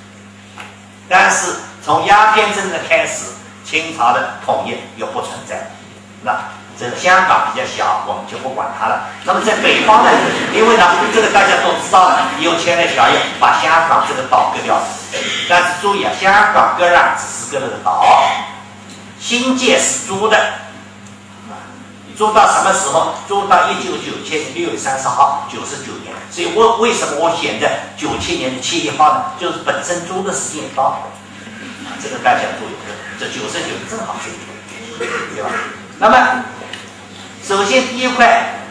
[1.10, 3.26] 但是从鸦片战争开始，
[3.66, 5.70] 清朝的统一又不存在。
[6.22, 6.34] 那
[6.80, 9.08] 这个香港比较小，我们就不管它了。
[9.26, 10.10] 那么在北方呢，
[10.54, 10.84] 因为呢，
[11.14, 14.84] 这个大家都知道了，有钱的小爷把香港这个岛割掉了。
[15.48, 18.04] 但是注意啊，香港割让只是割了个岛，
[19.20, 20.38] 新界是租的，
[22.16, 23.16] 租到什么时候？
[23.28, 26.14] 租到一九九七年六月三十号，九十九年。
[26.30, 29.26] 所以我为什么我选在九七年的七月一号呢？
[29.40, 30.98] 就是本身租的时间到了，
[31.86, 32.76] 啊，这个大家注意，
[33.20, 34.30] 这九十九正好是，
[34.98, 35.50] 对吧？
[36.00, 36.44] 那么。
[37.46, 38.62] 首先，第一块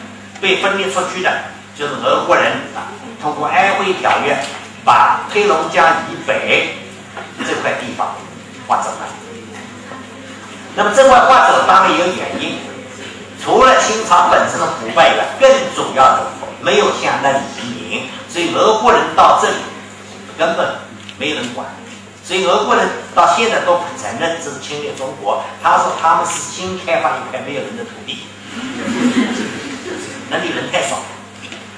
[0.40, 1.30] 被分裂出去的，
[1.78, 2.88] 就是俄国人啊，
[3.20, 4.34] 通过安徽条约，
[4.82, 6.78] 把黑龙江以北
[7.46, 8.16] 这块地方
[8.66, 9.06] 划走了。
[10.74, 12.56] 那么这块划走当然也有原因，
[13.44, 16.26] 除了清朝本身的腐败以外，更主要的
[16.60, 19.56] 没有向那里移民，所以俄国人到这里
[20.38, 20.76] 根本
[21.18, 21.66] 没人管。
[22.24, 28.24] 所以俄国人到现在都不承认这是侵略中国，他说他们是新开发一块没有人的土地。
[30.30, 30.96] 那里人太少，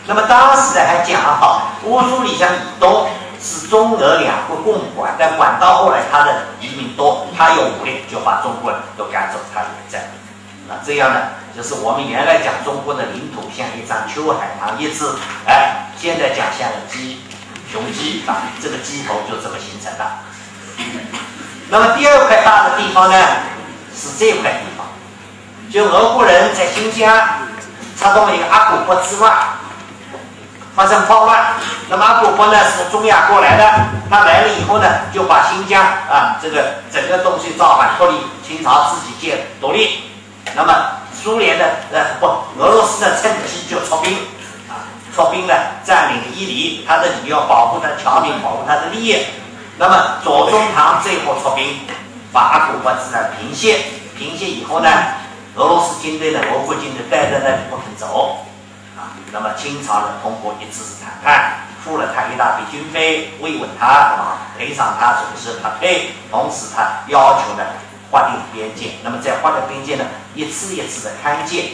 [0.06, 3.08] 那么当时呢还讲好，乌苏里江以东
[3.40, 10.10] 是中俄两国共管，但管到后来他的移民多，他有武力就把中国人都赶走，他也在。
[10.66, 11.20] 那这样呢，
[11.54, 17.20] 就是我们原来讲中国的领土像一张秋海棠叶子，哎，现在讲像鸡，
[17.70, 20.04] 雄鸡啊，这个鸡头就这么形成的。
[21.68, 23.16] 那么第二块大的地方呢，
[23.94, 24.86] 是这块地方。
[25.70, 27.14] 就俄国人在新疆
[27.98, 29.34] 插动一个阿古柏之乱，
[30.74, 31.54] 发生暴乱。
[31.90, 33.70] 那么阿古柏呢是中亚过来的，
[34.08, 40.10] 他来了以后呢，就把新疆啊这个整个东西造反脱离清朝，自己建独立。
[40.54, 40.72] 那么
[41.12, 42.26] 苏联的呃不，
[42.60, 44.14] 俄罗斯呢趁机就出兵
[44.68, 49.18] 啊，出兵呢占领伊犁，他的理由保护他的侨民，保护他的利益。
[49.76, 51.80] 那么左宗棠最后出兵，
[52.32, 53.76] 把古柏之乱平息，
[54.16, 54.88] 平息以后呢？
[55.56, 58.38] 俄罗斯军队呢，俄国军队待在那里不肯走，
[58.96, 67.62] 啊，那么清朝呢通过一次次谈判，付了他一大笔军费，慰问他，啊，赔偿他损失他赔，同时他要求呢
[68.10, 71.72] 划定边界，那么在划定边界呢一次一次的勘界，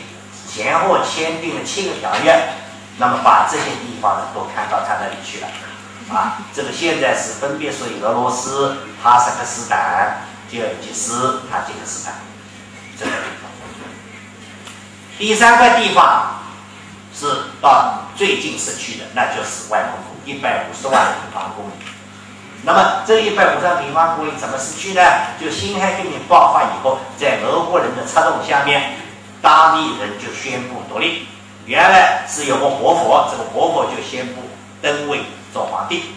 [0.48, 2.54] 前后签订了七个条约，
[2.98, 5.48] 那么把这些地方呢都看到他那里去了，
[6.12, 12.14] 啊，这个现在是分别属于俄罗斯、哈萨克斯坦、吉尔吉斯、塔吉克斯坦
[12.98, 13.50] 这个地方。
[15.18, 16.40] 第三个地方
[17.14, 17.26] 是
[17.60, 21.72] 到最近市区的，那就是外蒙古，一百五十万平方公里。
[22.62, 25.00] 那么这一百五十平方公里怎么失去呢？
[25.40, 28.96] 就辛亥革命爆发以后，在俄国人的策动下面，
[29.40, 31.26] 当地人就宣布独立。
[31.66, 34.42] 原来是有个活佛，这个活佛就宣布
[34.82, 36.14] 登位做皇帝。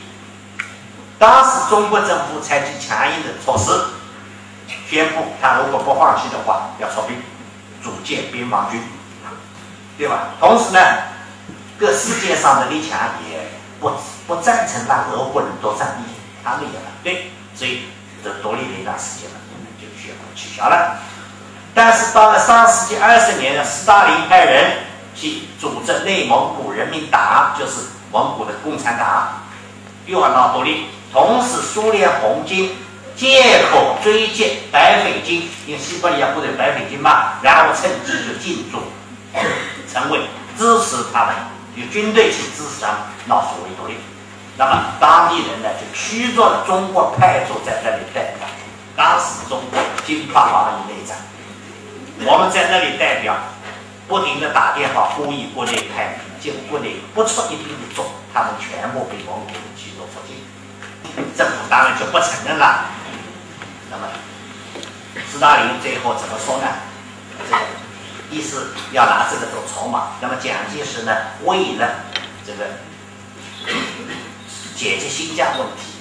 [1.17, 3.71] 当时中国政府采取强硬的措施，
[4.89, 7.15] 宣布他如果不放弃的话，要出兵。
[7.83, 8.81] 组建边防军，
[9.97, 10.29] 对吧？
[10.39, 10.79] 同时呢，
[11.77, 12.97] 各世界上的列强
[13.29, 13.39] 也
[13.81, 13.91] 不
[14.25, 16.03] 不赞成让俄国人多占地，
[16.43, 17.83] 他们也反对，所以
[18.23, 19.35] 这独立的一段时间呢，
[19.79, 20.99] 就宣布取消了。
[21.73, 24.77] 但是到了上世纪二十年呢，斯大林派人
[25.15, 27.73] 去组织内蒙古人民党，就是
[28.11, 29.41] 蒙古的共产党，
[30.05, 30.85] 又要闹独立。
[31.11, 32.75] 同时，苏联红军。
[33.15, 38.79] 借口追击白匪军，因为西伯利亚部队白匪军嘛，然后趁机就进驻，
[39.87, 40.21] 成为
[40.57, 41.35] 支持他们，
[41.75, 43.93] 有军队去支持他们闹所谓独立。
[44.57, 48.47] 那么当地人呢，就驱逐了中国派驻在那里代表。
[48.95, 51.17] 当时中国经发防疫内战，
[52.25, 53.35] 我们在那里代表，
[54.07, 60.37] 不停的打电话呼吁国内派兵，结果国内不出一兵一卒，他们全部被蒙古人驱逐出境，
[61.35, 62.85] 政府当然就不承认了。
[63.89, 64.07] 那么，
[65.31, 66.67] 斯大林最后怎么说呢？
[67.49, 67.61] 这个
[68.29, 70.09] 意思要拿这个做筹码。
[70.21, 71.11] 那么蒋介石呢，
[71.43, 71.89] 为了
[72.45, 72.65] 这个
[74.75, 75.93] 解决新疆问题，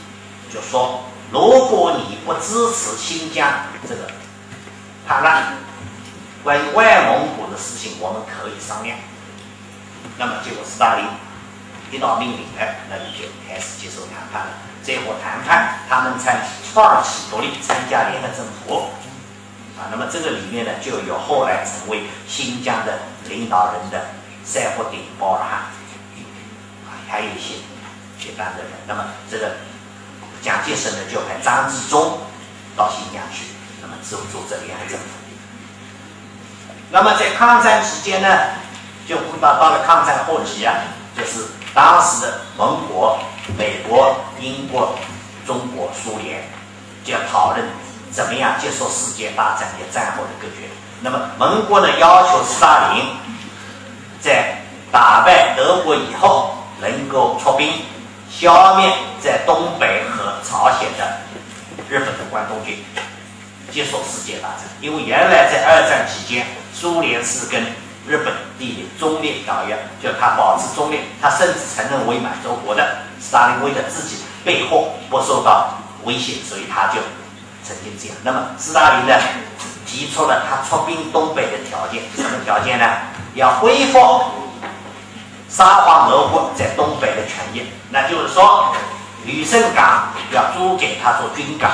[0.53, 3.49] 就说：如果你不支持新疆
[3.89, 4.11] 这个
[5.07, 5.55] 叛乱，
[6.43, 8.97] 关于外蒙古的事情，我们可以商量。
[10.19, 11.05] 那么结果斯大林
[11.91, 14.53] 一道命令，哎，那你就开始接受谈判了。
[14.83, 16.41] 最后谈判，他们才
[16.75, 18.91] 放弃独立，参加联合政府。
[19.79, 22.99] 啊，那么这个里面呢，就有后来成为新疆的
[23.29, 24.09] 领导人的
[24.45, 25.61] 赛博丁·保尔汗，
[26.87, 27.55] 啊，还有一些
[28.23, 28.73] 接班的人。
[28.87, 29.53] 那么这个
[30.41, 32.19] 蒋介石呢，就派张治中
[32.77, 33.45] 到新疆去，
[33.81, 35.05] 那么组组织联合政府。
[36.91, 38.29] 那么在抗战期间呢，
[39.09, 40.75] 就到到了抗战后期啊，
[41.17, 43.19] 就是当时的盟国。
[43.59, 44.97] 美国、英国、
[45.45, 46.49] 中国、苏联
[47.03, 47.67] 就要讨论
[48.13, 50.71] 怎么样结束世界大战的战后的格局。
[51.01, 53.05] 那么盟国呢要求斯大林
[54.21, 54.63] 在
[54.93, 57.69] 打败德国以后，能够出兵
[58.33, 61.19] 消灭在东北和朝鲜的
[61.89, 62.83] 日本的关东军，
[63.71, 64.61] 结束世界大战。
[64.81, 67.63] 因为原来在二战期间，苏联是跟
[68.07, 72.99] 日本缔结中立条约，就他保持中立，他甚至承认伪满洲国的。
[73.21, 76.95] 斯大林为了自己背后不受到威胁，所以他就
[77.63, 78.17] 曾经这样。
[78.25, 79.15] 那么斯大林呢，
[79.87, 82.85] 提出了他出兵东北的条件，什么条件呢？
[83.35, 83.99] 要恢复
[85.53, 88.75] 沙皇俄国在东北的权益，那就是说，
[89.27, 91.71] 旅顺港要租给他做军港，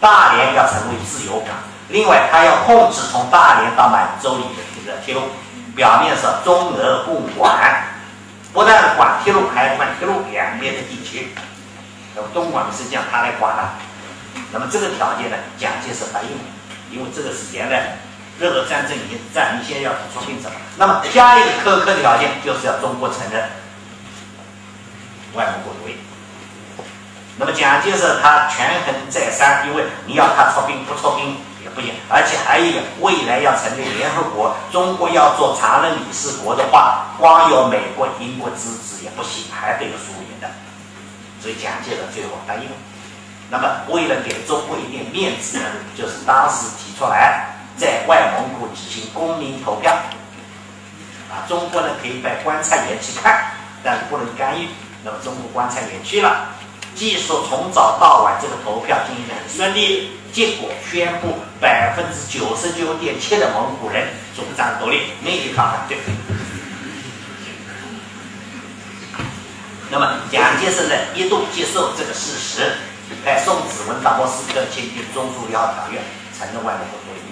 [0.00, 1.56] 大连要成为自由港。
[1.88, 5.22] 另外，他要控制从大连到满洲里的这个铁路，
[5.74, 7.82] 表面是中俄共管，
[8.52, 11.34] 不但管铁路，还管铁路两边的地区。
[12.14, 13.72] 那么东莞实际上他来管了。
[14.52, 16.44] 那么这个条件呢，蒋介石答应了，
[16.92, 17.76] 因为这个时间呢。
[18.38, 20.54] 任何战争已经战，你现在要出兵什么？
[20.76, 23.50] 那么加一个苛刻的条件，就是要中国承认
[25.34, 25.96] 外蒙古独立。
[27.36, 40.48] 那么蒋介石他权衡再三，因为你要他出兵不出兵也不行，而且还有一个未来要成立联合国，中国要做常任理事国的话，光有美国、英国支持也不行，还得有苏联的。
[41.40, 42.76] 所以蒋介石最后答应了。
[43.50, 45.60] 那么为了给中国一点面子，
[45.96, 47.57] 就是当时提出来。
[47.78, 49.92] 在外蒙古举行公民投票，
[51.30, 53.52] 啊，中国呢可以派观察员去看，
[53.84, 54.66] 但是不能干预。
[55.04, 56.48] 那么中国观察员去了，
[56.96, 65.96] 技术从早到晚这个投票进行的很顺利，结果宣布百分之九十九点七的蒙古人主张独立，没一票反对。
[69.90, 72.72] 那么蒋介石呢一度接受这个事实，
[73.24, 75.98] 派宋子文到莫斯科签订《中苏友好条约》，
[76.38, 77.27] 承认外蒙古独立。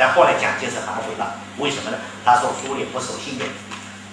[0.00, 1.98] 但后来蒋介石反悔了，为什么呢？
[2.24, 3.46] 他说苏联不守信用，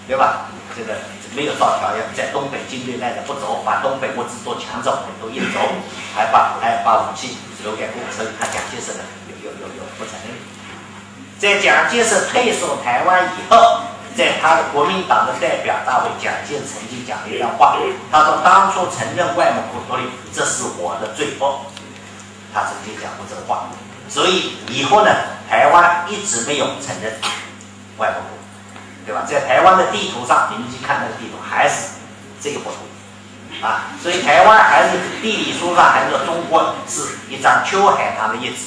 [0.06, 0.52] 对吧？
[0.76, 1.00] 这个
[1.34, 5.60] 没有照条约，在东北军队赖着不走，把东北物资都抢走，都运走，
[6.14, 10.36] 还把还把武器留给共所以他蒋介石呢有有有有不承认。
[11.40, 13.80] 在蒋介石退守台湾以后，
[14.14, 17.78] 在他的国民党的代表大会，蒋介石曾经讲了一段话，
[18.12, 21.66] 他说：“当初承认外蒙古独立，这是我的罪过。”
[22.54, 23.70] 他曾经讲过这个话。
[24.10, 25.12] 所以以后呢，
[25.50, 27.14] 台湾一直没有承认
[27.98, 28.38] 外国国，
[29.06, 29.24] 对吧？
[29.28, 31.90] 在台湾的地图上，你们去看那个地图，还是
[32.42, 33.92] 这个国土啊。
[34.02, 38.66] 所以台湾还是地理书上还是中国是一张秋海棠的叶子。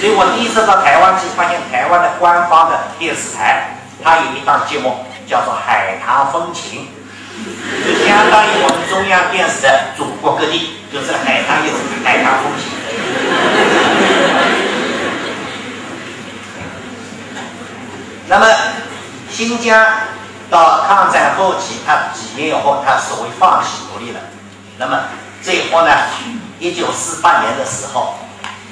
[0.00, 6.82] 所以我第一次到台湾去，发现台湾的官方的电视台，它有一档节目叫做《海棠风情》，
[7.86, 13.85] 就相当于我们中央电视的祖国各地，就是海棠叶子，海棠风情。
[18.28, 18.46] 那么，
[19.30, 19.86] 新疆
[20.50, 24.20] 到抗战后期，他几年以后，他所谓放弃独立了。
[24.78, 24.98] 那么
[25.44, 25.94] 这一波呢，
[26.58, 28.14] 一九四八年的时候，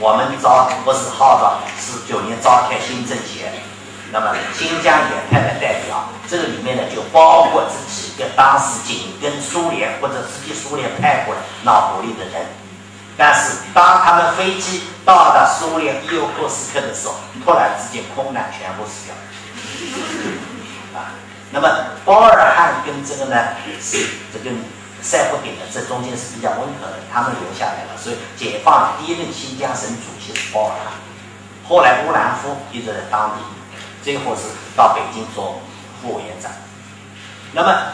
[0.00, 3.52] 我们召不是号召四九年召开新政协，
[4.10, 12.44] 那么新疆也派了代表，这个里面呢就包括这几个当时紧跟苏联或者直接苏联派过来闹独立的人。
[13.16, 19.14] 但是当他们飞机到达苏联伊尤库斯克的时候，突然之间空难，全部死掉。
[20.94, 21.14] 啊，
[21.50, 21.68] 那么
[22.04, 24.50] 包尔汉跟这个呢也是这个
[25.02, 27.98] 塞布顶的，这中间是比较温和的，他们留下来了。
[27.98, 30.92] 所以解放第一任新疆省主席是包尔汉，
[31.68, 33.44] 后来乌兰夫一直在当地，
[34.02, 34.42] 最后是
[34.76, 35.60] 到北京做
[36.00, 36.50] 副委员长。
[37.52, 37.92] 那么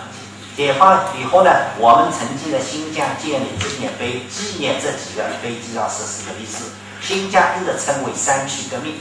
[0.57, 6.64] 解放以后呢，我们曾经在新疆建立纪念碑，纪念这几个飞机上实施的历史。
[7.01, 9.01] 新疆一直称为三区革命。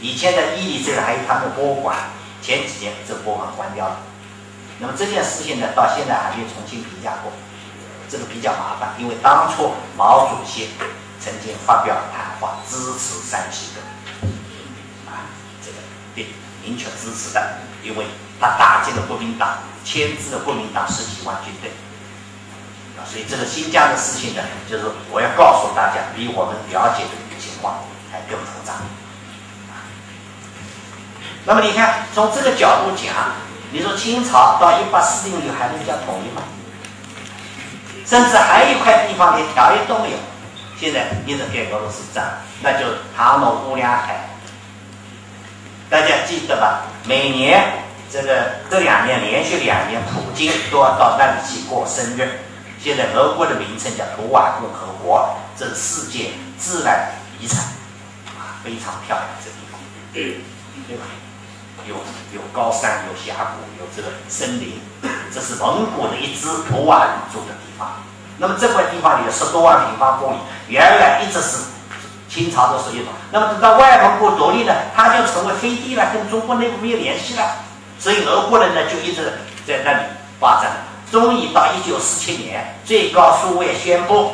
[0.00, 1.96] 以前的伊犁这个还有他们的博物馆，
[2.46, 3.98] 前几年这博物馆关掉了。
[4.78, 7.32] 那么这件事情呢，到现在还没有重新评价过，
[8.08, 8.94] 这个比较麻烦。
[8.98, 10.68] 因为当初毛主席
[11.18, 14.30] 曾经发表谈话支持三七的，
[15.10, 15.26] 啊，
[15.60, 15.78] 这个
[16.14, 16.26] 对
[16.62, 18.06] 明确支持的，因为
[18.38, 21.72] 他打击了国民党，牵制了国民党十几万军队，
[22.96, 27.82] 啊，所以这个新疆的事情呢，就是我要告诉大家，比我们了解的情况
[28.12, 28.74] 还更复杂。
[31.46, 33.14] 那么你看，从这个角度讲，
[33.70, 36.42] 你说清朝到一八四零年还能叫统一吗？
[38.04, 40.16] 甚至还有一块地方连条约都没有。
[40.76, 42.84] 现在你是给俄罗斯占，那就
[43.16, 44.28] 唐努乌梁海。
[45.88, 46.82] 大家记得吧？
[47.04, 47.64] 每年
[48.10, 52.40] 这个这两年连续两年，普京都要到那里去过生日。
[52.82, 57.58] 现在俄国的名称叫图瓦共和国，这是世界自然遗产，
[58.36, 59.80] 啊，非常漂亮这地方。
[60.12, 61.04] 对吧？
[61.88, 61.94] 有
[62.32, 64.80] 有高山，有峡谷，有这个森林，
[65.32, 67.88] 这是蒙古的一支不万住的地方。
[68.38, 71.64] 那么这块地方有十多万平方公里，原来一直是
[72.28, 73.02] 清朝的所有。
[73.30, 77.42] 那么等到外蒙古独立呢，它就成为飞地了，跟中国内部没有联系了。
[77.98, 79.32] 所以俄国人呢就一直
[79.66, 79.98] 在那里
[80.38, 80.70] 发展。
[81.10, 84.32] 终于到一九四七年，最高书院宣布，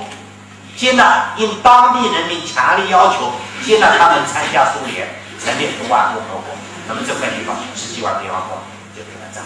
[0.74, 3.30] 接纳因当地人民强烈要求，
[3.62, 5.06] 接纳他们参加苏联，
[5.38, 6.56] 成立独万共和国。
[6.88, 8.62] 那么这块地方十几万平方公里
[8.96, 9.44] 就给他占。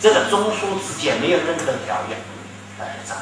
[0.00, 2.16] 这个中苏之间没有任何条约，
[2.78, 3.16] 来占。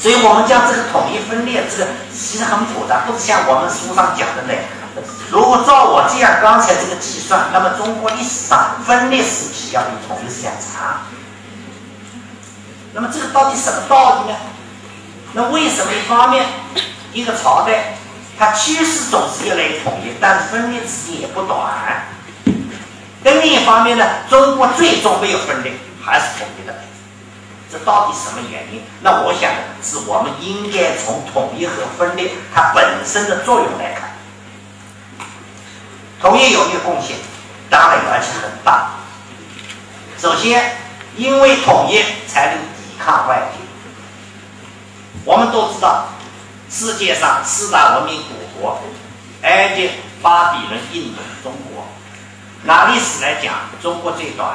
[0.00, 4.62] 所以我们将这个统一分裂，这个其实很复杂，不是像我们书上讲的那样。
[5.30, 11.02] 如果照我这样刚才这个计算，那么中国历史上分裂时期要比统一时间长。
[12.92, 14.36] 那么这个到底什么道理呢？
[15.32, 16.46] 那为什么一方面
[17.14, 17.96] 一个朝代
[18.42, 22.08] 它趋势总是越来越统一，但是分裂时间也不短？
[23.22, 25.74] 但另一方面呢，中国最终没有分裂，
[26.04, 26.74] 还是统一的。
[27.70, 28.82] 这到底什么原因？
[29.00, 34.10] 那我想是我们应该从统一和分裂它本身的作用来看。
[36.20, 37.18] 统一有没有贡献？
[37.70, 38.90] 当然有，而且很大。
[40.18, 40.78] 首先，
[41.16, 43.60] 因为统一才能抵抗外敌。
[45.24, 46.08] 我们都知道，
[46.72, 48.80] 世界上四大文明古国：
[49.42, 49.90] 埃及、
[50.22, 51.84] 巴比伦、印度、中国。
[52.64, 53.52] 拿历史来讲，
[53.82, 54.48] 中国最短，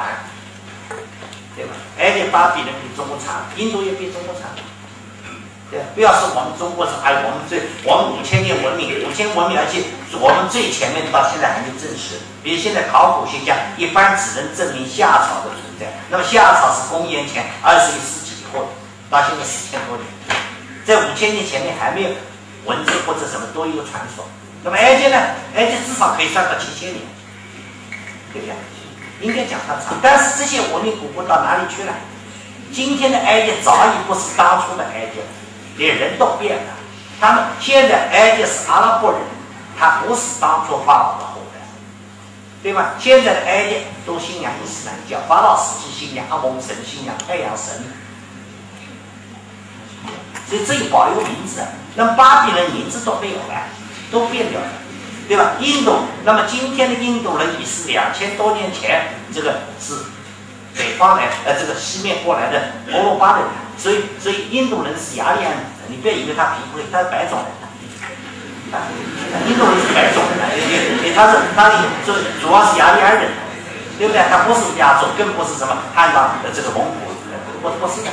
[1.54, 1.70] 对吧？
[1.96, 4.50] 埃及、巴比伦比中国长，印度也比中国长。
[5.70, 9.84] 对，不要说我们中国是，还有我们最，我们五千年文明，五千文明，而且
[10.18, 12.18] 我们最前面到现在还没证实。
[12.42, 18.74] 比如现在考古学家一般只能证明夏朝的存在，那么夏朝是公元前二十一世纪以后，
[19.08, 20.08] 到现在四千多年，
[20.88, 22.08] 在五千年前面还没有
[22.64, 24.24] 文字或者什么多一个传说。
[24.64, 25.18] 那么埃及呢？
[25.54, 27.04] 埃及至少可以算到七千年，
[28.32, 28.54] 对不对？
[29.20, 31.92] 应该讲它长，但是这些文明古国到哪里去了？
[32.72, 35.26] 今天的埃及早已不是当初的埃及了。
[35.76, 36.72] 连人都变了，
[37.20, 39.20] 他们现在埃及是阿拉伯人，
[39.78, 41.60] 他不是当初法老的后代，
[42.62, 42.94] 对吧？
[42.98, 43.76] 现在的埃及
[44.06, 47.84] 都信仰伊斯兰教，法老时期信仰阿蒙神，信仰太阳神，
[50.48, 51.60] 所以这一保留名字，
[51.94, 53.68] 那么巴比伦名字都没有了，
[54.10, 54.66] 都变掉了，
[55.28, 55.52] 对吧？
[55.60, 59.94] 印度，那么今天的印度人已是两千多年前这个是
[60.74, 63.48] 北方来，呃，这个西面过来的欧罗巴的人。
[63.76, 67.46] 所以，所以印度人是雅利安人，你不要以为他皮肤黑，他是白种人。
[68.74, 68.88] 啊，
[69.46, 73.30] 印度人是白种人，也也他是他是主主要是雅利安人，
[73.98, 74.20] 对不对？
[74.28, 77.12] 他不是亚洲，更不是什么汉藏的这个蒙古，
[77.62, 78.10] 不不是的。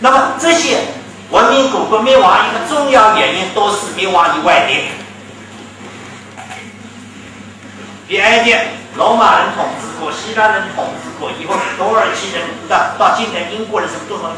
[0.00, 0.78] 那么这些
[1.34, 4.84] 文明古国灭亡一个重要原因，都是灭亡于外敌。
[8.06, 8.54] 比埃及
[8.94, 14.30] 罗马人统治过，希腊人统治过，以后土耳其人到到今天英国人什么都很。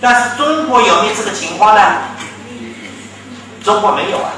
[0.00, 1.82] 但是中国有没有这个情况呢？
[3.62, 4.30] 中国没有啊，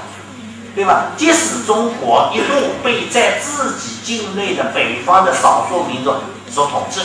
[0.75, 1.13] 对吧？
[1.17, 6.13] 即使中国一度被在自己境内的北方的少数民族
[6.51, 7.01] 所统治，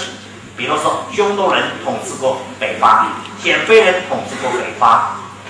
[0.58, 3.08] 比如说匈奴人统治过北方，
[3.44, 5.02] 鲜卑人统治过北方，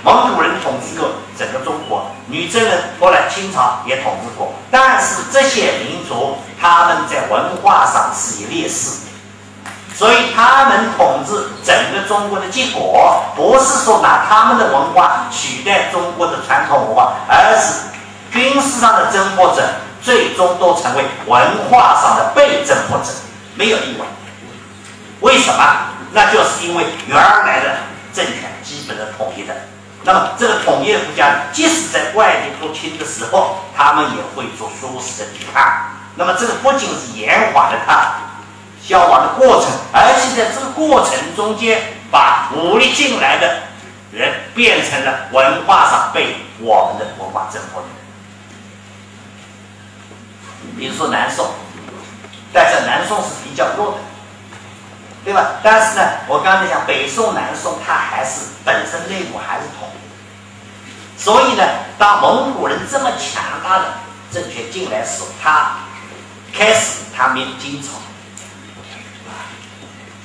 [0.04, 4.52] 蒙古人统治过整个中国，女真人后来清朝也统治过。
[4.72, 9.02] 但是这些民族他们在文化上是以劣势。
[9.96, 11.32] 所以他们统治
[11.64, 17.84] 整个中国的结果，不是说拿他们的文化取代中国的传统文化，而是
[18.34, 19.64] 军事上的征服者，
[20.02, 23.12] 最终都成为文化上的被征服者，
[23.56, 24.06] 没有例外。
[25.22, 25.64] 为什么？
[26.14, 27.78] 那就是因为原来的
[28.14, 29.56] 政权基本的统一的。
[30.04, 35.90] 那么这个统一的国家，即使在外敌入侵的时候，他们也会做舒适的抵抗。
[36.16, 38.16] 那么这个不仅是延缓了他。
[38.82, 41.82] 消亡的过程，而且在这个过程中间，
[42.12, 43.64] 把武力进来的
[44.12, 47.96] 人变成了文化上被我们的文化征服的人。
[50.78, 51.56] 比如说南宋，
[52.54, 53.98] 但是南宋是比较弱的，
[55.26, 55.60] 对吧？
[55.64, 61.20] 但是呢，我刚才讲北宋、南宋，它还是本身内部还是统一。
[61.20, 61.64] 所以呢，
[61.98, 63.86] 当蒙古人这么强大的
[64.32, 65.78] 政权进来时，他
[66.54, 67.90] 开始他灭金朝。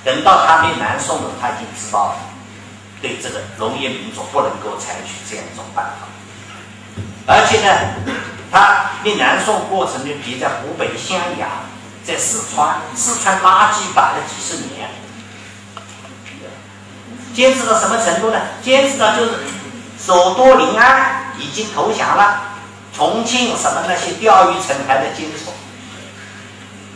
[0.05, 2.16] 等到他灭南宋了，他已经知道了，
[3.01, 6.09] 对这个农业民族不能够采取这样一种办法。
[7.27, 8.14] 而且呢，
[8.52, 11.48] 他灭南宋过程中，比在湖北襄阳，
[12.11, 14.91] 在四川，四川垃圾摆了几十年，
[17.32, 18.41] 坚持到什么程度呢？
[18.61, 19.31] 坚持到就是
[20.05, 22.57] 首都临安已经投降了，
[22.93, 25.53] 重庆什么那些钓鱼城还在坚守。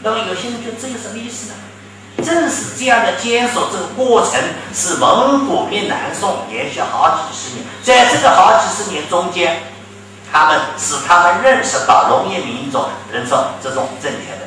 [0.02, 1.54] 那么有些人就这有什么意思呢？
[2.24, 4.40] 正是这样的坚守这个过程，
[4.74, 7.64] 使蒙古灭南宋延续好几十年。
[7.84, 9.62] 在这个好几十年中间，
[10.32, 14.40] 他们使他们认识到农业民族人说这种政权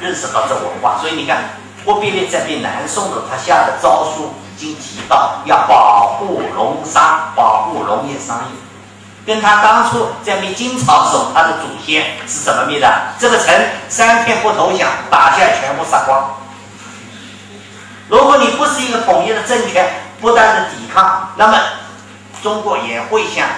[0.00, 0.98] 认识到这文化。
[1.00, 1.44] 所以你看，
[1.84, 8.56] 忽必烈在灭南宋的他下的诏书已经提到要保护农商，保护农业商业。
[9.26, 12.86] 跟他当初在灭金朝时候，他的祖先是怎么灭的？
[13.18, 13.54] 这个城
[13.88, 16.36] 三天不投降，打下全部杀光。
[18.06, 19.88] 如果你不是一个统一的政权，
[20.20, 21.58] 不断的抵抗，那么
[22.42, 23.48] 中国也会像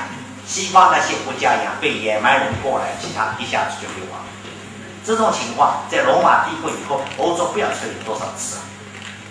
[0.46, 4.20] 西方那些国家一样，被野蛮人过来，其他一下子就灭亡。
[5.06, 8.66] 这种情况在罗马帝国以后，欧洲不要处理多少次啊！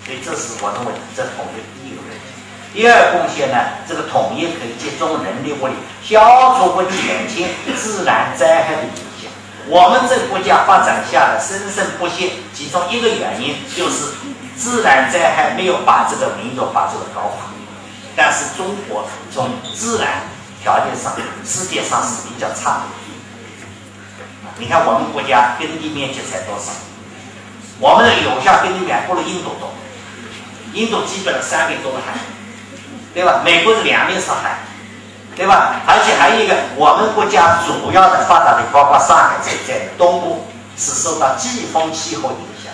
[0.06, 2.24] 所以这是我认为这统一第一个问题。
[2.72, 9.30] 第二贡献呢，这个统一可以集中人力物力，消除或减轻自然灾害的影响。
[9.68, 14.16] 我们这个国家发展下来生生不息，其中一个原因就是
[14.56, 17.52] 自然灾害没有把这个民族发展的高化。
[18.16, 19.04] 但是中国
[19.34, 20.24] 从自然
[20.64, 21.12] 条件上，
[21.44, 22.84] 世界上是比较差的。
[24.58, 26.72] 你看我们国家耕地面积才多少？
[27.80, 29.74] 我们的有效耕地面不如印度多，
[30.74, 32.14] 印度基本上三百多个海。
[33.16, 33.40] 对吧？
[33.46, 34.60] 美国是两面是海，
[35.38, 35.80] 对吧？
[35.88, 40.46] 而且还有一个，我们国家主要的发达的，包括上海在在东部，
[40.76, 42.74] 是受到季风气候影响。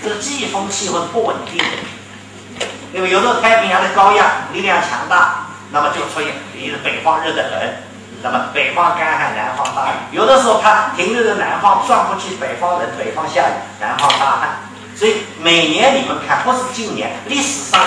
[0.00, 7.82] 这个季风气候是不稳定的，因为有时候太平洋的高压力量强大，那么就出现一个北方热得很，
[8.24, 10.16] 那么北方干旱，南方大雨。
[10.16, 14.48] 有的时候它停留在南方，转不去北方冷，北方下雨，南方大旱。
[14.96, 17.80] 所以每年你们看，不是今年，历史上。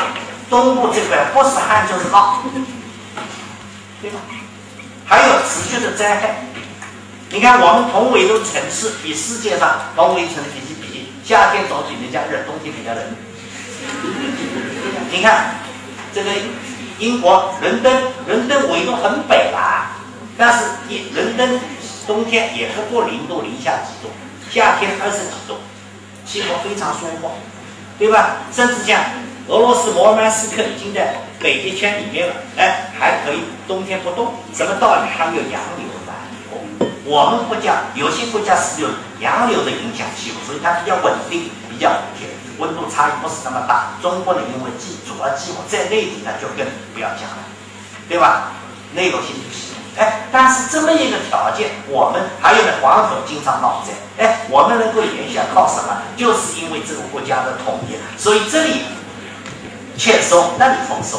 [0.49, 2.35] 东部这块不是旱就是涝，
[4.01, 4.19] 对吧？
[5.05, 6.37] 还有持续的灾害。
[7.31, 10.51] 你看我们同纬度城市比世界上同纬度城市
[10.81, 13.03] 比，夏天总比人家热，冬天比较冷。
[15.11, 15.55] 你看
[16.13, 16.31] 这个
[16.99, 19.87] 英国伦敦，伦敦纬度很北啦，
[20.37, 21.59] 但是一伦敦
[22.05, 24.09] 冬天也不过零度，零下几度，
[24.51, 25.55] 夏天二十几度，
[26.25, 27.31] 气候非常舒服，
[27.97, 28.37] 对吧？
[28.53, 29.01] 甚至像。
[29.49, 35.09] 俄罗斯摩尔曼斯克已经在北极圈里面了，哎，还可以冬天不冻，什么道理？
[35.17, 36.11] 他们有洋流、暖
[36.51, 36.89] 流。
[37.05, 38.89] 我们国家有些国家是有
[39.21, 42.27] 洋流的影响气候，所以它比较稳定，比较稳定，
[42.57, 43.93] 温度差异不是那么大。
[44.01, 47.39] 中国呢，因为季主要季候在内地呢，就更不要讲了，
[48.09, 48.51] 对吧？
[48.93, 49.31] 内陆性。
[49.97, 53.93] 哎，但是这么一个条件，我们还有呢，黄河经常闹灾，
[54.23, 56.01] 哎，我们能够延续靠什么？
[56.15, 58.81] 就是因为这个国家的统一，所以这里。
[59.99, 61.17] 欠收，那里丰收，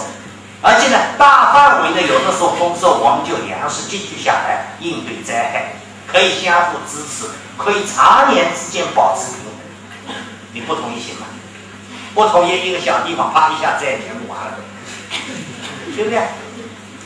[0.62, 5.72] 而且呢，大范围的有的时候丰收，我们就粮食积聚下来应对灾害，
[6.06, 9.46] 可以相互支持，可以常年之间保持平
[10.06, 10.14] 衡。
[10.52, 11.26] 你不同意行吗？
[12.14, 14.54] 不同意一个小地方啪一下灾全部完了，
[15.96, 16.20] 对不对？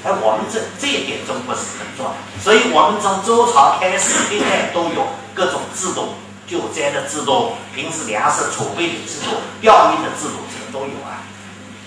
[0.04, 2.12] 哎，我们这这一点中国是很重要，
[2.42, 6.14] 所以我们从周朝开始历代都有各种制度，
[6.46, 11.22] 救灾的制度，平时粮食储备的制度，调运的制度，这个都有啊。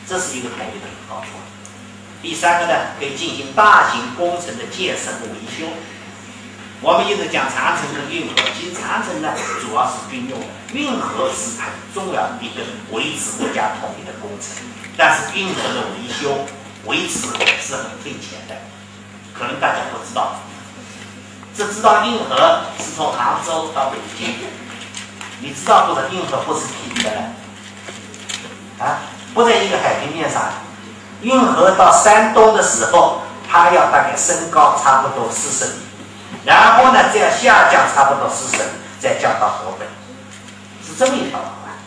[0.07, 1.35] 这是一个统一的好处。
[2.21, 5.67] 第三个呢，可以进行大型工程的建设和维修。
[6.81, 14.63] 我们一直讲长城跟运河，其实长城呢主要是军用的，运河是很重要的一个维持国家统一的工程。
[14.95, 16.31] 但是运河的维修、
[16.85, 17.27] 维持
[17.59, 18.55] 是很费钱的，
[19.33, 20.35] 可能大家不知道。
[21.55, 24.35] 只知道运河是从杭州到北京，
[25.39, 25.93] 你知道不？
[26.13, 27.09] 运河不是平的
[28.77, 28.99] 啊？
[29.33, 30.43] 不在一个海平面上，
[31.21, 35.79] 运河到山东的时候，它要大概升高差不多四十米，
[36.43, 39.85] 然后呢再下降差不多四十米，再降到河北，
[40.85, 41.79] 是这么一条路啊。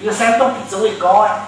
[0.00, 1.46] 因为山东比这位高啊。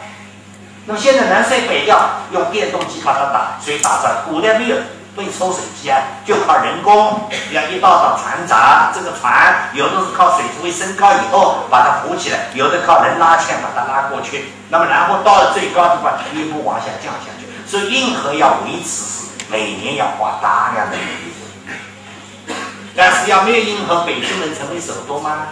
[0.87, 1.99] 那么现在南水北调，
[2.33, 4.77] 用电动机把它打水打出来，古代没有。
[5.15, 14.47] 会抽水机啊，就靠人工，要一道道船闸，这个船有的是靠水位升高以后把它浮起来，有的靠人拉纤把它拉过去。
[14.71, 17.47] 那么然后到了最高地方，一步往下降下去。
[17.71, 22.55] 所以运河要维持是每年要花大量的人力。
[22.97, 25.49] 但是要没有运河，北京能成为首都吗？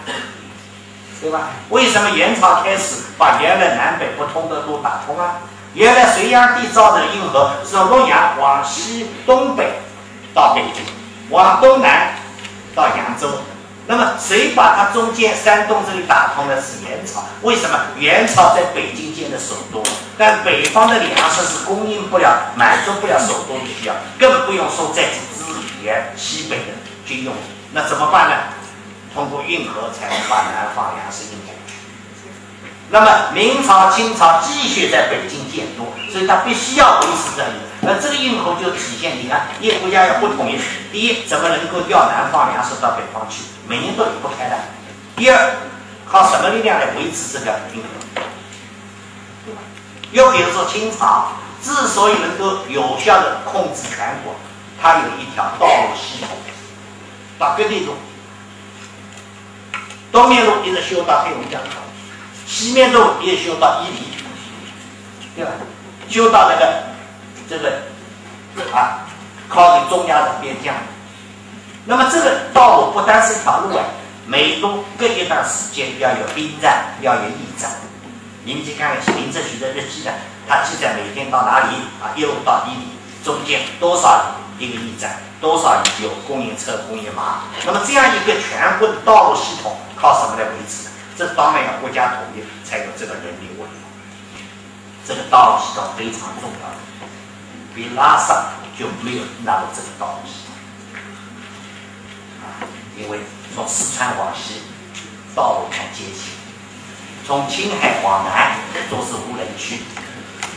[1.21, 1.49] 对吧？
[1.69, 5.35] 为什么元朝开始把原来南北不通的路打通啊？
[5.75, 9.79] 原来隋炀帝造的运河是洛阳往西东北
[10.33, 10.83] 到北京，
[11.29, 12.15] 往东南
[12.75, 13.29] 到扬州。
[13.87, 17.23] 那么谁把它中间山东这里打通的是元朝？
[17.41, 19.83] 为什么元朝在北京建的首都？
[20.17, 25.43] 但北方的粮食是供应不了、满足不了首都的需要，更不用说再去支
[25.83, 26.73] 援西北的
[27.05, 27.33] 军用。
[27.73, 28.35] 那怎么办呢？
[29.13, 31.73] 通过运河才能把南方粮食运过去。
[32.89, 37.51] 那么明朝、清朝继续在北京建都，所以它必须要维持这样。
[37.81, 40.59] 那这个运河就体现，你看，一国家要不统一，
[40.91, 43.43] 第一，怎么能够调南方粮食到北方去？
[43.67, 44.57] 每年都离不开的。
[45.15, 45.55] 第二，
[46.05, 47.87] 靠什么力量来维持这个运河？
[50.11, 51.31] 又比如说清朝
[51.63, 54.35] 之所以能够有效的控制全国，
[54.81, 56.35] 它有一条道路系统，
[57.39, 57.95] 把各地都，
[60.11, 61.61] 东面路一直修到黑龙江，
[62.45, 64.03] 西面路也修到伊犁，
[65.35, 65.51] 对吧？
[66.09, 66.83] 修到那个
[67.49, 67.81] 这个
[68.75, 69.07] 啊，
[69.47, 70.75] 靠近中央的边疆。
[71.85, 73.85] 那么这个道路不单是一条路啊，
[74.27, 77.71] 每路各一段时间要有兵站，要有驿站。
[78.43, 80.11] 你们去看看林则徐的日记的，
[80.47, 82.87] 他记载每天到哪里啊，一路到伊犁，
[83.23, 87.43] 中间多少一个驿站，多少有供应车、供应马。
[87.65, 90.89] 那么这样一个全部的道路系统，靠什么来维持？
[91.15, 92.85] 这当然要国家统一才有。
[92.97, 93.69] 这个人力物力。
[95.05, 96.77] 这个道路系统非常重要的，
[97.75, 99.23] 比拉萨就没有。
[99.43, 100.53] 那么这个道路系统
[102.41, 102.65] 啊，
[102.97, 103.19] 因为
[103.53, 104.61] 从四川往西，
[105.35, 106.31] 道路看接起。
[107.25, 108.57] 从青海往南
[108.89, 109.81] 都是无人区，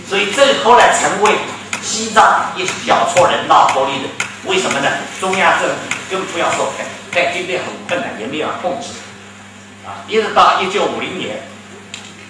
[0.09, 1.37] 所以这后来成为
[1.83, 4.09] 西藏一小撮人闹独立的。
[4.45, 4.89] 为什么呢？
[5.21, 5.77] 中央政府
[6.11, 8.89] 更不要说派派军队很困难，也没有控制。
[10.09, 11.43] 一直到一九五零年，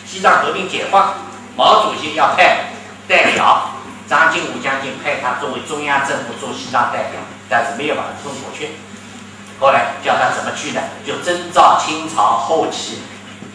[0.06, 1.14] 西藏革命解放，
[1.56, 2.66] 毛主席要派
[3.08, 3.70] 代表，
[4.08, 8.70] 张经武将军派他作为中央政府做西藏代表，但是没有把他送过去。
[9.60, 10.80] 后来叫他怎么去呢？
[11.06, 12.98] 就征召清朝后期。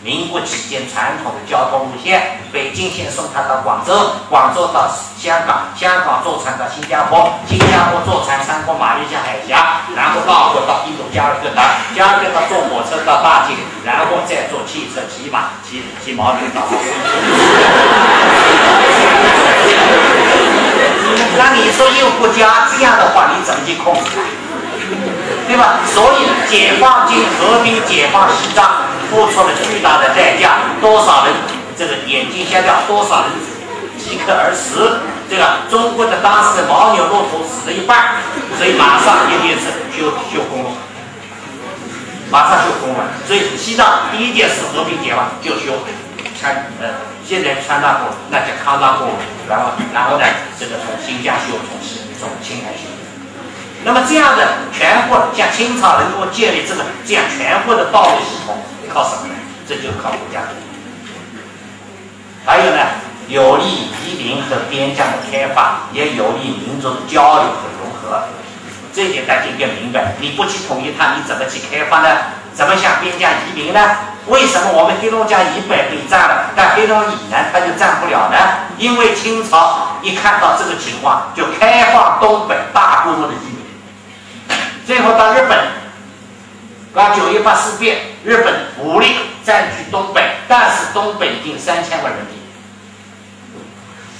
[0.01, 4.87] 民国期间传统的交通路线，北京先送他到广州，广州到
[5.19, 16.61] 香港，香港坐船到新加坡，新加坡坐船穿过马六甲海峡，然后绕过到印度加尔各答，加尔各答坐火车到大庆，然后再坐汽车骑马骑骑毛驴到。
[21.37, 24.11] 那你说一个国家这样的话，你怎么去控制？
[25.45, 25.79] 对吧？
[25.85, 28.87] 所以解放军和平解放西藏。
[29.09, 31.33] 付出了巨大的代价，多少人
[31.75, 33.31] 这个眼睛瞎掉，多少人
[33.97, 34.99] 饥渴而死，
[35.29, 38.21] 这个中国的当时的牦牛骆驼死了一半，
[38.57, 40.69] 所以马上一定是修修公路，
[42.29, 42.99] 马上修公路。
[43.27, 45.81] 所以西藏第一件事和平解放就修
[46.39, 49.13] 川呃，现在川藏公路那叫康藏公路，
[49.49, 50.25] 然后然后呢
[50.59, 52.85] 这个从新疆修从西从青海修。
[53.83, 58.57] 那么这样的全部像清朝能够建立这个这样全部的道路系统。
[58.93, 59.33] 靠什么呢？
[59.67, 60.41] 这就靠国家。
[62.45, 62.79] 还有呢，
[63.27, 63.63] 有利
[64.03, 68.23] 移民和边疆的开发，也有利民族的交流和融合。
[68.91, 70.15] 这点大家应该明白。
[70.19, 72.09] 你不去统一它，你怎么去开发呢？
[72.53, 73.79] 怎么向边疆移民呢？
[74.25, 78.37] 为什么我们黑龙江以北被占了，但黑龙江以南它就占不了呢？
[78.77, 85.78] 因为清朝一看到这个情况，就开放东北大规模的移民，最后到日本。
[86.91, 92.35] 搞九一八事变，日本武力占据东北，但是东北已经三千万人民，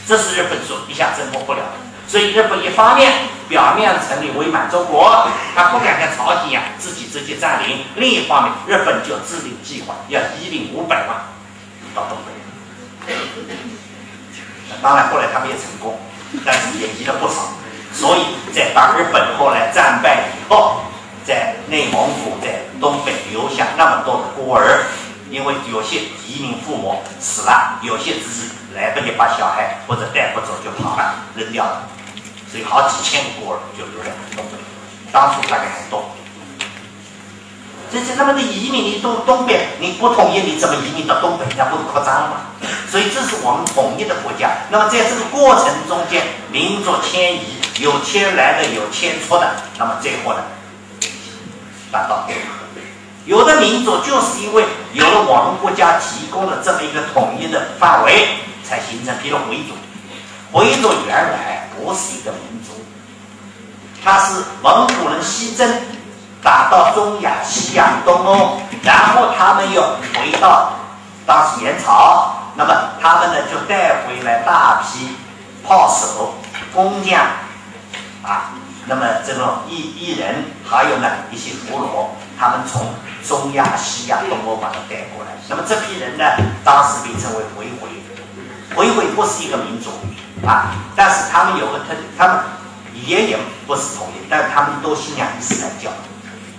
[0.08, 1.72] 这是日本所一下征服不了的。
[2.08, 3.12] 所以日本一方面
[3.48, 11.18] 表面成立伪满洲国，他不敢跟朝鲜一样自己直接占领；另一方面，日本就制定计划要移民五百万
[11.96, 13.14] 到东北。
[14.80, 16.00] 当然后来他们也成功，
[16.46, 17.50] 但是也移了不少。
[17.92, 20.84] 所以在当日本后来战败以后。
[21.30, 24.82] 在内蒙古，在东北留下那么多的孤儿，
[25.30, 31.84] 因为有些移民父母死了，有些只是来不及把小孩或者带不走就跑了，扔掉了，
[32.52, 34.58] 所以好几千个孤儿就留在东北。
[35.12, 36.04] 当初大概很多。
[37.94, 41.46] 这些那么的移民，你东东北你不统一，你怎么移民到东北？
[41.56, 42.38] 那不是扩张了吗？
[42.90, 44.50] 所以这是我们统一的国家。
[44.72, 50.40] 那么在这个过程中间，民族迁移有迁来的，有迁出的，那么最后呢？
[51.92, 52.28] 达到。
[53.26, 58.28] 有的民族就是因为有了我们国家提供的这么一个统一的范围，
[58.64, 59.16] 才形成。
[59.22, 59.76] 比如回族，
[60.52, 62.84] 回族原来不是一个民族，
[64.04, 65.70] 他是蒙古人西征，
[66.42, 69.82] 打到中亚、西亚、东欧，然后他们又
[70.16, 70.72] 回到
[71.28, 75.16] 当时元朝，那么他们呢就带回来大批
[75.68, 76.34] 炮手、
[76.74, 77.22] 工匠，
[78.24, 78.50] 啊。
[78.90, 82.08] 那么这种艺艺人，还有呢一些俘虏，
[82.40, 82.92] 他们从
[83.24, 85.32] 中亚、西亚、东欧把它带过来。
[85.48, 86.26] 那么这批人呢，
[86.66, 87.88] 当时被称为回回。
[88.76, 89.90] 回回不是一个民族
[90.46, 92.40] 啊，但是他们有个特点，他们
[92.94, 95.90] 也有不是统一，但他们都信仰伊斯兰教。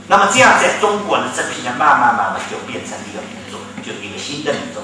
[0.09, 4.81] 那么这样在中国呢，这批人慢慢慢慢就变成一个民族，就是一个新的民族。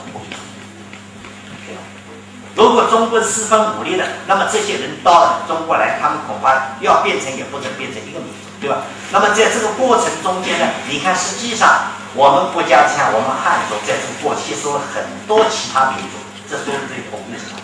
[2.57, 8.79] 如果中国四分五裂的，那么这些人到了中国来，他们恐怕要变成也不能变成一个民族，对吧？
[9.13, 16.17] 那么在这个过程中间呢，你看，实际上我们国家像我们汉族，在中国吸收了很多其他民族，
[16.49, 17.63] 这都是对统一上的。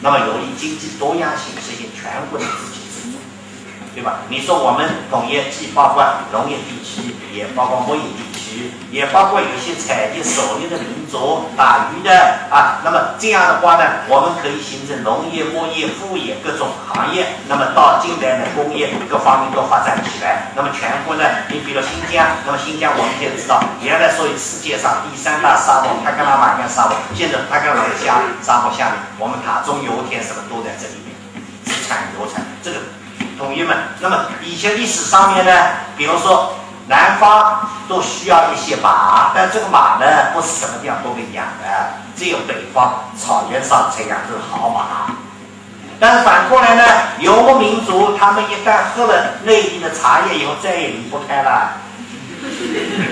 [0.00, 3.18] 那么由于经济多样性，实现全国的自给自足，
[3.94, 4.26] 对吧？
[4.28, 8.27] 你说我们统一既包括农业地区，也包括牧业地区。
[8.90, 12.10] 也包括有一些采集狩猎的民族，打鱼的
[12.50, 17.26] 啊，那么这样的话呢，我们可以形成农业、牧业、副业各种行业。
[17.48, 20.50] 那么到近代的工业各方面都发展起来。
[20.56, 26.96] 那么全国呢，你比如新疆，那么新疆我们也知道，原来属于世界上第三大沙漠——塔克拉玛干沙漠。
[27.14, 27.98] 现在塔克拉玛干
[28.42, 31.12] 沙漠下面，我们塔中油田什么都在这里面，
[31.64, 32.44] 只产油产。
[32.62, 32.78] 这个
[33.38, 35.52] 同学们，那么以前历史上面呢，
[35.96, 36.54] 比如说。
[36.88, 41.68] 南方都需要一些马，但这个马呢，不是什么地方都可以养的，
[42.16, 45.14] 只有北方草原上才养这好马。
[46.00, 46.82] 但是反过来呢，
[47.18, 51.72] 游牧民族他们一旦喝了内地的茶叶以后，再也离不开了。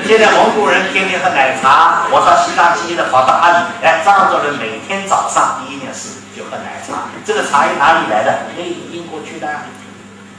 [0.07, 7.11] 现在蒙古人天天喝奶茶，我到西藏去的跑到阿里，哎，藏族人每天早上第一件事就喝奶茶。
[7.27, 8.39] 这个茶叶哪里来的？
[8.57, 9.48] 内地运过去的，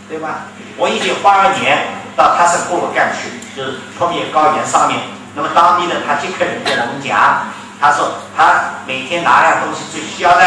[0.10, 0.48] 对吧？
[0.78, 1.98] 我一九八二年。
[2.18, 4.98] 到喀什库尔干去，就是托米尔高原上面。
[5.36, 7.46] 那么当地的塔吉克人跟我们讲，
[7.80, 10.44] 他说他每天哪样东西最需要的？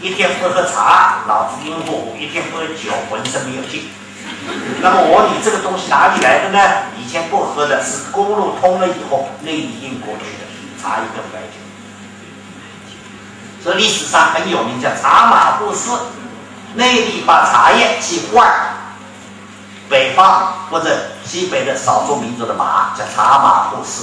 [0.00, 3.88] 一天不喝茶，脑子晕乎乎；一天不喝酒，浑身没有劲。
[4.82, 6.58] 那么我你，这个东西哪里来的呢？
[6.98, 11.62] 以前不喝的是公路通了以后内地运过去的茶叶跟白酒。
[13.64, 15.88] 这历史上很有名，叫茶马互市，
[16.74, 18.50] 内地把茶叶去换。
[19.88, 20.90] 北方或者
[21.24, 24.02] 西北的少数民族的马叫茶马互市，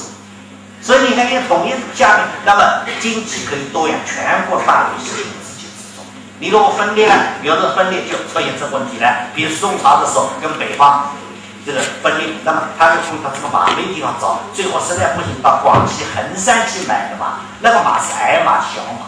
[0.82, 6.04] 所以你看，你统一下面，那么经济可以多样，全国范围实现自给自足。
[6.40, 9.28] 你如果分裂了，有的分裂就出现这问题了。
[9.36, 11.12] 比如宋朝的时候跟北方
[11.66, 19.08] 这个分裂，那么他就从他这个马没地方找，最后实在不行到广西衡山去买的马，那个马是矮马小马，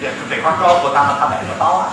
[0.00, 1.88] 对，北方高国当然他买不到啊，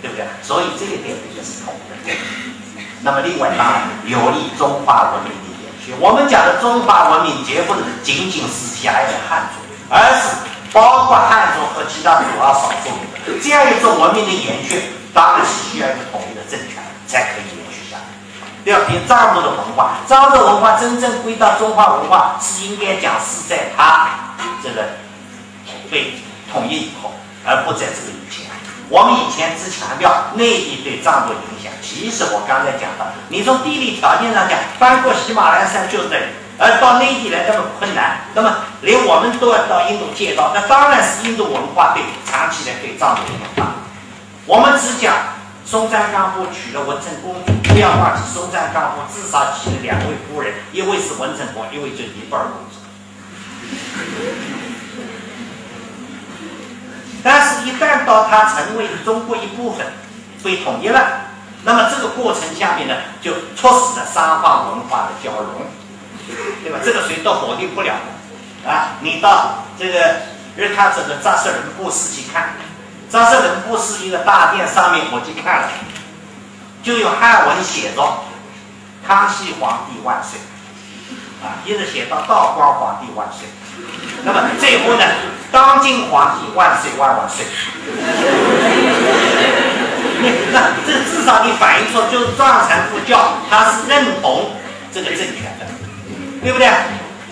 [0.00, 0.24] 对不对？
[0.42, 1.74] 所以这一点也是统
[2.06, 2.59] 一。
[3.02, 5.94] 那么，另外当然有利中华文明的延续。
[5.98, 10.36] 我们讲的中华文明，绝不是仅仅是狭隘的汉族，而是
[10.70, 13.42] 包括汉族和其他主要少数民族。
[13.42, 14.82] 这样一种文明的延续，
[15.14, 18.02] 当然是需要一个统一的政权才可以延续下来。
[18.62, 18.80] 对吧？
[18.86, 24.10] 比藏族的文化，藏族文化真正归到中华文化，是应该讲是在它
[24.62, 24.84] 这个
[25.90, 26.20] 被
[26.52, 27.14] 统一以后，
[27.46, 28.49] 而不在这个以前。
[28.90, 36.24] 我们以前只强调内地对藏族影响，其实我刚才讲到，你从地理条件上讲，翻过喜马拉雅山就是这里，
[36.58, 43.74] 而到内地来这么困难，那么连我们都要到印度借道，那当然是印度文化对长期的对藏族影响。
[44.46, 45.14] 我们只讲
[45.64, 52.74] 松赞干布娶了文成公主，不要忘记松赞干布至少娶了两位夫人，一位是文成公主，一位就是尼泊尔公主。
[57.22, 59.86] 但是，一旦到它成为中国一部分，
[60.42, 61.20] 被统一了，
[61.64, 65.66] 那么这个过程下面呢，就促使了三方文化的交融，
[66.62, 66.78] 对吧？
[66.82, 68.96] 这个谁都否定不了的啊！
[69.00, 70.16] 你到这个
[70.56, 72.54] 日喀则的扎什伦布寺去看，
[73.10, 75.68] 扎什伦布寺一个大殿上面，我去看了，
[76.82, 78.22] 就用汉文写着
[79.06, 80.40] “康熙皇帝万岁”，
[81.44, 83.46] 啊，一直写到“道光皇帝万岁”。
[84.24, 85.04] 那么最后呢？
[85.52, 87.44] 当今皇帝万岁万万岁！
[90.52, 94.52] 那这至少你反映出就是藏传佛教，他是认同
[94.92, 95.66] 这个政权的，
[96.42, 96.68] 对不对？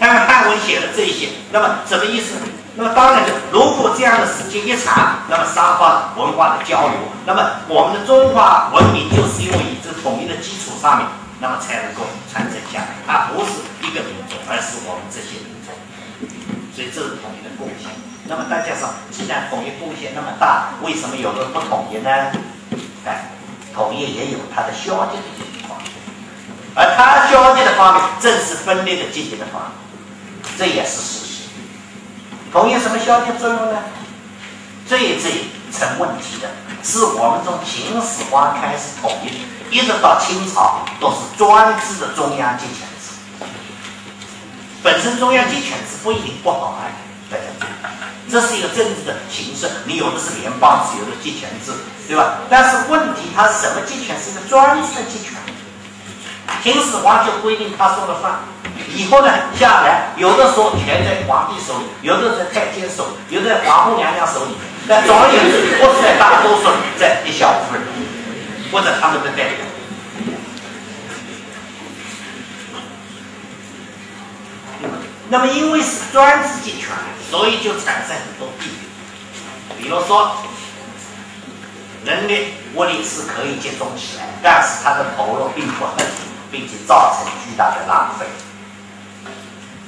[0.00, 2.34] 看看汉文写的这些，那么什么意思？
[2.74, 6.96] 那么当然就，如果这样的时间一长，那么双方文化的交流，
[7.26, 11.06] 那么我们的中华文明就是因为以这统一的基础上面，
[11.40, 12.02] 那么才能够
[12.32, 12.88] 传承下来。
[13.06, 13.50] 它不是
[13.82, 15.57] 一个民族，而是我们这些民族，
[16.78, 17.90] 所以这是统一的贡献。
[18.28, 22.08] 那么大家说，既然统一贡献那么大，为什么有的不统一呢？
[23.04, 23.32] 哎，
[23.74, 25.90] 统一也有它的消极的一方面，
[26.76, 31.42] 而它消极的方面正是分裂的积极的方面，这也是事实。
[32.52, 33.78] 统一什么消极作用呢？
[34.86, 35.32] 最最
[35.72, 36.48] 成问题的，
[36.84, 42.86] 是我们从秦始皇开始统一，一直到清朝都是专制的中央集权。
[44.82, 46.86] 本身中央集权制不一定不好啊，
[47.30, 49.68] 大家注意，这是一个政治的形式。
[49.86, 51.72] 你有的是联邦制，有的集权制，
[52.06, 52.38] 对吧？
[52.48, 54.16] 但是问题它什么集权？
[54.22, 55.34] 是一个专制集权。
[56.62, 58.32] 秦始皇就规定他说了算，
[58.94, 64.56] 以后呢下来，有的说权在皇帝手里，有的在太监手里，有的在皇后娘娘手里。
[64.88, 67.80] 但总而言之，不是在大多数，在一小部分
[68.72, 69.66] 或者他们的代表。
[75.28, 76.90] 那么因为是专制集权，
[77.30, 79.78] 所以就产生很多弊病。
[79.78, 80.36] 比如说，
[82.04, 82.34] 人的
[82.74, 86.06] 物力是可以集中起来，但是它的投入并不很。
[86.50, 88.24] 并且造成巨大的浪费。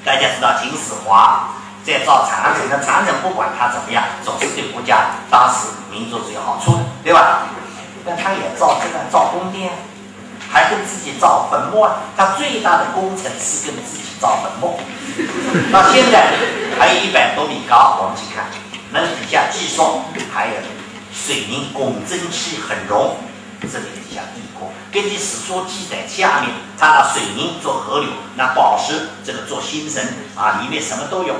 [0.04, 1.48] 大家知道秦始皇
[1.82, 7.48] 在造长城，那长城不管它怎么样，总是对国家当时民族是有好处的，对吧？
[8.04, 9.72] 但他也造这个造宫殿，
[10.50, 11.88] 还跟自己造坟墓。
[12.14, 14.78] 他最大的工程是跟自己造坟墓。
[15.72, 16.34] 到现在
[16.78, 18.44] 还有一百多米高，我们去看，
[18.92, 20.54] 那底下据说还有
[21.12, 23.16] 水泥拱真器很融，
[23.62, 24.70] 这里底下地宫。
[24.92, 31.34] 根据史书记载，下面他拿水银做河流，那宝石这个做心神啊，里面什么都有。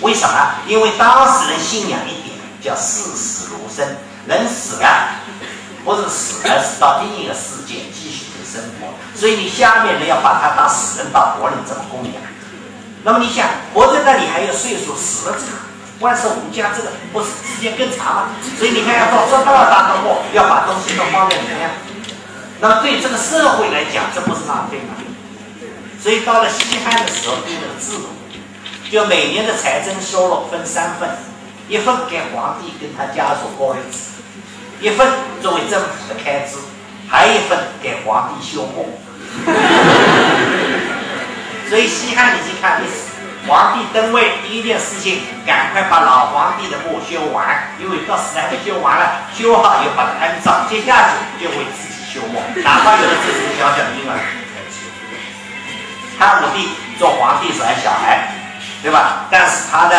[0.00, 0.54] 为什么？
[0.66, 3.96] 因为当时人信仰一点叫视死如生，
[4.26, 5.08] 人死了
[5.84, 8.23] 不是死，而是到另一个世界继续。
[9.24, 12.12] 所以你下面人要把他当死人当活人这么供养。
[13.04, 15.56] 那么你想活在那里还有岁数，死了这个
[16.00, 18.28] 万寿无疆，这个不是时间更长吗？
[18.58, 21.70] 所以你看要做这么大的墓，要把东西都放在里面。
[22.60, 24.92] 那么对这个社会来讲，这不是浪费吗？
[25.98, 28.08] 所以到了西汉的时候，定了制度，
[28.92, 31.08] 就每年的财政收入分三份，
[31.70, 34.20] 一份给皇帝跟他家属过日子，
[34.82, 35.08] 一份
[35.40, 36.58] 作为政府的开支，
[37.08, 39.00] 还有一份给皇帝修墓。
[41.68, 42.92] 所以西汉你去看历史，
[43.48, 51.94] 皇帝登位第一件事情，赶快把老皇帝的墓修完，因为到死还没修完了，修好又把它安葬，接下去就为自己。
[52.14, 54.14] 修墓，哪怕有的只是小小的婴儿。
[56.16, 58.28] 汉武帝做皇帝是还小孩，
[58.84, 59.26] 对吧？
[59.32, 59.96] 但是他呢，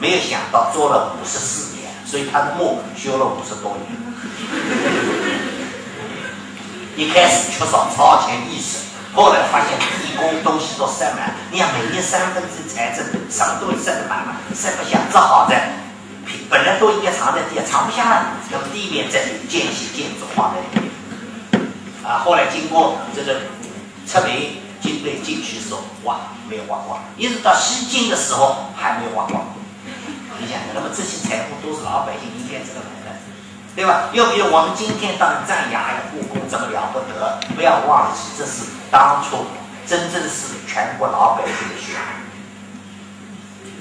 [0.00, 3.96] 没有想到做了五十四年，所以他的墓修了五十多年。
[6.96, 8.78] 一开始缺少超前意识，
[9.14, 15.72] 后来发现地宫东西都塞满，你看每年三分之一财政什么都塞得满满，塞不下，只好在
[16.48, 20.90] 本来都应该藏在地下，藏不下了，那么地面再建一些建筑放在里面。
[22.02, 23.42] 啊，后来经过这个
[24.06, 26.16] 撤离军队进去的时候，挖
[26.48, 29.44] 没有挖光，一直到西晋的时候还没有挖光。
[30.40, 32.95] 你想，那么这些财富都是老百姓应该这个来的，
[33.76, 34.08] 对吧？
[34.14, 37.38] 又比如我们今天当赞扬呀，故宫怎么了不得？
[37.54, 39.44] 不要忘记，这是当初
[39.86, 42.24] 真正是全国老百姓的血汗。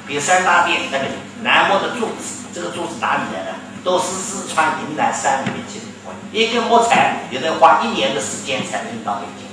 [0.06, 1.06] 比如三大殿那个
[1.42, 3.56] 南木的柱子，这个柱子哪里来的？
[3.86, 5.88] 都是四川云南山里面进的。
[6.34, 9.48] 一根木材，有的花一年的时间才能运到北京。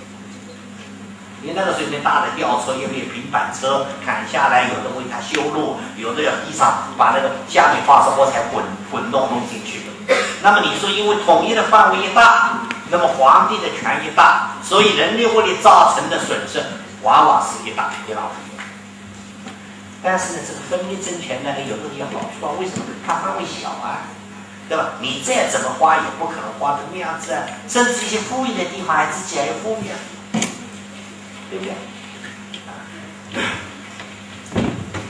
[1.43, 4.65] 你那个时候，大的吊车，有没有平板车砍下来？
[4.65, 9.92] 有的为它修路，有的要地上把那个下面放上木材滚滚动弄进去。
[10.43, 12.59] 那么你说，因为统一的范围一大，
[12.91, 16.63] 那么皇帝的权一大，所以人力物力造成的损失
[17.03, 18.23] 往往是一大一大。
[20.03, 22.53] 但是呢，这个分立政权呢，它有的有好处啊。
[22.59, 22.85] 为什么？
[23.07, 24.01] 它范围小啊。
[24.69, 24.93] 对吧？
[25.01, 27.43] 你再怎么花，也不可能花成那样子啊！
[27.69, 29.99] 甚至一些富裕的地方，还自己还有富裕啊，
[31.51, 31.75] 对不对？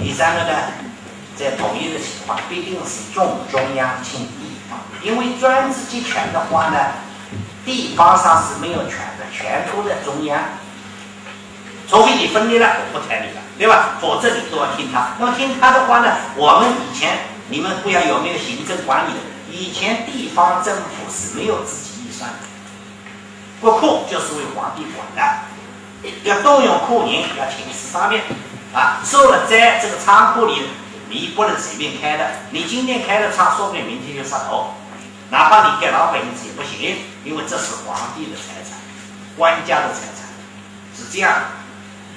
[0.00, 0.52] 第三个呢，
[1.36, 4.26] 在统一的情况，必定是重中央轻，
[5.02, 6.78] 因为专制集权的话呢，
[7.64, 10.40] 地方上是没有权的，权都在中央。
[11.88, 13.98] 除非你分裂了，我不睬你了，对吧？
[14.00, 15.08] 否则你都要听他。
[15.18, 17.18] 那么听他的话呢，我们以前
[17.48, 19.18] 你们不要有没有行政管理的？
[19.50, 22.38] 以前地方政府是没有自己预算的，
[23.60, 25.20] 国库就是为皇帝管的，
[26.24, 28.22] 要动用库银，要请示上面，
[28.72, 30.62] 啊，受了灾，这个仓库里
[31.12, 34.72] 你不能随便开的，你今天开了差，说不定明天就杀头，
[35.30, 38.78] 哪怕你给老百姓也不行，因为这是皇帝的财产，
[39.36, 40.26] 官家的财产，
[40.96, 41.34] 是这样，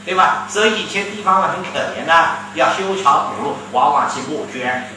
[0.06, 0.48] 对吧？
[0.50, 4.90] 所以以前地方很可怜呐，要修桥补路，往往去募捐，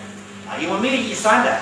[0.48, 1.58] 啊，因为没有预算的。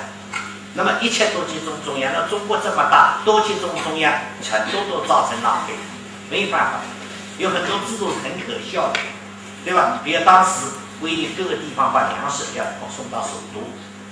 [0.74, 5.72] 那么一切都集中中央，那中国这么大，都集中中央，程度都造成浪费，
[6.28, 6.72] 没办法。
[7.38, 9.00] 有很多制度是很可笑的，
[9.64, 10.00] 对吧？
[10.04, 10.66] 比如当时
[11.00, 13.60] 规定各个地方把粮食要送到首都，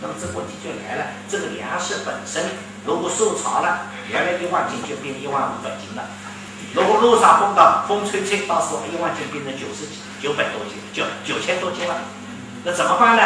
[0.01, 2.45] 那么这个问题就来了，这个粮食本身
[2.85, 6.05] 如果受潮了，原来一万斤就变一万五百斤了。
[6.75, 11.95] 如果路上碰到风吹吹，到时候一万斤变成九十几、九百多斤，就九千多斤了。
[12.65, 13.23] 那怎么办呢？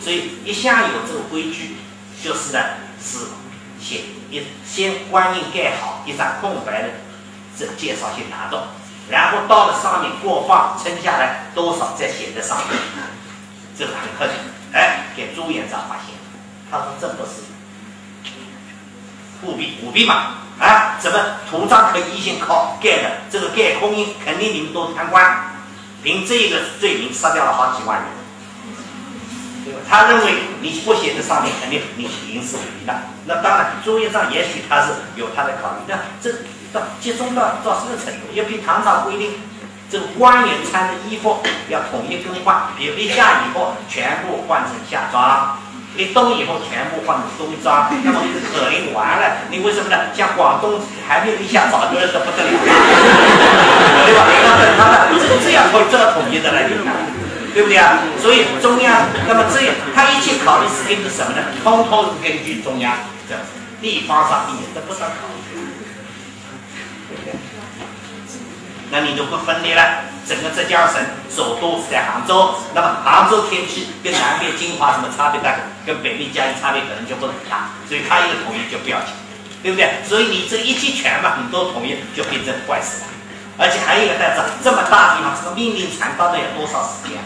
[0.00, 1.76] 所以一向有这个规矩，
[2.22, 2.58] 就是呢，
[3.02, 3.26] 是
[3.80, 6.88] 写一先官印盖好一张空白的
[7.58, 8.68] 这介绍信拿到，
[9.08, 12.78] 然后到了上面过磅称下来多少，再写在上面。
[13.76, 14.38] 这个很客气，
[14.72, 16.14] 哎，给朱元璋发现，
[16.70, 17.30] 他说这不是
[19.42, 20.34] 舞弊，舞弊嘛。
[20.60, 21.18] 啊，怎么
[21.50, 23.10] 图章可以一心靠盖的？
[23.30, 25.54] 这个盖空印，肯定你们都贪官，
[26.04, 32.94] 凭这个罪名杀掉了好几万人，他认为你不写在上面，肯定你刑事舞弊的。
[33.24, 36.30] 那当然，朱元璋也许他是有他的考虑，那这
[36.72, 38.20] 到集中到到什么程度？
[38.34, 39.32] 要凭唐朝规定，
[39.90, 41.38] 这个官员穿的衣服
[41.68, 45.58] 要统一更换，比如立夏以后全部换成夏装。
[45.94, 49.44] 立冬以后全部换成冬装，那么可能完了。
[49.50, 50.08] 你为什么呢？
[50.16, 54.24] 像广东还没有立夏，早就热得不得了，对吧？
[54.24, 57.98] 那等他的这这样会做到统一的来，对不对啊？
[58.18, 61.44] 所以中央，那么这样他一切考虑是根据什么呢？
[61.62, 62.94] 通通是根据中央
[63.28, 63.50] 这样子，
[63.82, 65.60] 地方上一点都不算考虑，
[67.10, 67.34] 对不对？
[68.92, 70.04] 那你就不分裂了。
[70.28, 75.56] 整个浙江省首都是在杭州，那么杭州天气跟南边金华什么差别大？
[75.84, 79.08] 跟北边嘉义差别可能就不很大，所以他一个统一就不要紧，
[79.64, 79.98] 对不对？
[80.06, 83.10] 所以你这一集权嘛，你都统一就变成坏事了。
[83.58, 87.18] 而且还有一个但是这么大地方，这个命令传到了有多少时间？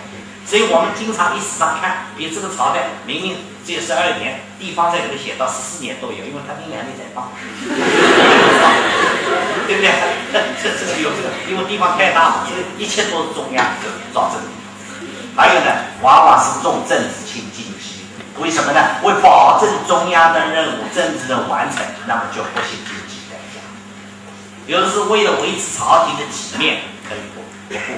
[0.46, 3.36] 所以我们经常历史上看，比这个朝代明明
[3.66, 7.28] 只有十二年，地方在里头写到十四年都有，因为他命两年才放，
[9.66, 9.90] 对不对？
[10.62, 13.66] 这这个有这个，因为地方太大嘛，所以一切都是中央
[14.14, 14.48] 造成的。
[15.36, 15.70] 还有呢，
[16.00, 18.06] 往往是重政治轻经济，
[18.38, 18.80] 为什么呢？
[19.02, 23.60] 为保证中央的任务、政治的完成，那么就不惜经济代价。
[24.66, 27.92] 有的是为了维持朝廷的体面，可以不不顾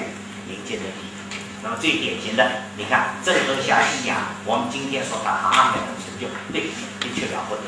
[0.47, 1.39] 民间的利益。
[1.63, 7.61] 那么最典型的，你看郑和下西洋，我们今天说他航海的成就，对，的确了不得。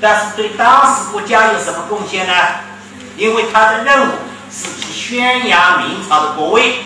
[0.00, 2.32] 但是对当时国家有什么贡献呢？
[3.18, 4.12] 因为他的任务
[4.50, 6.76] 是去宣扬明朝的国威，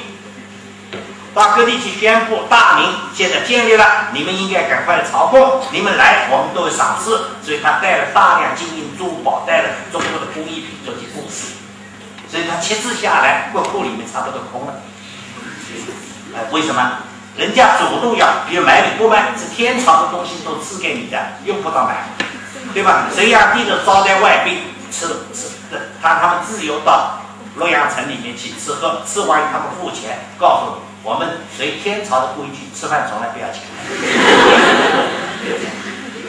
[1.35, 7.21] 到各地去宣布大明现在建立了，你们应该赶快朝贡，你们来我们都会赏赐。
[7.43, 11.53] 所以他带了大量金银珠宝，带了中国的工艺品做些布施，
[12.31, 14.75] 所以他七次下来，国库里面差不多空了。
[16.35, 16.93] 哎，为什么？
[17.37, 22.05] 人家主动要，比如买你不买，是天朝的东西都赐给你的，用不着买，
[22.73, 23.07] 对吧？
[23.11, 24.59] 隋炀帝的招待外宾，
[24.93, 27.21] 吃吃的，他他们自由到
[27.57, 33.63] 洛阳城里面去吃喝，吃完他们付钱，告诉你，我们随天朝的规矩，吃饭从来不要钱，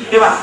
[0.10, 0.38] 对吧？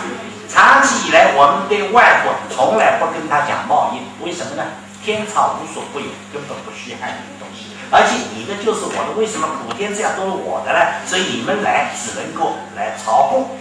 [0.49, 4.65] 长期以来，我们对外国从来不跟他讲贸易，为什么呢？
[5.03, 7.67] 天朝无所不有，根本不稀罕你的东西。
[7.91, 10.81] 而且你的就是我的，为什么普天这样都是我的呢？
[11.07, 13.57] 所以你们来只能够来朝贡，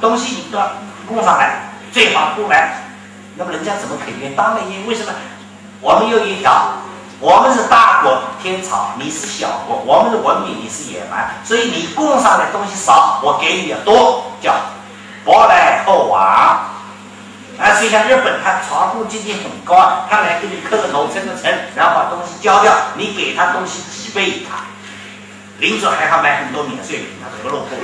[0.00, 0.72] 东西你都要
[1.06, 2.89] 供上来，最好不来，
[3.40, 4.36] 那么人家怎么肯定？
[4.36, 5.10] 当然因为什么？
[5.80, 6.74] 我们有一条，
[7.20, 14.54] 我们是大国天朝，你是小国，我们的文明你是野蛮，所以你供上来东西少，我给你的多，叫
[15.24, 16.20] 薄来厚往。
[16.20, 16.68] 啊，
[17.76, 24.64] 所以像日本，他朝贡阶级很高，他来给你磕个头、称个臣，然后把东西交掉，你给他东西几倍于他，
[25.60, 27.80] 领主还好买很多免税品，他何乐不为？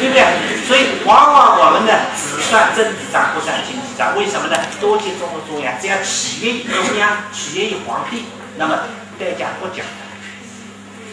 [0.00, 0.24] 对不对？
[0.66, 4.16] 所以往往我们呢只算政治账，不算经济账。
[4.16, 4.56] 为什么呢？
[4.80, 8.24] 多接中国中央，只要起源于中央，起源于皇帝，
[8.56, 8.78] 那么
[9.18, 9.84] 代价不讲。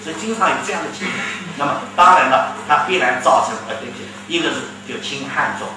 [0.04, 1.18] 所以经常有这样的情况。
[1.58, 4.06] 那么当然了，它必然造成呃对不起。
[4.28, 4.56] 一个是
[4.88, 5.68] 就轻汉重，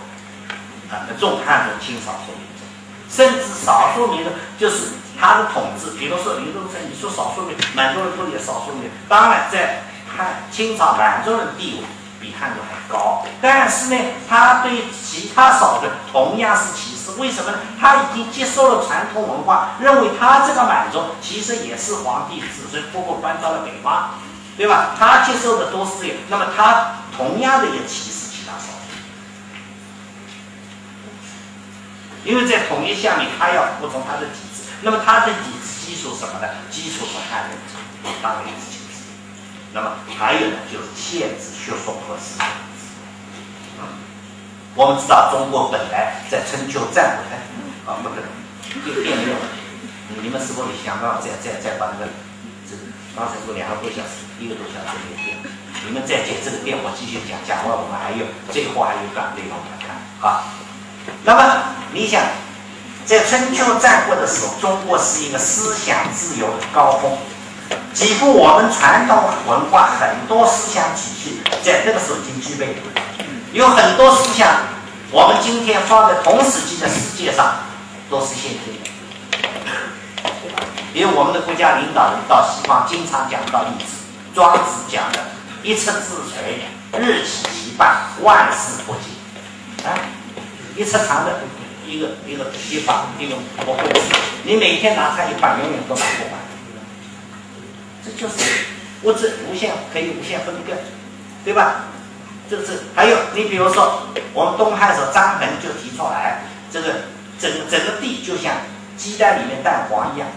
[0.88, 2.62] 啊，重汉重轻少数民族，
[3.10, 11.84] 甚至少数民族就是他的统治，比如说林中生，你说少数民族，满族人都有少数民族，当然在汉清朝满族人地位
[12.24, 17.58] 比汉族还高，但是呢，他对其他少数同样是歧视，为什么呢？
[17.78, 24.14] 他已经接受了传统文化，认为他这个满族其实也是皇帝子孙，不过搬到了北方，
[24.56, 24.96] 对吧？
[24.98, 28.88] 他接受的都是这个，那么他同样的也歧视其他少数。
[32.24, 36.48] 因为在统一下面，他要服从他的体制，那么他的体制基础什么呢？
[36.70, 37.58] 基础是汉人，
[38.22, 38.73] 当然是亲制。
[39.74, 42.46] 那么还有呢，就是限制学术和思想。
[44.76, 47.34] 我们知道中国本来在春秋战国的
[47.86, 48.26] 啊，不可能
[48.86, 49.46] 就变用了。
[50.22, 52.10] 你们是否想到再再再把那个
[52.70, 52.82] 这个
[53.16, 55.38] 刚才说两个多小时，一个多小时没变？
[55.86, 57.38] 你们再接这个电，我继续讲。
[57.46, 60.54] 讲完我们还有最后还有段内容来看啊。
[61.24, 62.22] 那么你想，
[63.04, 67.18] 在春秋战国的时候，中国是一个思想自由的高峰，
[67.92, 69.16] 几乎我们传统
[69.46, 72.76] 文化很多思想体系在那个时候已经具备，
[73.52, 74.48] 有很多思想，
[75.10, 77.54] 我们今天放在同时期的世界上
[78.10, 78.90] 都是先进的。
[80.92, 83.94] 比如我们的国家领导人到西方经常讲到例子，
[84.34, 85.18] 庄子讲的
[85.62, 86.66] “一尺自锤，
[87.00, 89.02] 日起其半，万事不尽”，
[89.86, 89.94] 啊，
[90.76, 91.40] 一尺长的
[91.86, 93.78] 一个一个一把一个不会
[94.42, 96.53] 你每天拿它一把，永远都拿不完。
[98.04, 98.34] 这就是
[99.02, 100.72] 物质无限可以无限分割，
[101.44, 101.86] 对吧？
[102.50, 106.88] 这是还有你比如说，我们东汉时候张衡就提出来，这个
[107.40, 108.52] 整整个地就像
[108.98, 110.28] 鸡蛋里面蛋黄一样。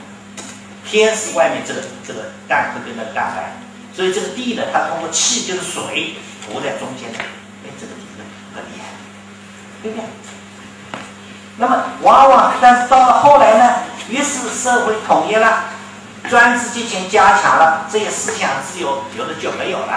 [0.90, 3.52] 天是外面这个这个蛋壳跟那个蛋白，
[3.94, 8.24] 所以这个地呢，它通过气就是水浮在中间的，哎，这个地呢
[8.56, 8.86] 很厉害，
[9.84, 10.06] 对不对？
[11.58, 13.74] 那么往往，但是到了后来呢，
[14.08, 15.66] 于是社会统一了，
[16.30, 19.94] 专制集权加强了，这些思想自由有的就没有了。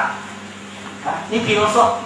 [1.05, 1.98] 啊，你比如说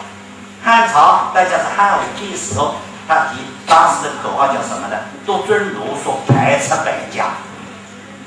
[0.64, 2.76] 汉朝，大家是汉武帝时候，
[3.06, 4.96] 他提当时的口号叫什么呢？
[5.26, 7.26] 独尊儒术，排斥百家。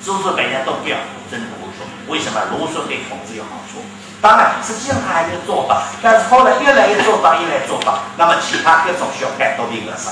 [0.04, 0.98] 诸子百家都不要
[1.30, 2.40] 尊儒术，为什么？
[2.52, 3.84] 儒术对统治有好处。
[4.22, 8.00] 当然，实际上他还没有做到，但是后来越来越做到，越来越做到。
[8.18, 10.12] 那么其他各种学派都被扼杀。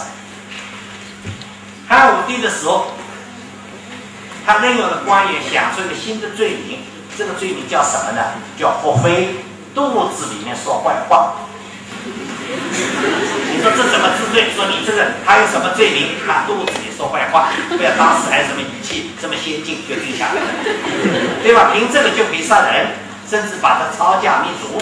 [1.88, 2.88] 汉武帝的时候，
[4.46, 6.80] 他任用的官员想出一个新的罪名，
[7.18, 8.22] 这个罪名叫什么呢？
[8.60, 9.38] 叫不非
[9.74, 11.34] 肚子里面说坏话。
[12.46, 14.52] 你说这怎么治罪？
[14.56, 16.10] 说你这个他有什么罪名？
[16.28, 20.48] 他肚子里说坏话，不要当时还有什么语气这么先进就定下来了，
[21.42, 21.72] 对吧？
[21.74, 22.92] 凭这个就可以杀人，
[23.28, 24.80] 甚至把他抄家灭族。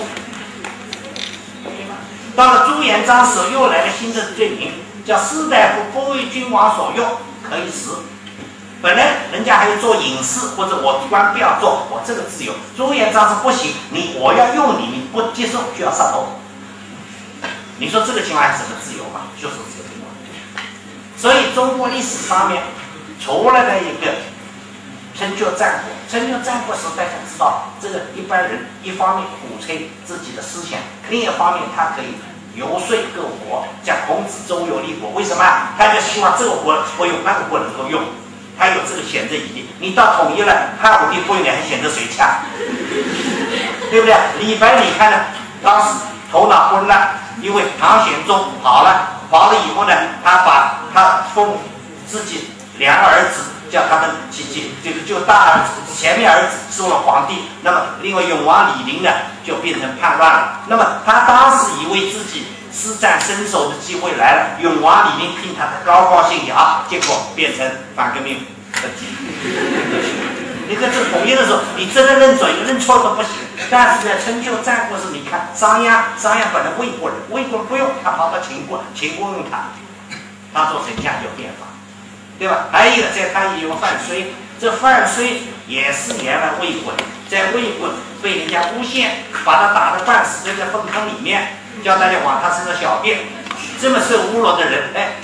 [2.35, 4.73] 到了朱元璋时候，又来了新的罪名，
[5.06, 7.07] 叫士大夫不为君王所用，
[7.48, 7.99] 可以死。
[8.84, 12.51] 本来人家还有做隐士，或者我官不要做，我这个自由。
[12.76, 16.27] 朱元璋是不行，你我要用你，你不接受就要杀头。
[17.80, 19.31] 你说这个情况还是什么自由嘛？
[19.41, 20.11] 就是这个情况。
[21.15, 22.61] 所以中国历史上面
[23.23, 24.11] 出来的一个
[25.15, 30.77] 春秋战国，春秋战国时候大家知道，这个一般人一方面鼓吹自己的思想，
[31.10, 32.19] 另一方面他可以
[32.53, 35.41] 游说各国，讲孔子周游列国，为什么？
[35.77, 38.03] 他就希望这个国不用，那个国能够用，
[38.58, 39.70] 他有这个选择余地。
[39.80, 42.28] 你到统一了，汉武帝不用，你还选择谁强？
[43.92, 44.16] 对不对？
[44.40, 45.18] 李白你看呢？
[45.62, 45.90] 当时
[46.32, 47.22] 头脑昏了。
[47.42, 49.94] 因为唐玄宗跑了，跑了以后呢，
[50.24, 51.58] 他把他封
[52.08, 59.10] 自己两个儿子，叫他们去去，就是就大儿子前面儿子做了皇帝，那么另外永王李璘呢
[59.44, 60.60] 就变成叛乱了。
[60.68, 68.40] 那么他当时以为自己施展身手的机会来了，永王李璘听他的高高兴兴啊，结果变成反革命
[68.74, 68.90] 的
[70.68, 73.32] 你看这统一的时候，你真的认准，认错都不行。
[73.70, 79.70] 但是在春秋战国时，你看商鞅，商鞅本来魏国人，魏国人不用他跑到秦国，秦国用他，
[80.54, 81.68] 他做丞相有变法，
[82.40, 82.70] 对吧？
[82.72, 84.26] 还有在他也有范睢，
[84.60, 85.38] 这范睢
[85.68, 87.90] 也是原来魏国人，在魏国
[88.22, 93.19] 被人家诬陷，把他打得半死，在粪坑里面，叫大家往他身上小便，
[93.81, 95.15] 这么受侮辱的人，哎，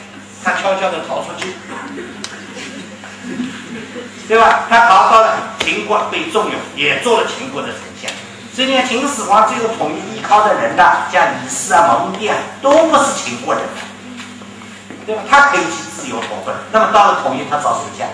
[0.43, 1.55] 他悄悄地逃出去。
[4.27, 4.65] 对吧？
[4.69, 8.11] 他逃到了秦国，被重用，也做了秦国的丞相。
[8.53, 13.63] 所以，秦始皇最后统一依靠的人呢，像李斯啊、蒙毅啊，都不是秦国人，
[15.07, 15.23] 对吧？
[15.29, 16.53] 他可以去自由投奔。
[16.71, 18.05] 那么到了统一，他找谁下？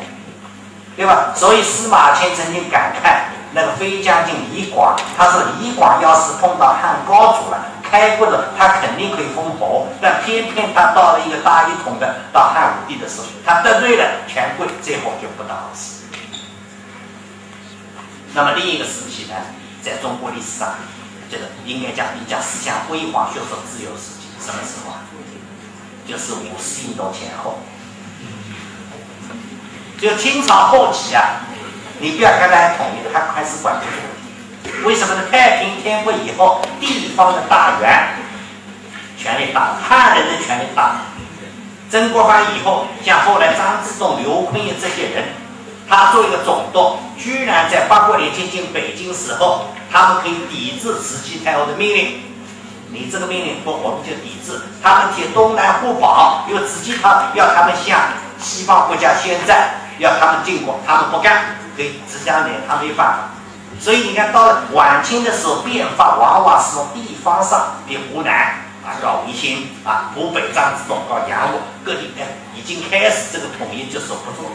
[0.96, 1.34] 对吧？
[1.36, 7.58] 所以司马迁曾经感慨，那个飞将军李广，他说李广要是碰到汉高祖了，
[7.90, 16.04] 开国的他肯定可以封侯，但偏偏他到了一个大一统的到汉武帝的时候，他得罪了权贵，最后就不得好死。
[18.34, 19.36] 那么另一个时期呢，
[19.82, 20.76] 在中国历史上，
[21.32, 25.00] 这个应该讲比较思想辉煌、学术自由时期，什么时候啊？
[26.08, 27.60] 就是五四运动前后。
[29.98, 31.42] 就清朝后期啊，
[32.00, 33.92] 你不要看他还统一，他还是管不住
[34.84, 35.22] 为什么呢？
[35.32, 38.16] 太平天国以后，地方的大员
[39.18, 40.98] 权力大，汉人的权力大。
[41.90, 45.24] 曾国藩以后，像后来张之洞、刘坤义这些人。
[45.88, 52.24] 他做一个总督，居然在八国联军进北京时候，他们可以抵制慈禧太后的命令。
[52.90, 54.60] 你这个命令不，我们就抵制。
[54.82, 58.00] 他们替东南互保，因为慈禧她要他们向
[58.40, 63.30] 西方国家宣战，要他们进国，他们不干，可以只想脸，他没办法。
[63.80, 68.34] 所以你看到了晚清的时候，变法往往是从地方上，比湖南
[68.84, 72.26] 啊搞维新啊，湖北张之洞搞洋务，各地哎
[72.56, 74.50] 已经开始这个统一就守不住。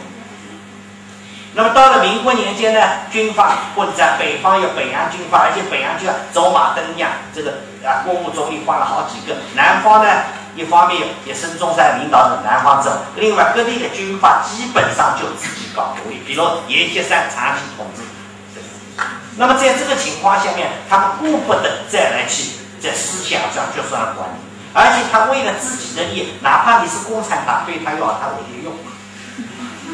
[1.53, 2.81] 那么到了民国年间呢，
[3.11, 9.37] 军阀混战，北方有北洋军阀，而且北洋军阀走马灯一样，这个啊国务总理换了好几个。
[9.53, 10.09] 南方呢，
[10.55, 18.01] 一方面有孙中山领导的南方政府，另外各地的军阀基本上就自己搞独立，比如阎锡山长期统治。
[19.37, 22.51] 那么在这个情况下面，他们顾不得再来去
[22.81, 24.37] 在思想上就算管理，
[24.73, 28.73] 而且他为了自己的利益，哪怕你是共产党，对他要他也用。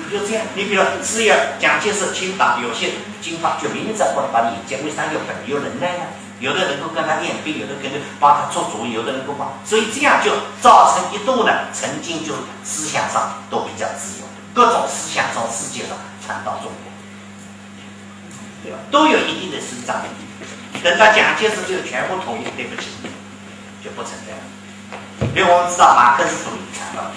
[0.09, 2.91] 就这样，你比如只要蒋介石清党，有些
[3.21, 6.05] 军阀就明着不把你引荐，为啥有本有能耐呀？
[6.39, 10.31] 有的能够跟他练兵，有的跟着帮他做主，有的能够帮，所以这样就
[10.61, 12.33] 造成一度呢，曾经就
[12.63, 16.86] 思想上都比较自由，各种思想从世界上传到中国，
[18.91, 20.01] 都有一定的生长。
[20.83, 22.89] 等到蒋介石就全部统一，对不起，
[23.83, 24.39] 就不存在了。
[25.35, 27.11] 因为我们知道马克思主义传到。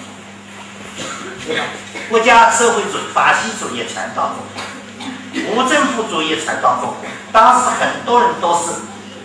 [2.09, 7.09] 国家社会主义、法西主义传到中国，无政府主义传到中国。
[7.31, 8.71] 当时很多人都是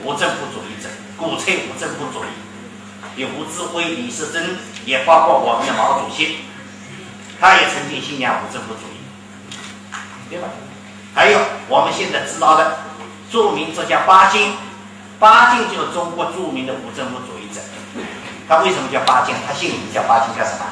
[0.02, 2.28] 无政府主义者，鼓吹无政府主义。
[3.16, 6.40] 有吴志辉、李时珍，也包括我们的毛主席，
[7.40, 9.00] 他也曾经信仰无政府主义，
[10.28, 10.48] 对吧？
[11.16, 12.76] 还有我们现在知道的
[13.32, 14.52] 著名作家巴金，
[15.18, 17.58] 巴金就是中国著名的无政府主义者。
[18.46, 19.34] 他为什么叫巴金？
[19.48, 20.66] 他姓李，叫巴金，叫什么？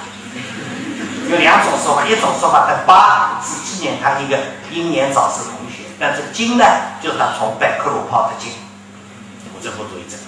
[1.31, 4.39] 有两种说法，一种说法，他巴是纪念他一个
[4.71, 6.65] 英年早逝同学，但是金呢，
[7.03, 8.53] 就是他崇拜克鲁泡特金，
[9.57, 10.19] 无政府主义者，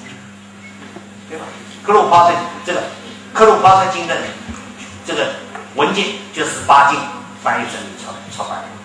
[1.28, 1.44] 对吧？
[1.84, 2.34] 克鲁泡特
[2.64, 2.84] 这个
[3.34, 4.16] 克鲁泡特金的
[5.06, 5.34] 这个
[5.74, 6.98] 文件就是巴金
[7.44, 8.75] 翻译成出出版的。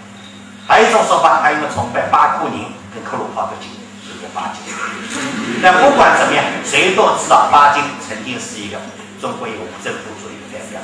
[0.71, 3.67] 还有一种说法，他因为崇拜巴库宁跟克鲁泡特金，
[4.07, 4.63] 就叫巴金。
[5.61, 8.79] 但不管怎么样，谁都知道巴金曾经是一个
[9.19, 10.79] 中国一个无政府主义的代表。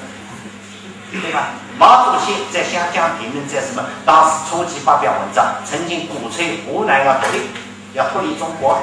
[1.09, 1.55] 对吧？
[1.79, 3.81] 毛主席在湘江评论，在什么？
[4.05, 7.47] 当时初期发表文章，曾经鼓吹湖南要独立，
[7.93, 8.77] 要脱离中国。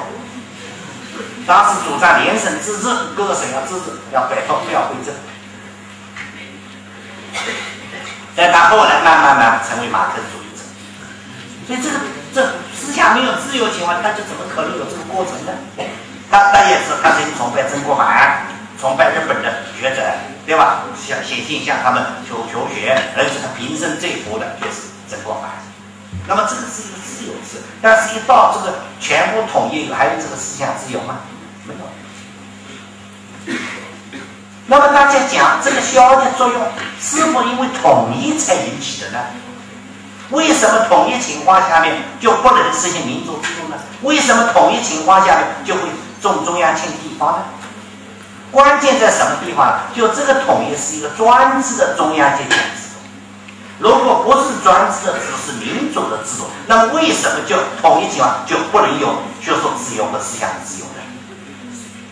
[1.45, 5.13] 当时主张联省自治，各个省要自治，要摆脱不要归政。
[8.35, 10.44] 但他后来慢慢慢成为马克思主义。
[11.67, 11.99] 所以这个
[12.33, 12.41] 这
[12.75, 15.51] 思想没有自由情况，他就怎么可能有这个过程呢？
[16.29, 18.47] 他他也是，他曾经崇拜曾国藩，
[18.79, 20.01] 崇拜日本的学者。
[20.45, 20.83] 对吧？
[20.95, 25.49] 向写信向他们求求学，而且他平生最服的就是曾国藩。
[26.27, 31.21] 那么这个是一个自由制，但是一到这个全部统一，还有这个思想自由吗？
[31.65, 33.57] 没有。
[34.67, 36.61] 那么大家讲这个消的作用，
[37.01, 39.17] 是否因为统一才引起的呢？
[40.31, 43.75] 为什么统一情况下面就不能实行民主制度呢？
[44.01, 45.81] 为什么统一情况下面就会
[46.21, 47.43] 重中央轻地方呢？
[48.51, 49.81] 关键在什么地方？
[49.95, 52.99] 就这个统一是一个专制的中央集权制度。
[53.77, 61.01] 如果不是专制的制度，是民主的制度，那为什么就统一情况就不能有学术自由和思想自由呢？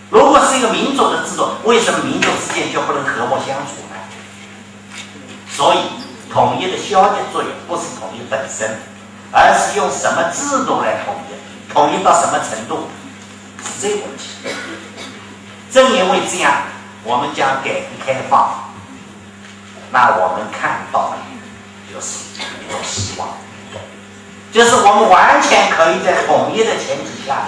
[0.09, 3.95] 如果是一个民主的制度，为什么民族之间就不能和睦相处呢？
[5.49, 5.79] 所以，
[6.33, 8.79] 统一的消极作用不是统一本身，
[9.31, 12.89] 而是用什么制度来统一，统一到什么程度，
[13.63, 14.29] 是这个问题。
[15.71, 16.63] 正因为这样，
[17.03, 18.71] 我们将改革开放，
[19.91, 21.17] 那我们看到的
[21.93, 23.29] 就是一种希望，
[24.51, 27.43] 就是我们完全可以在统一的前提下，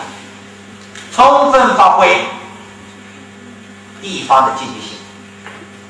[1.11, 2.25] 充分发挥
[4.01, 4.97] 地方的积极性，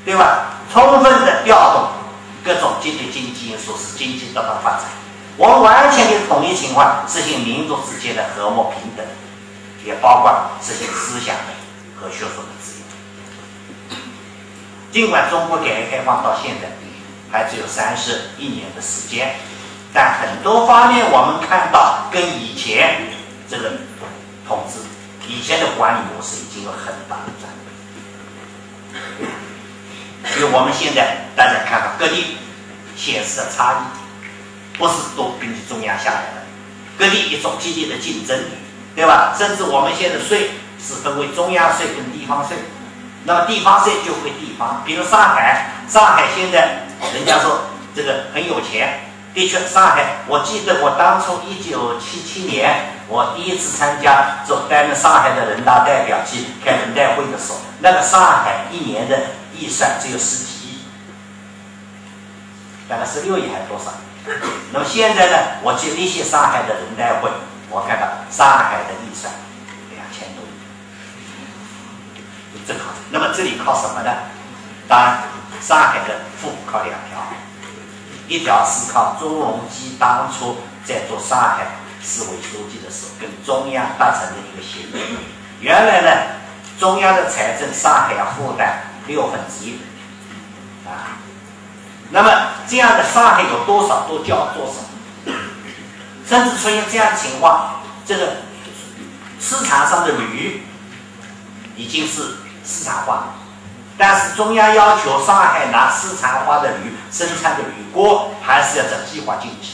[0.04, 0.54] 对吧？
[0.72, 1.88] 充分的调动
[2.46, 4.84] 各种积极经济因素，使经济得到发展。
[5.36, 9.04] 我们完全的统一情况，实行民族之间的和睦平等，
[9.84, 10.32] 也包括
[10.62, 11.52] 实行思想的。
[11.98, 13.96] 和学术的自由。
[14.92, 16.68] 尽管中国改革开放到现在
[17.32, 19.36] 还只有三十一年的时间，
[19.94, 23.08] 但很多方面我们看到跟以前
[23.48, 23.72] 这个
[24.46, 24.78] 统治、
[25.26, 27.55] 以前的管理模式已经有很大的转变。
[30.36, 32.36] 因为我们现在大家看到各地
[32.96, 36.42] 显示的差异，不是都根据中央下来的，
[36.98, 38.38] 各地一种积极的竞争，
[38.94, 39.34] 对吧？
[39.36, 40.50] 甚至我们现在税。
[40.78, 42.56] 是分为中央税跟地方税，
[43.24, 44.82] 那么地方税就归地方。
[44.84, 47.62] 比如上海，上海现在人家说
[47.94, 49.00] 这个很有钱，
[49.34, 59.18] 的确，上海，我记得我当初一九七七年，我第一次参加做担任上海的人大代表去开人代会的时候，那个上海一年的
[59.58, 60.78] 预算只有十几亿，
[62.88, 63.92] 大概十六亿还是多少？
[64.72, 67.30] 那么现在呢，我去那些上海的人代会。
[67.68, 69.30] 我看到上海的预算
[69.90, 70.44] 两千多
[72.54, 72.94] 亿， 正好。
[73.10, 74.10] 那么这里靠什么呢？
[74.88, 75.24] 当然，
[75.60, 77.18] 上海的富靠两条，
[78.28, 81.66] 一条是靠朱镕基当初在做上海
[82.00, 85.18] 市委书记的时候跟中央达成的一个协议。
[85.60, 86.10] 原来呢，
[86.78, 89.78] 中央的财政上海要负担六分之一，
[90.86, 91.18] 啊，
[92.10, 92.30] 那么
[92.66, 95.32] 这样的上海有多少都交多少，
[96.28, 98.36] 甚至出现这样的情况，这个
[99.40, 100.62] 市场上的铝
[101.76, 103.34] 已经是市场化。
[103.98, 109.70] 但是中央要求上海拿市场化的铝生产的铝锅，还是要走计划经济。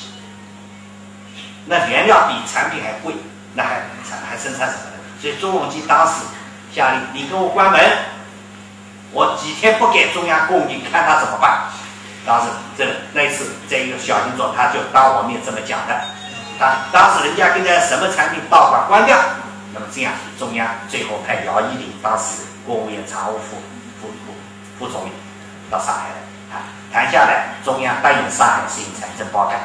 [1.67, 3.15] 那原料比产品还贵，
[3.55, 5.03] 那还产还生产什么呢？
[5.21, 6.23] 所以朱镕基当时
[6.73, 7.81] 下令，你给我关门，
[9.13, 11.69] 我几天不给中央供应，看他怎么办。
[12.27, 16.01] 当时这那一次在一个小型座，他就当我面这么讲的。
[16.59, 19.19] 当当时人家跟他什么产品倒管关掉，
[19.73, 23.57] 那么这样中央最后派姚依林当时国务院常务副。
[24.03, 24.35] 副副
[24.81, 25.13] 副总理
[25.71, 26.17] 到上海来
[26.51, 26.61] 谈，
[26.93, 29.61] 谈下来，中央答应上海实行财政包干，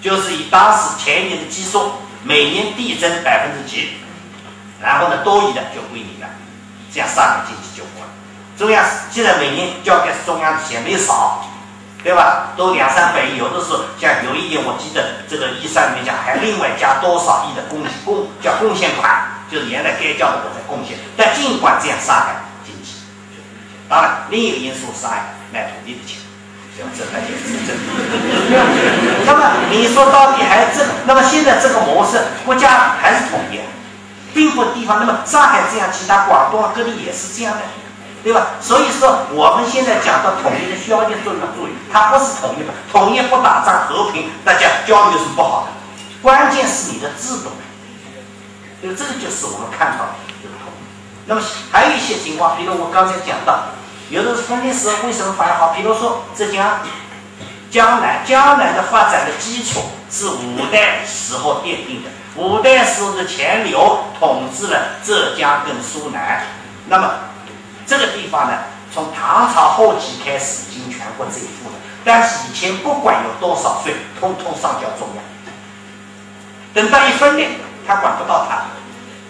[0.00, 1.90] 就是以当时前年的基数，
[2.22, 3.96] 每年递增百分之几，
[4.80, 6.28] 然后呢多余的就归你了，
[6.92, 8.11] 这样上海经济就活了。
[8.58, 11.44] 中央现在每年交给中央的钱没少，
[12.02, 12.52] 对吧？
[12.56, 20.98] 都两三百亿，有的时候像有一年我记得这个预算里面讲还另外加多少亿的贡贡叫贡献款，就是原来该交的都在贡献。
[21.16, 22.36] 但尽管这样，上海。
[23.88, 26.16] 当然，另一个因素是爱卖土地的钱，
[26.74, 26.82] 这？
[26.96, 27.82] 这才就是真的。
[29.26, 30.88] 那么你说到底还这个？
[31.04, 33.60] 那么现在这个模式，国家还是统一，
[34.32, 34.98] 并不地方。
[34.98, 37.60] 那么上海这样，其他广东啊各地也是这样的，
[38.22, 38.46] 对吧？
[38.60, 45.72] 所以说我们现在讲到统一的需要点作用，注意，它不是统一的，统一不打仗和平，大家交流是不好的。
[46.22, 47.50] 关键是你的制度，
[48.82, 50.10] 因为这个就是我们看到的。
[51.26, 53.60] 那么还有一些情况，比如我刚才讲到。
[54.10, 55.68] 有的分裂时候为什么反而好？
[55.68, 56.80] 比如说浙江、
[57.70, 59.80] 江南，江南的发展的基础
[60.10, 62.10] 是五代时候奠定的。
[62.36, 66.44] 五代时候的钱流统治了浙江跟苏南，
[66.88, 67.10] 那么
[67.86, 68.58] 这个地方呢，
[68.92, 71.76] 从唐朝后期开始已经全国征服了。
[72.04, 75.24] 但是以前不管有多少税，通通上交中央。
[76.74, 77.48] 等到一分裂，
[77.86, 78.62] 他管不到他。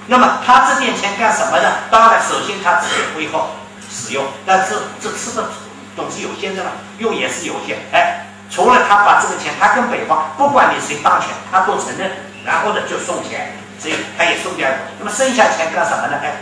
[0.07, 1.69] 那么他这点钱干什么呢？
[1.91, 3.51] 当然，首先他自己挥霍。
[3.95, 4.73] 使用，但是
[5.03, 5.51] 这吃的
[5.95, 7.77] 总是有限的嘛，用也是有限。
[7.93, 12.11] 哎，除了他把这个钱，他跟北方不管你谁当权，他都承认，
[12.43, 14.67] 然后呢就送钱，所以他也送掉。
[14.99, 16.17] 那么剩下钱干什么呢？
[16.23, 16.37] 哎，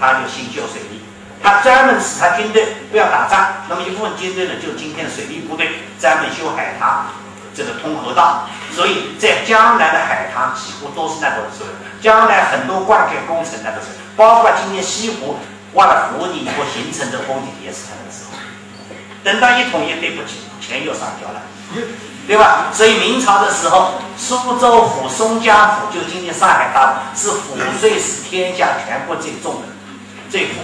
[0.00, 0.93] 他就新旧水利，
[1.44, 7.06] 他专门使他军队不要打仗，那么一部分军队呢就今天水利部队专门修海塘，
[7.54, 8.48] 这个通河道。
[8.72, 11.68] 所以在江南的海塘几乎都是那个时候，
[12.02, 15.36] 江南很多灌溉工程那个时候，包括今天西湖。
[15.74, 18.38] 挖了湖底以后形成的风景也是那个时候。
[19.24, 21.42] 等到一统一，对不起，钱又上交了，
[22.28, 22.66] 对吧？
[22.72, 29.68] 所以明朝的时候，苏州府、松江府，就今天上海大是府税是天下全国最重的，
[30.30, 30.60] 最富。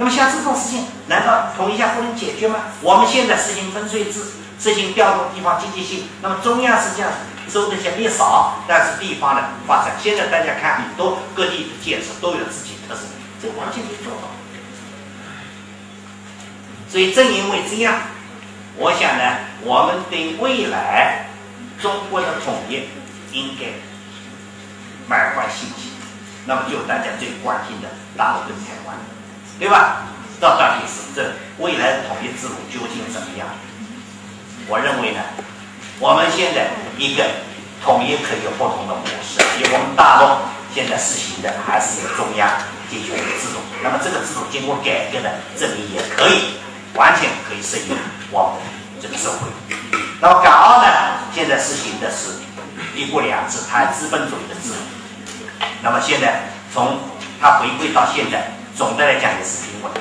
[0.00, 2.72] 那么像这种事情，难道统一下不能解决吗？
[2.80, 4.24] 我们现在实行分税制，
[4.58, 7.12] 实行调动地方积极性，那么中央实际上
[7.50, 13.02] 收的钱越少，但是地方的发展，现在大家看很多各地的建设都有自己特色。
[13.42, 14.28] 这完全可以做到，
[16.88, 18.00] 所以正因为这样，
[18.76, 21.26] 我想呢，我们对未来
[21.78, 22.88] 中国的统一
[23.32, 23.66] 应该
[25.06, 25.92] 满怀信心。
[26.46, 28.96] 那么就大家最关心的大陆跟台湾，
[29.60, 30.08] 对吧？
[30.40, 33.46] 这到底是这未来的统一制度究竟怎么样？
[34.66, 35.20] 我认为呢，
[36.00, 37.22] 我们现在一个
[37.84, 42.50] 统一可以有不同的模式，以我们大陆现在实行的还是中央。
[42.90, 46.58] 进行一个制度，那么这个制度经过改革的，证明也可以
[46.94, 47.96] 完全可以适应
[48.32, 48.66] 我们
[49.00, 49.46] 这个社会。
[50.20, 50.88] 那么港澳呢，
[51.32, 52.34] 现在实行的是
[52.96, 54.80] 一国两制，它资本主义的制度。
[55.82, 56.98] 那么现在从
[57.40, 60.00] 它回归到现在，总的来讲也是平稳的。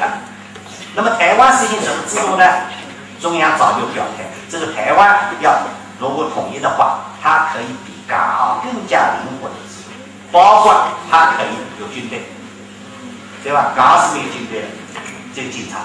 [0.95, 2.45] 那么台湾实行什么制度呢？
[3.21, 5.59] 中央早就表态，这个台湾要
[5.99, 9.91] 如果统一的话，它可以比港澳更加灵活的制度，
[10.31, 12.23] 包括它可以有军队。
[13.41, 13.71] 对吧？
[13.73, 14.67] 港澳是没有军队的，
[15.33, 15.77] 这个警察，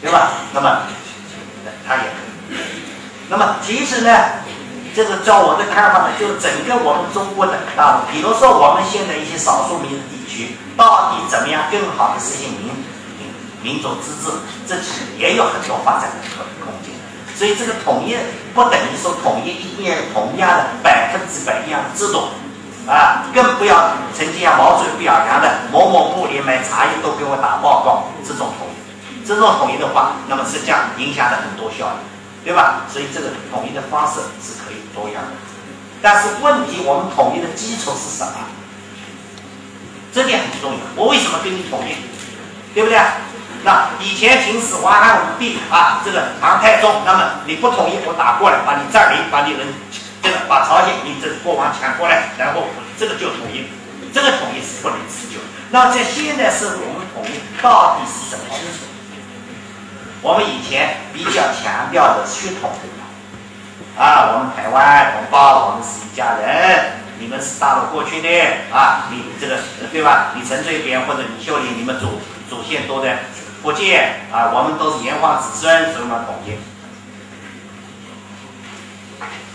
[0.00, 0.30] 对吧？
[0.54, 0.80] 那么
[1.86, 2.56] 他也可以。
[3.28, 4.10] 那么其实呢，
[4.94, 12.70] 这个照我的看法呢，就整个我们中国的啊，比如说我们现在一些少数民族地区，到底怎么样更好的实行民
[13.62, 14.36] 民族自治，
[14.68, 16.92] 这其也有很多发展的空空间。
[17.34, 18.16] 所以这个统一
[18.54, 22.28] 不等于说统一一定要同样的百分之百一样的制度，
[22.86, 32.82] 啊，更不要曾经像毛主席表扬的某某部连买茶叶都给我打报告，这种统一，这种统一的话，那么实际上影响了很多效益，对吧？
[32.92, 35.32] 所以这个统一的方式是可以多样的，
[36.00, 38.32] 但是问题我们统一的基础是什么？
[40.16, 40.78] 这点很重要。
[40.96, 41.92] 我为什么跟你统一？
[42.72, 42.98] 对不对？
[43.64, 49.66] 那以前秦始皇汉武帝啊，这个唐太宗，那么你不同意，我打过来，把你占领，把你人。
[50.22, 52.64] 这个把朝鲜你这国王抢过来，然后
[52.98, 53.68] 这个就统一，
[54.12, 55.38] 这个统一是不能持久。
[55.70, 58.88] 那在现在是我们统一到底是什么基础？
[60.22, 62.70] 我们以前比较强调的血统
[63.98, 68.28] 啊，我们台湾同胞，我们是一家人，你们是大陆过去的
[68.72, 69.58] 啊，你这个
[69.90, 70.32] 对吧？
[70.34, 73.24] 你陈水扁或者李秀玲，你们祖祖先都在
[73.62, 76.56] 福建啊，我们都是炎黄子孙，所以嘛统一，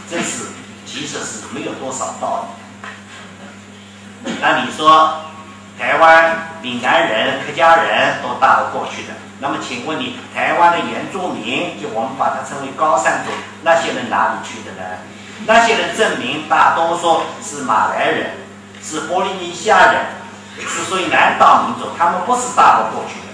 [0.10, 0.46] 这是。
[0.84, 2.50] 其实是没有多少道
[4.26, 4.32] 理。
[4.42, 5.22] 那你说，
[5.80, 13.32] 台湾闽南人、客家人都大陆过去的，那么请问你，台湾的原住民，就我们把它称为高山族，
[13.64, 14.84] 那些人哪里去的呢？
[15.46, 18.32] 那些人证明大多数是马来人，
[18.84, 20.06] 是波利尼西亚人，
[20.60, 23.26] 是属于南岛民族，他们不是大陆过去的。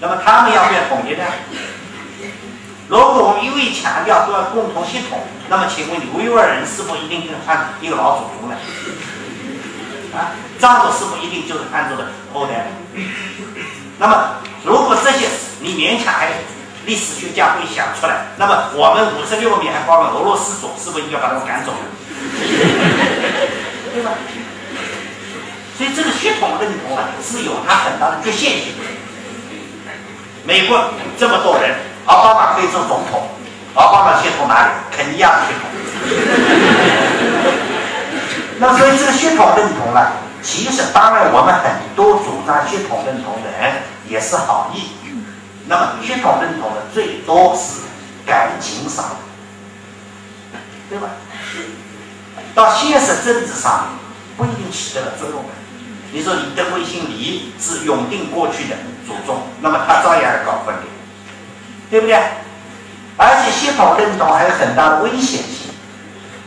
[0.00, 1.24] 那么他们要不要统一呢？
[2.88, 8.56] 如果我们一味强调都要共同系统，那么请问你维吾尔人是否一定跟汉一个老祖宗呢？
[10.14, 13.02] 啊，藏族是否一定就是汉族的后代呢？
[13.98, 15.28] 那么如果这些
[15.60, 16.32] 你勉强还
[16.86, 21.72] 历史学家会想出来，那么我们五十六米还包括俄罗斯族，是不是应该把他们赶走？
[23.94, 24.10] 对吧？
[25.76, 28.74] 所以这个血统认同啊是有它很大的局限性。
[30.44, 31.74] 美国这么多人。
[32.06, 33.30] 奥巴马可以做总统，
[33.72, 34.72] 奥巴马血统哪里？
[34.94, 35.64] 肯尼亚的血统。
[38.60, 40.12] 那所以这个血统认同呢，
[40.42, 43.72] 其实当然我们很多主张血统认同的人
[44.06, 44.90] 也是好意。
[45.66, 47.82] 那么血统认同的最多是
[48.26, 49.16] 感情上，
[50.90, 51.08] 对吧？
[52.54, 53.96] 到现实政治上
[54.36, 55.44] 不一定起到了作用。
[56.12, 58.76] 你说李登辉姓李，是永定过去的
[59.06, 60.90] 祖宗，那么他照样搞分裂。
[61.90, 62.16] 对不对？
[63.16, 65.70] 而且系统认同还有很大的危险性，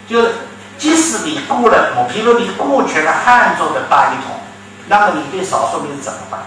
[0.09, 0.31] 就是
[0.77, 4.35] 即使你过了，比如你过去了汉族的大一统，
[4.87, 6.41] 那么你对少数民族怎么办？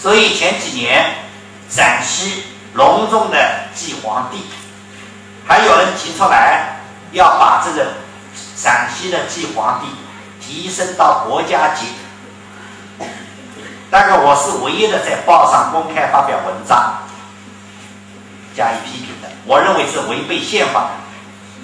[0.00, 1.14] 所以前几年
[1.68, 3.36] 陕西隆重的
[3.74, 4.46] 祭皇帝，
[5.46, 6.80] 还有人提出来
[7.12, 7.92] 要把这个
[8.56, 9.86] 陕西的祭皇帝
[10.40, 11.84] 提升到国家级。
[13.90, 16.94] 大概我是唯一的在报上公开发表文章
[18.56, 19.28] 加以批评的。
[19.44, 20.90] 我认为是违背宪法的。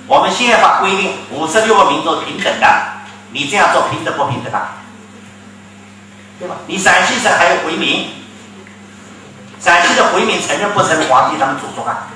[0.06, 2.66] 我们宪法规定五十六个民族平等的，
[3.30, 4.76] 你这样做平等不平等啊？
[6.38, 6.56] 对吧？
[6.66, 8.10] 你陕西省还有回民，
[9.66, 12.06] 陕西的回民承认不承认皇帝他们祖宗啊？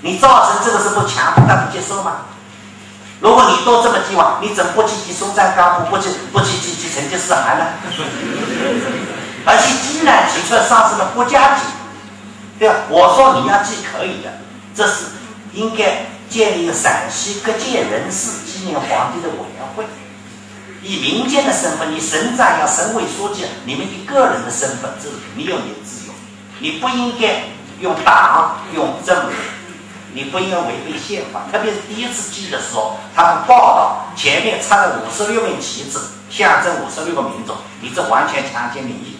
[0.00, 2.18] 你造成这个是不强迫他们接受吗？
[3.18, 7.66] 如果你都这么计划，你怎么不积极松赞干布，不去不去积极成吉思汗呢？
[9.44, 11.62] 而且既然提出上升了国家级，
[12.60, 12.76] 对吧？
[12.88, 14.30] 我说你要记可以的，
[14.72, 15.06] 这是
[15.54, 19.84] 应该建立一个陕西各界人士纪念皇帝的委员会，
[20.80, 26.01] 以民间的身份，你省长要省委书记，你们以个人的身份，这是你有你的自，
[26.62, 27.42] 你不应该
[27.80, 29.32] 用党用政府。
[30.14, 35.98] 你不应该违背宪法，特别是第一次记的时候，他们报道前面插了五十六面旗帜，
[36.28, 39.16] 象征五十六个民族，你这完全强奸民意。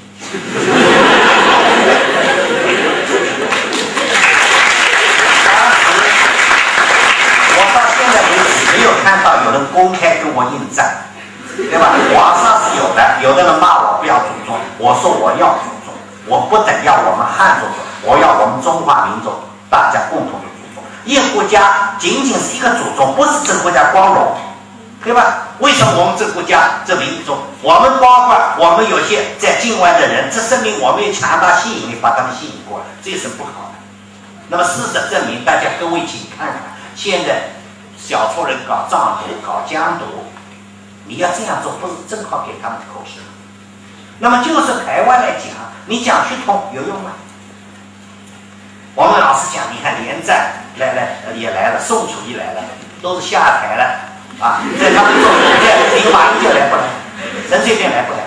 [7.57, 11.09] 我到现在为止没有看到有人公开跟我应战，
[11.57, 11.97] 对吧？
[12.15, 15.57] 网上是有的，有的人骂我不要祖宗，我说我要，
[16.27, 17.67] 我不等要我们汉族，
[18.03, 19.33] 我要我们中华民族
[19.69, 20.83] 大家共同的祖宗。
[21.05, 24.37] 一个国家仅仅是一个祖宗，不是这个国家光荣，
[25.03, 25.49] 对吧？
[25.59, 33.79] 为什么我们这个国家这民族，我们包括我们有些在境外的人，这证明我们有强大吸引力，把他们吸引过来，这是不好的。
[34.49, 36.59] 那么事实证明，大家各位请看看，
[36.95, 37.51] 现在
[37.99, 40.05] 小撮人搞藏独、搞疆独，
[41.07, 43.27] 你要这样做，不是正好给他们口实吗？
[44.19, 45.51] 那么就是台湾来讲，
[45.87, 47.13] 你讲血统有用吗？
[48.95, 50.53] 我们老师讲，你看连战。
[50.79, 52.63] 来来也来了，宋楚瑜来了，
[53.03, 53.85] 都是下台了
[54.41, 54.65] 啊！
[54.81, 55.29] 在他们中
[55.61, 56.89] 间，你马英就来不来？
[57.47, 58.21] 陈水扁来不来？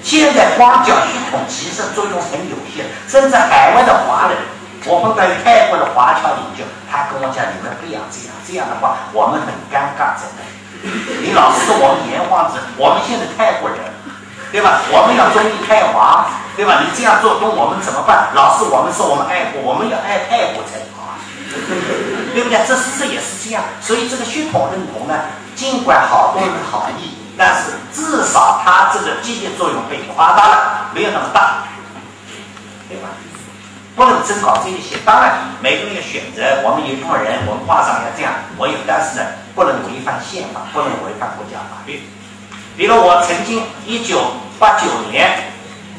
[0.00, 4.38] 现在光讲系统，其实作用很有限，甚至海外的华人
[4.86, 10.46] 我碰到泰国的华侨领袖，他跟我讲：“你们不要这样，这样的话我们很尴尬，真的。
[11.20, 13.78] 你老是说我们炎黄子，我们现在泰国人，
[14.50, 14.80] 对吧？
[14.90, 16.26] 我们要忠义泰华，
[16.56, 16.80] 对吧？
[16.80, 18.28] 你这样做跟我们怎么办？
[18.34, 21.20] 老是我们说我们爱国，我们要爱泰国才好啊，
[22.32, 22.58] 对不对？
[22.66, 23.62] 这是这也是这样。
[23.80, 25.14] 所以这个血统认同呢，
[25.54, 31.64] 尽管好多人好意，但是至少它这个积极作用被夸大了，没有那么大。”
[32.88, 33.08] 对吧？
[33.94, 34.96] 不能只搞这一些。
[35.04, 36.40] 当然，每个人有选择。
[36.64, 42.08] 我们有一部分人文化上要这样，我有，但是呢，不能违反宪法，不能违反国家法律。
[42.78, 44.22] 比如我曾经一九
[44.56, 45.50] 八九年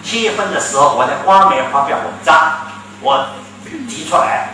[0.01, 2.53] 七月份的时候，我在光明发表文章，
[3.01, 3.27] 我
[3.89, 4.47] 提出来，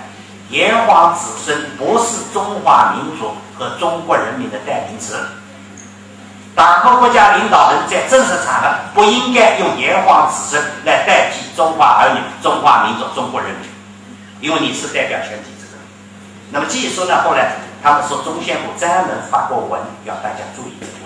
[0.50, 5.24] 炎黄子孙不是中华民族和中国人民的代名词。
[6.56, 13.70] 党和国家领导人在正式场合不应该用炎黄子孙来代替中华儿女、中华民族、中国人民，
[14.42, 15.78] 因为你是代表全体这个。
[16.50, 17.52] 那么据说呢，后来
[17.84, 21.05] 他们说中宣部专门发过文，要大家注意这个，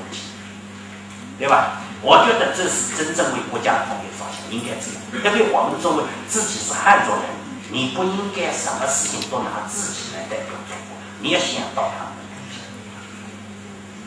[1.39, 1.79] 对吧？
[2.01, 5.23] 我觉得这是真正为国家统一着想，应该这样。
[5.23, 7.23] 特别我们作为自己是汉族人，
[7.71, 12.13] 你不应该什么事情都拿自己来代表中国，你要想到他们。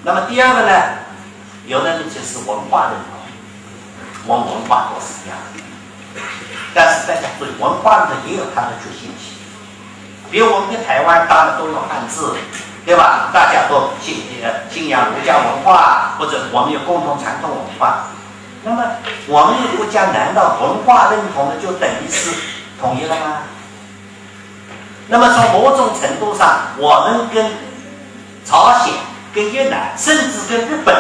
[0.04, 0.72] 那么第二个呢？
[1.66, 3.16] 有的人就是文化认同，
[4.26, 6.20] 我文化都是一样的，
[6.74, 9.38] 但是大家注意，文化呢也有它的局限性。
[10.30, 12.34] 比如我们在台湾当然都用汉字，
[12.84, 13.30] 对吧？
[13.32, 18.08] 大家都信呃信仰儒家文化，或者我们有共同传统文化。
[18.64, 18.82] 那么
[19.26, 22.30] 我们的国家难道文化认同的就等于是
[22.80, 23.38] 统一了吗？
[25.08, 27.52] 那么从某种程度上，我们跟
[28.44, 28.94] 朝鲜、
[29.34, 30.94] 跟越南，甚至跟日本。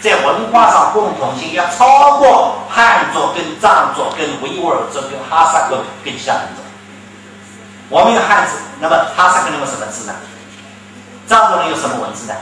[0.00, 6.62] 在文化上共同性要超过汉族、跟藏族、跟维吾尔族、跟哈萨克、跟其他民族。
[7.90, 10.14] 我们有汉字，那么哈萨克人有什么字呢？
[11.30, 12.34] 藏族人有什么文字的？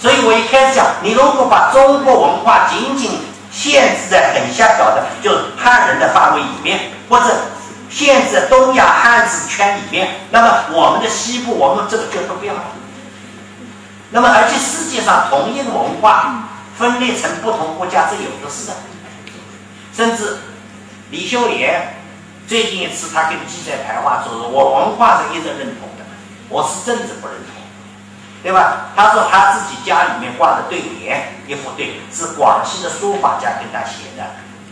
[0.00, 3.20] 所以我一开始讲，你如果把中国文化仅仅
[3.52, 7.26] 限制在很狭小的，就是汉人的范围里面，或者
[7.88, 12.62] 限制东亚汉字圈里面，那么我们的西部，我们这个就都不要了。
[14.10, 18.72] 那么，而且世界上同一个文化分裂成不同国家，这有的是的。
[19.94, 20.38] 甚至
[21.10, 21.94] 李秀莲
[22.48, 25.88] 最近一次，他跟记者谈话说：“我文化是一直认同，
[26.48, 27.54] 我是政治不认同，
[28.42, 34.24] 对吧？”他说他自己家里面挂的对联，一副对是广西的书法家跟他写的，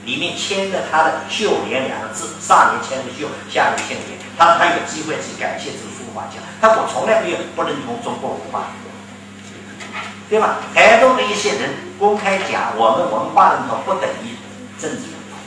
[0.04, 4.18] 里面签的他的“秀莲”两个字，上面签的“秀”，下面签的“莲”。
[4.38, 8.64] 他说他有机会去感谢这个书法家，他我从来没有不认同中国文化。
[10.28, 10.56] 对吧？
[10.74, 11.70] 台东的一些人
[12.00, 14.34] 公开讲，我们文化认同不等于
[14.76, 15.38] 政治认同，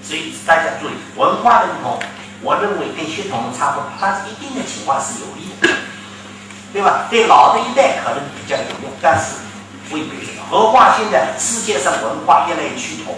[0.00, 1.98] 所以大家注意，文化认同，
[2.42, 5.68] 我认为跟血统差不多，但是一定的情况是有利的，
[6.72, 7.06] 对吧？
[7.10, 9.36] 对老的一代可能比较有用，但是
[9.90, 10.28] 未必。
[10.50, 13.14] 何况现在世界上文化越来越趋同，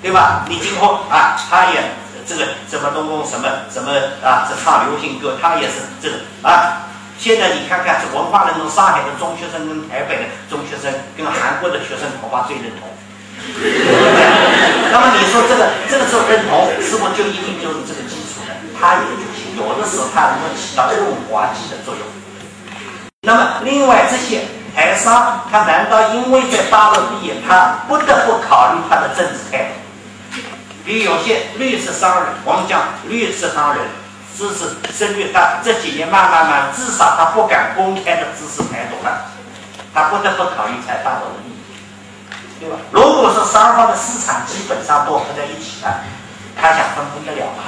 [0.00, 0.46] 对吧？
[0.48, 1.92] 你今后啊，他也
[2.26, 3.92] 这个什么东东什么什么
[4.24, 6.88] 啊，这唱流行歌，他也是这个啊。
[7.18, 12.88] 现在你看看，这文化认同，上海的中学生跟台北的中学生跟韩国的学生恐怕最认同。
[14.90, 18.23] 那么你说这个这个时候认同是不是就一定就是这个基础？
[18.80, 22.02] 它有就行，有的时候它能够起到润滑剂的作用。
[23.22, 24.42] 那么另外这些
[24.74, 30.40] 台商，他难道因为在大陆毕业，他不得不考虑他的政治态度？
[30.84, 33.84] 比如有些绿色商人，我们讲绿色商人。
[34.36, 39.30] 知识深入，他这几年慢慢慢，至少他不敢公开的支持台独了，
[39.94, 41.62] 他不得不考虑在大陆的利益，
[42.58, 42.74] 对吧？
[42.90, 46.00] 如果说双方的市场基本上都合在一起了，
[46.60, 47.62] 他想分分得了吗？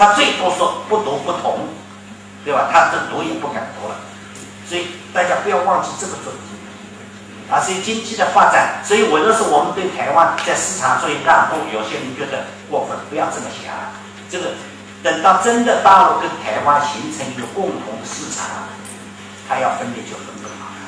[0.00, 1.68] 他最多说不读不同，
[2.42, 2.70] 对吧？
[2.72, 3.96] 他这读也不敢读了，
[4.66, 13.74] 所以大家不要忘记这个准则，啊，所以经济的发展，所以我认为我们对台湾在市场做一让步，有些人觉得过分，不要这么想，
[14.30, 14.56] 这个。
[15.02, 18.68] 等到真的大陆跟台湾形成一个共同的市场，
[19.48, 20.80] 它要分裂就分不好了，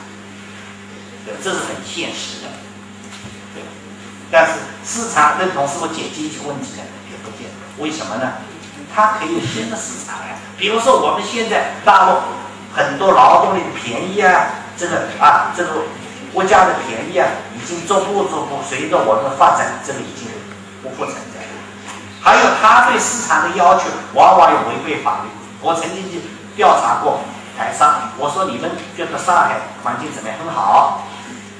[1.25, 2.49] 对，这是很现实的，
[3.55, 3.63] 对。
[4.31, 4.53] 但是
[4.85, 6.85] 市场认同是否解决经济问题呢？
[7.11, 7.83] 也不见得。
[7.83, 8.33] 为什么呢？
[8.95, 10.37] 它可以有新的市场呀。
[10.57, 12.19] 比如说我们现在大陆
[12.75, 14.47] 很多劳动力的便宜啊，
[14.77, 15.71] 这个啊，这个
[16.33, 20.29] 国家的便宜啊，已经逐步逐步随着我们的发展，这个已经
[20.83, 21.41] 不复存在。
[22.21, 25.29] 还有他对市场的要求，往往有违背法律。
[25.61, 26.23] 我曾经去
[26.55, 27.21] 调查过
[27.59, 30.39] 台商，我说你们觉得上海环境怎么样？
[30.39, 31.03] 很好。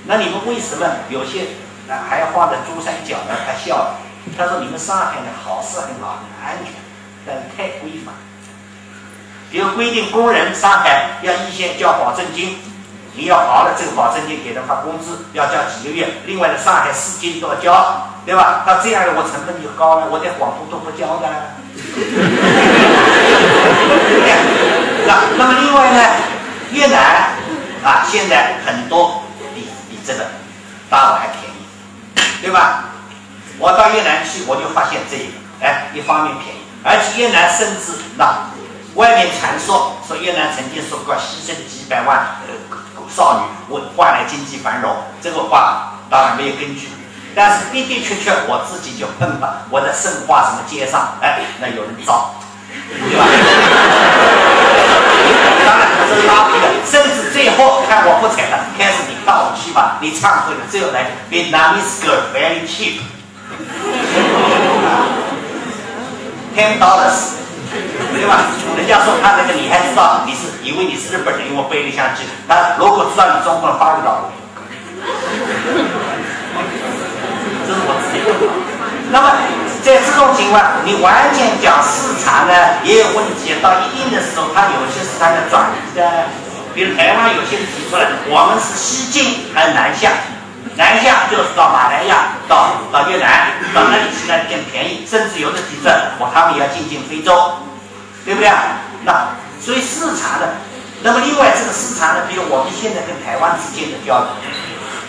[0.07, 1.47] 那你们为什么有些
[2.09, 3.35] 还要放在珠三角呢？
[3.47, 3.99] 他笑了，
[4.39, 6.73] 他说你们上海的好是很好，很安全，
[7.27, 8.15] 但是太规范。
[9.51, 12.57] 比如规定工人上海要预先交保证金，
[13.15, 16.09] 你要熬了这个保证金给他发工资，要交几个月。
[16.25, 18.65] 另外的上海市金都要交，对吧？
[18.67, 21.29] 那这样的我成本就高了，我在广东都不交的。
[25.07, 26.03] 那那么另外呢，
[26.73, 27.35] 越南
[27.85, 29.23] 啊，现在很多
[29.55, 30.27] 比比这个
[30.89, 32.85] 大陆还便宜，对吧？
[33.59, 35.25] 我到越南去，我就发现这个，
[35.61, 38.51] 哎，一方面便宜，而且越南甚至那。
[38.95, 42.53] 外面传说说越南曾经说过牺牲几百万呃
[43.09, 46.89] 少女为换来经济繁荣，这个话当然没有根据，
[47.35, 52.35] 但是的的确确我自己就碰到我在圣化什么街上，哎，那有人造，
[53.09, 53.25] 对吧？
[55.65, 63.01] 当然这是拉皮的，甚至最后看我不睬了，开始你看我去吧，你唱会了，最后来 Vietnamese girl very cheap
[66.55, 67.43] ten dollars。
[68.13, 68.53] 对吧？
[68.77, 72.29] 人家说他那个，你还知道你是以为你是日本人，因为背了相机。
[72.47, 74.29] 他如果知道你中国人，发个岛。
[77.65, 78.45] 这是我自己问的。
[79.11, 79.33] 那么
[79.83, 82.53] 在这种情况，你完全讲市场呢
[82.85, 83.57] 也有问题。
[83.63, 86.29] 到一定的时候，它有些是它的转移的。
[86.75, 90.13] 比如台湾有些提出来，我们是西进还是南下？
[90.77, 95.07] 南向就是到马来亚、到到越南，到那里去呢更便宜。
[95.07, 95.89] 甚至有的提出，
[96.19, 97.55] 我他们也要进进非洲。
[98.25, 98.79] 对不对啊？
[99.03, 100.47] 那所以市场呢？
[101.03, 102.23] 那么另外这个市场呢？
[102.31, 104.29] 比如我们现在跟台湾之间的交流，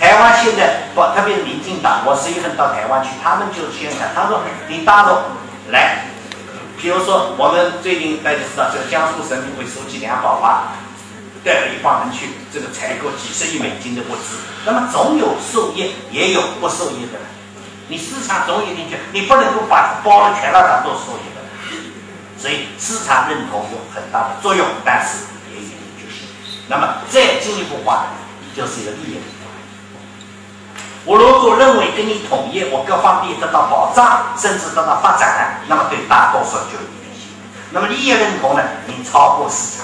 [0.02, 5.14] 台湾现在不特别是民进党，我十月份到台湾去，他们就宣传，他说你大陆
[5.70, 6.10] 来，
[6.82, 10.74] 比如说我们最近大家知道，这个江苏省委书记梁宝华
[11.44, 17.20] 带了一帮人去，这个采购几十亿美金的物资，那么总有受益，也有不受益的，
[17.90, 21.42] 你市场总有一定去，你不能够把包了全让它都受益的。
[22.40, 25.18] 所以市场认同有很大的作用，但是
[25.52, 26.28] 也有一定局限。
[26.68, 28.06] 那么再进一步话，
[28.56, 29.18] 就是一个利益。
[31.06, 37.28] 我如果认为跟你统一，我各方面得到保障，甚至得到发展，那么对大多数就有利益。
[37.72, 38.64] 那么利益认同呢？
[38.88, 39.83] 已经超过市场。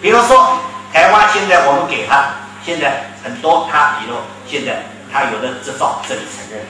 [0.00, 0.58] 比如说
[0.92, 2.30] 台湾现在我们给他，
[2.64, 4.16] 现在很多他，比如
[4.46, 6.66] 现在他有的执照这里承认了，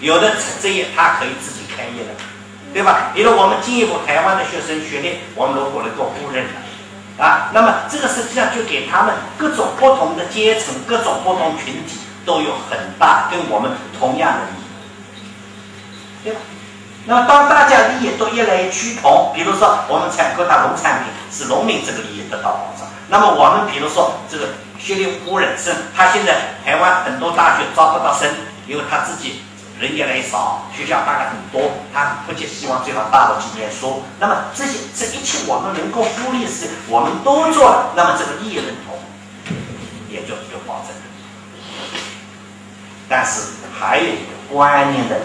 [0.00, 2.14] 有的职业他可以自己开业了。
[2.74, 3.10] 对吧？
[3.14, 15.24] 比如我们进一步，台湾的学生学历，我们如果能够互认的，啊，那么这个实际上就给他们各种不同的阶层、各种不同群体都有很大跟我们同样的利益，
[16.24, 16.40] 对吧？
[17.06, 22.86] 那么当大家利益都越来越趋同，比如说我们采购它农产品，使农民这个利益得到保障。
[23.08, 28.28] 那么我们比如说这个学历互认生，他现在台湾很多大学招不到生，
[28.66, 29.42] 因为他自己。
[29.78, 34.02] 人越来越少，学校大概很多，他不仅希望最好大陆去念书。
[34.18, 38.98] 那么这些这一切我们能够互利是，我们都做了，那么这个利益认同
[40.08, 40.96] 也就有保证。
[43.06, 43.42] 但是
[43.78, 45.20] 还有一个观念的，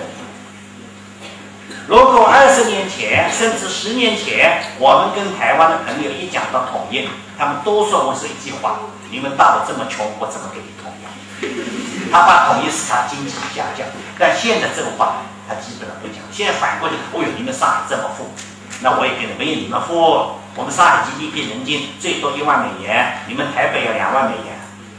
[1.92, 7.06] 如果二十年前甚至十年前，我们跟台湾的朋友一讲到统一，
[7.38, 8.80] 他们都说我是一句话：
[9.12, 12.10] 你们大陆这么穷，我怎么给你统一？
[12.10, 13.86] 他怕统一市场经济下降，
[14.18, 15.18] 但现在这个话
[15.50, 16.24] 他基本上不讲。
[16.32, 18.32] 现在反过来，哦哟，你们上海这么富，
[18.80, 20.40] 那我也给你没有你们富。
[20.56, 24.56] 我们上海 GDP 人均最多一万美元，你们台北要两万美元，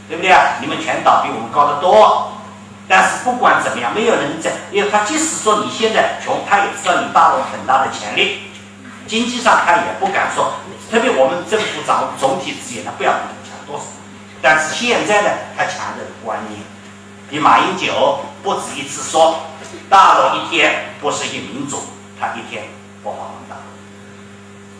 [0.07, 0.61] 对不对啊？
[0.61, 2.37] 你们全岛比我们高得多。
[2.87, 8.43] 但是不管怎么样，没有人在，因为他即使说你现在穷，他也知道你大陆很大的潜力，
[9.07, 10.53] 经济上他也不敢说。
[10.91, 13.85] 特别我们政府掌握总体资源，他不要比你强多少。
[14.41, 16.59] 但是现在呢，他强的观念。
[17.29, 19.39] 你马英九不止一次说，
[19.89, 21.81] 大陆一天不实行民主，
[22.19, 22.65] 他一天
[23.01, 23.55] 不发光大。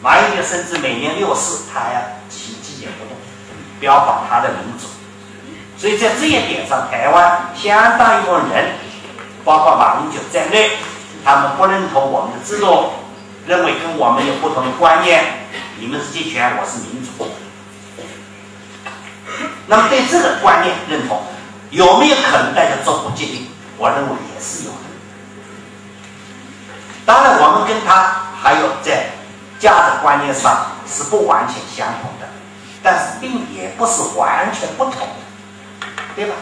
[0.02, 3.18] 马英九甚至每年六四，他还要行纪念活动，
[3.80, 4.88] 标榜他的民主。
[5.84, 8.76] 所以在这一点上，台湾相当一部分人，
[9.44, 10.78] 包括马英九在内，
[11.26, 12.92] 他们不认同我们的制度，
[13.46, 15.26] 认为跟我们有不同的观念。
[15.78, 17.28] 你们是集权，我是民主。
[19.68, 21.22] 那么对这个观念认同。
[21.72, 23.50] 有没有可能大家做不决定？
[23.78, 24.78] 我认为也是有的。
[27.06, 29.08] 当然，我们跟他还有在
[29.60, 32.28] 价值观念上是不完全相同的，
[32.82, 35.10] 但是并也不是完全不同，
[36.16, 36.36] 对吧？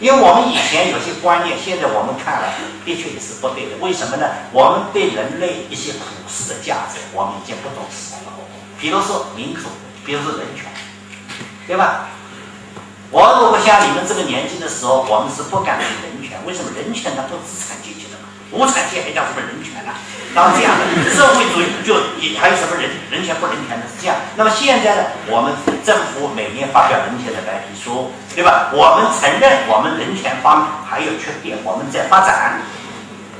[0.00, 2.54] 因为我们以前有些观念，现在我们看来
[2.84, 3.76] 的确也是不对的。
[3.80, 4.26] 为什么呢？
[4.50, 8.32] 我们对人类一些普世的价值，我们已经不重视了。
[8.80, 9.68] 比如说民主，
[10.06, 10.64] 比如说人权，
[11.66, 12.08] 对吧？
[13.10, 16.40] 我如果像你们这个年纪的时候，我们是不敢提人权。
[16.46, 16.70] 为什么？
[16.72, 19.92] 人权它不资产阶级的嘛，无产阶级还讲什么人权呢？
[20.34, 24.16] 然这样的社会主义就也还有什么人人权不人权的是这样。
[24.36, 25.52] 那么现在呢，我们
[25.84, 28.70] 政府每年发表人权的白皮书，对吧？
[28.72, 32.62] 我们承认我们人权方面还有缺点，我们在发展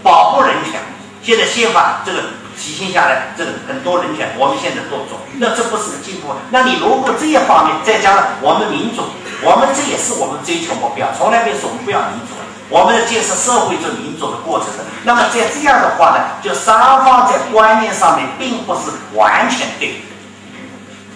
[0.02, 0.80] 保护人权。
[1.22, 2.18] 现在宪法这个
[2.56, 6.32] 体现下来，这个很多人权，我们现在都做，那这不是个进步？
[6.50, 9.04] 那你如果这一方面再加上我们民主，
[9.44, 12.34] 我们这也是我们追求目标，从来没说我们不要民主。
[12.70, 20.02] 我们的建设社会主义民主的过程的，那么在这样的话呢，就双方在观念上面并不是完全对，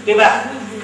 [0.04, 0.24] 对吧？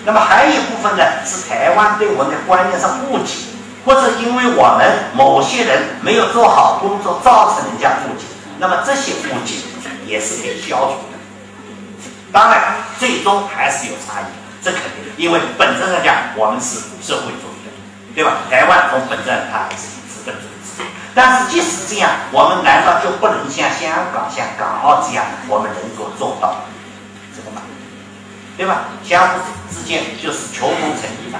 [0.06, 3.50] 那么还有一部分呢，是台湾对我们的观念上误解，
[3.84, 8.24] 或者因为我们某些人没有做好工作，造成人家误解。
[8.58, 9.56] 那么这些误解
[10.06, 11.18] 也是可以消除的。
[12.30, 14.24] 当然，最终还是有差异，
[14.62, 17.72] 这肯定，因为本质上讲，我们是社会主义的，
[18.14, 18.38] 对吧？
[18.48, 19.99] 台湾从本质上它还是。
[21.14, 26.62] 但是即使这样，我们难道就不能像香港、像港澳这样，我们能够做到
[27.36, 27.62] 这个吗？
[28.56, 28.84] 对吧？
[29.02, 29.40] 相互
[29.74, 31.38] 之间就是求同存异的，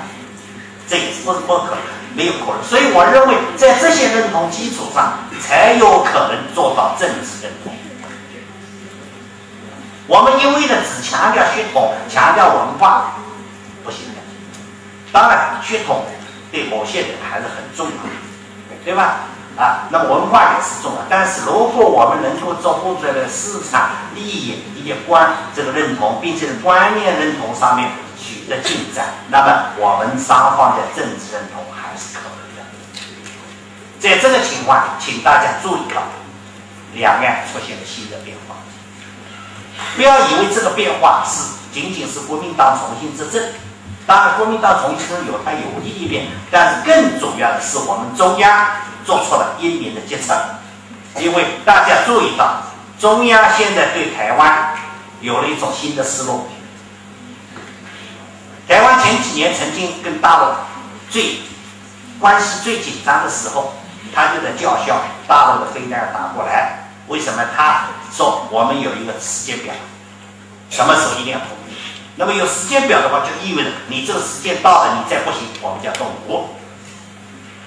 [0.88, 1.78] 这也是不是不可能，
[2.14, 2.62] 没有可能。
[2.64, 7.72] 所以我认为，在这些认同基础上，才有可能做到政治认同。
[10.06, 13.12] 我们一味的只强调血统、强调文化，
[13.84, 14.20] 不行的。
[15.12, 16.04] 当然，血统
[16.50, 18.08] 对某些人还是很重要的，
[18.84, 19.20] 对吧？
[19.56, 32.64] 啊，那文化也是重要，但是如果我们能够做不出来的市场利益以及观这个认同，并且观念认同上面取得进展，那么我们双方的政治认同还是可能的。
[33.98, 36.00] 在这个情况，请大家注意到，
[36.94, 38.56] 两岸出现了新的变化。
[39.96, 43.52] 不要以为这个变化是仅仅是国民党重新执政，
[44.06, 48.66] 当然国民党重新执政有它有利一面，但是更重要的是我们中央。
[49.10, 50.38] 做出了英明的决策，
[51.18, 52.62] 因为大家注意到，
[52.96, 54.72] 中央现在对台湾
[55.20, 56.46] 有了一种新的思路。
[58.68, 60.52] 台湾前几年曾经跟大陆
[61.10, 61.40] 最
[62.20, 63.72] 关系最紧张的时候，
[64.14, 66.86] 他就在叫嚣大陆的飞弹打过来。
[67.08, 67.44] 为什么？
[67.56, 69.74] 他说我们有一个时间表，
[70.70, 71.74] 什么时候一定要统一。
[72.14, 76.59] 那么有时间表的话，就意味着你这个时间到了，你再不行，我们就要动武。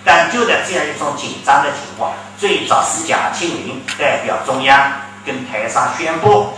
[0.05, 4.91] 但就在这样一种紧张的情况，最早是贾庆林代表中央
[5.25, 6.49] 跟台上宣布，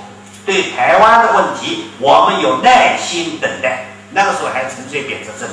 [0.46, 3.86] 对台湾的问题，我们有耐心等待。
[4.12, 5.48] 那个时候还陈水扁执政，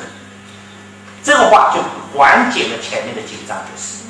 [1.22, 1.82] 这个话就
[2.16, 4.04] 缓解了前面的紧张，就是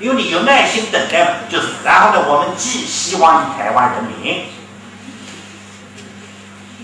[0.00, 4.46] 因为你有耐心等待，就是然后呢，我们寄希望于台湾人民。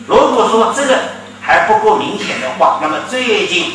[0.06, 0.98] 如果说这个
[1.40, 3.72] 还不够明显的话，那么最近。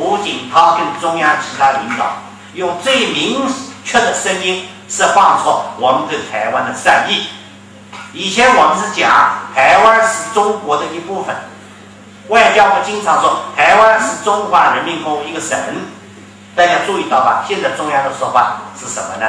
[0.00, 2.06] 不仅他跟中央其他领导
[2.54, 3.46] 用最明
[3.84, 7.26] 确的声音释放出我们对台湾的善意。
[8.14, 9.10] 以前我们是讲
[9.54, 11.36] 台湾是中国的一部分，
[12.28, 15.58] 外交部经常说台湾是中华人民共和国一个省。
[16.56, 17.44] 大家注意到吧？
[17.46, 19.26] 现在中央的说法是什么呢？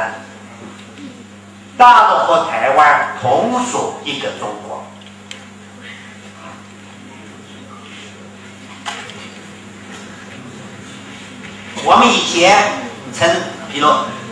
[1.76, 4.71] 大陆和台湾同属一个中国。
[11.84, 12.56] 我们以前
[13.12, 13.28] 称，
[13.72, 13.88] 比如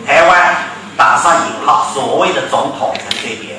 [0.07, 0.55] 台湾
[0.97, 3.59] 打上引号，所谓的总统陈水扁，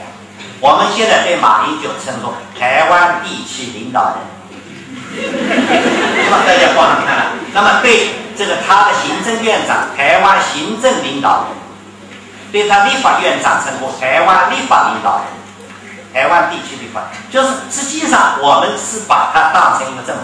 [0.62, 4.16] 我们现在对马英九称作台湾地区领导人。
[5.14, 11.58] 那么大家帮上看了，那么对这个他的行政院长台湾行政领导人，
[12.50, 15.28] 对他立法院长称呼台湾立法领导人，
[16.14, 20.24] 台湾地区立法，就是实际上我们是把它当成一个政府。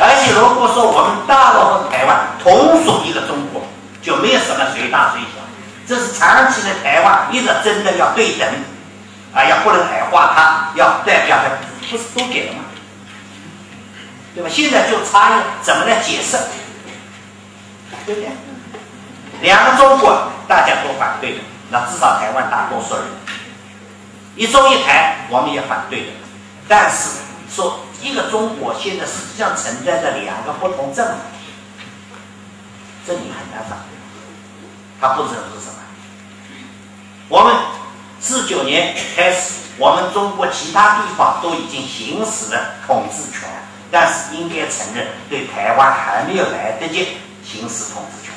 [0.00, 3.62] 而且如果说我们大陆和台湾同属一个中国，
[4.02, 5.42] 就没有什么谁大谁小，
[5.86, 8.48] 这是长期的台湾一直真的要对等，
[9.32, 11.58] 啊，要不能矮化它，要代表的
[11.88, 12.64] 不是都给了吗？
[14.34, 14.50] 对吧？
[14.52, 16.36] 现在就差一个怎么来解释，
[18.04, 18.28] 对不对？
[19.40, 21.38] 两个中国大家都反对的，
[21.70, 23.04] 那至少台湾大多数人，
[24.34, 26.06] 一中一台我们也反对的，
[26.68, 27.80] 但是说。
[28.02, 31.14] 一个中国现在实际上存在着两个不同政府，
[33.06, 33.96] 这你很难反对。
[35.00, 35.78] 它不知道是什么。
[37.28, 37.56] 我们
[38.20, 43.48] 四九年开始，我们中国其他地方都已经行使了统治权，
[43.90, 48.34] 但是应该承认，对台湾还没有来得及行使统治权，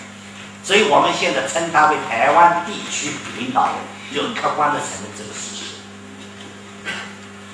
[0.64, 3.76] 所以我们现在称它为台湾地区领导人，
[4.16, 5.59] 就客观的承认这个事实。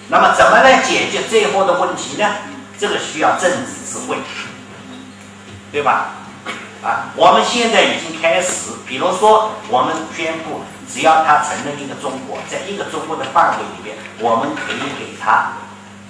[0.07, 2.29] 那么怎么来解决最后的问题呢？
[2.77, 4.17] 这个需要政治智慧，
[5.71, 6.11] 对吧？
[6.83, 15.53] 啊，我们现在已经开始比如说，我们宣布，只要他承认一个中国，在一个中国的范围里面，我们可以给他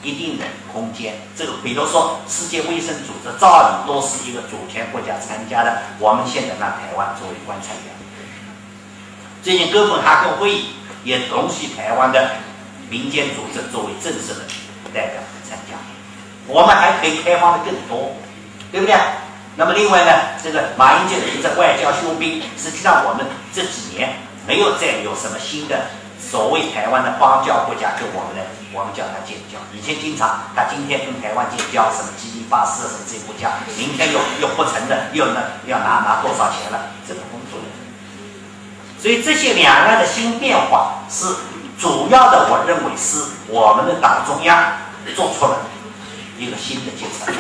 [0.04, 0.44] 一定的
[0.74, 1.16] 空间。
[1.38, 7.96] 这个，比如说，世界卫生组织照理都是一个主权国家参加的，我们现在让台湾作为观察员。
[9.42, 10.72] 最近哥本哈根会议
[11.04, 12.32] 也容许台湾的
[12.90, 14.42] 民间组织作为正式的
[14.94, 15.76] 代表参加，
[16.48, 18.16] 我们还可以开放的更多，
[18.72, 18.96] 对不对？
[19.58, 20.12] 那么另外呢，
[20.44, 25.88] 这个马英九提着外交修兵，实际上我们这几年没有再有什么新的
[26.20, 28.44] 所谓台湾的邦交国家跟我们的，
[28.74, 29.56] 我们叫他建交。
[29.72, 37.58] 以前经常他今天跟台湾建交，什么吉利巴斯什么这些国家，明天又又不成的，又呢要拿拿多少钱了，这个工作。
[39.00, 41.28] 所以这些两岸的新变化是
[41.78, 44.74] 主要的，我认为是我们的党中央
[45.16, 45.58] 做出了
[46.38, 47.32] 一个新的决策，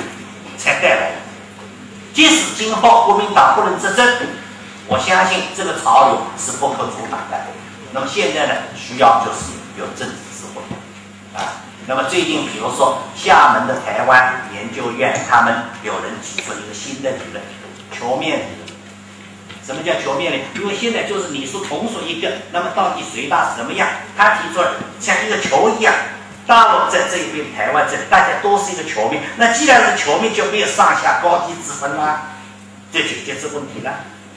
[0.57, 1.15] 才带来的。
[2.13, 4.05] 即使今后国民党不能执政，
[4.87, 7.37] 我相信这个潮流是不可阻挡的。
[7.91, 10.61] 那么现在呢，需要就是有政治智慧
[11.33, 11.63] 啊。
[11.87, 17.43] 那么最近，比如说厦门的台湾研究院，他们有人提出一个新的理论——
[17.91, 18.64] 球面理论。
[19.65, 20.37] 什么叫球面呢？
[20.55, 23.87] 因为现在就是你说同属一个，那么到底谁大什么样？
[24.15, 25.93] 他提出了像一个球一样。
[26.45, 29.23] 大陆在这一边，台湾这里大家都是一个球面。
[29.37, 32.35] 那既然是球面，就没有上下高低之分啦，
[32.91, 33.91] 就解决这问题了。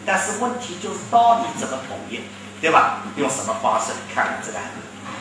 [0.07, 2.23] 但是问题就是到底怎么统一，
[2.63, 3.03] 对吧？
[3.17, 3.93] 用什么方式？
[4.15, 4.59] 看这个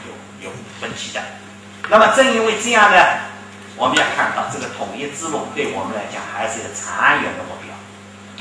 [0.08, 1.22] 有有分歧的。
[1.90, 2.98] 那么正因为这样呢，
[3.76, 7.67] 我们要看到这个统一之路对我们来讲还是一个长远的目标。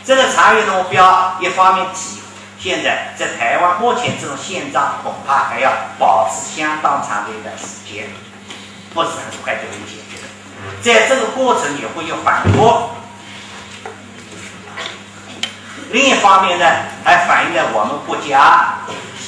[0.07, 2.23] 这个长远的目标，一方面体
[2.61, 8.09] 现在在台湾目前这种现状，恐怕还要保持相当长的一段时间。
[8.95, 12.91] 不是很快就能解决的，在这个过程也会有反复。
[15.91, 16.65] 另一方面呢，
[17.05, 18.79] 还反映在我们国家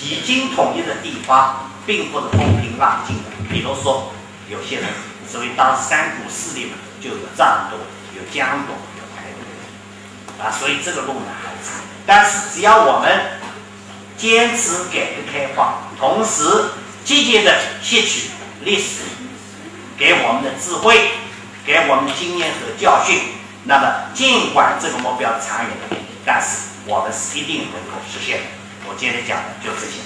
[0.00, 3.24] 已经统一的地方，并不是风平浪静的。
[3.50, 4.12] 比如说，
[4.48, 4.86] 有些人
[5.28, 7.76] 所谓当三股势力嘛，就有藏独、
[8.16, 8.72] 有江、独，
[10.38, 11.80] 啊，所以这个路呢还长。
[12.06, 13.10] 但是只要我们
[14.16, 16.42] 坚持改革开放，同时
[17.04, 18.30] 积极的吸取
[18.62, 19.02] 历史。
[19.98, 21.10] 给我们的智慧，
[21.66, 23.18] 给我们的经验和教训。
[23.64, 28.44] 那么，尽管这个目标长远的，但是我们是一定能够实现的。
[28.88, 29.98] 我今天讲的就这些。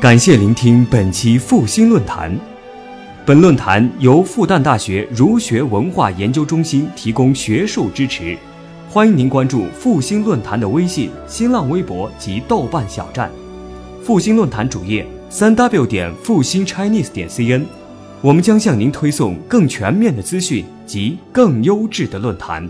[0.00, 2.36] 感谢聆听本期复兴论坛。
[3.28, 8.34] 本论坛由复旦大学儒学文化研究中心提供学术支持。
[8.88, 13.30] 欢迎您关注复兴论坛的微信、新浪微博及豆瓣小站，
[14.02, 17.66] 复兴论坛主页三 w 点复兴 Chinese 点 cn，
[18.22, 22.66] 我们将向您推送更全面的资讯及更优质的论坛。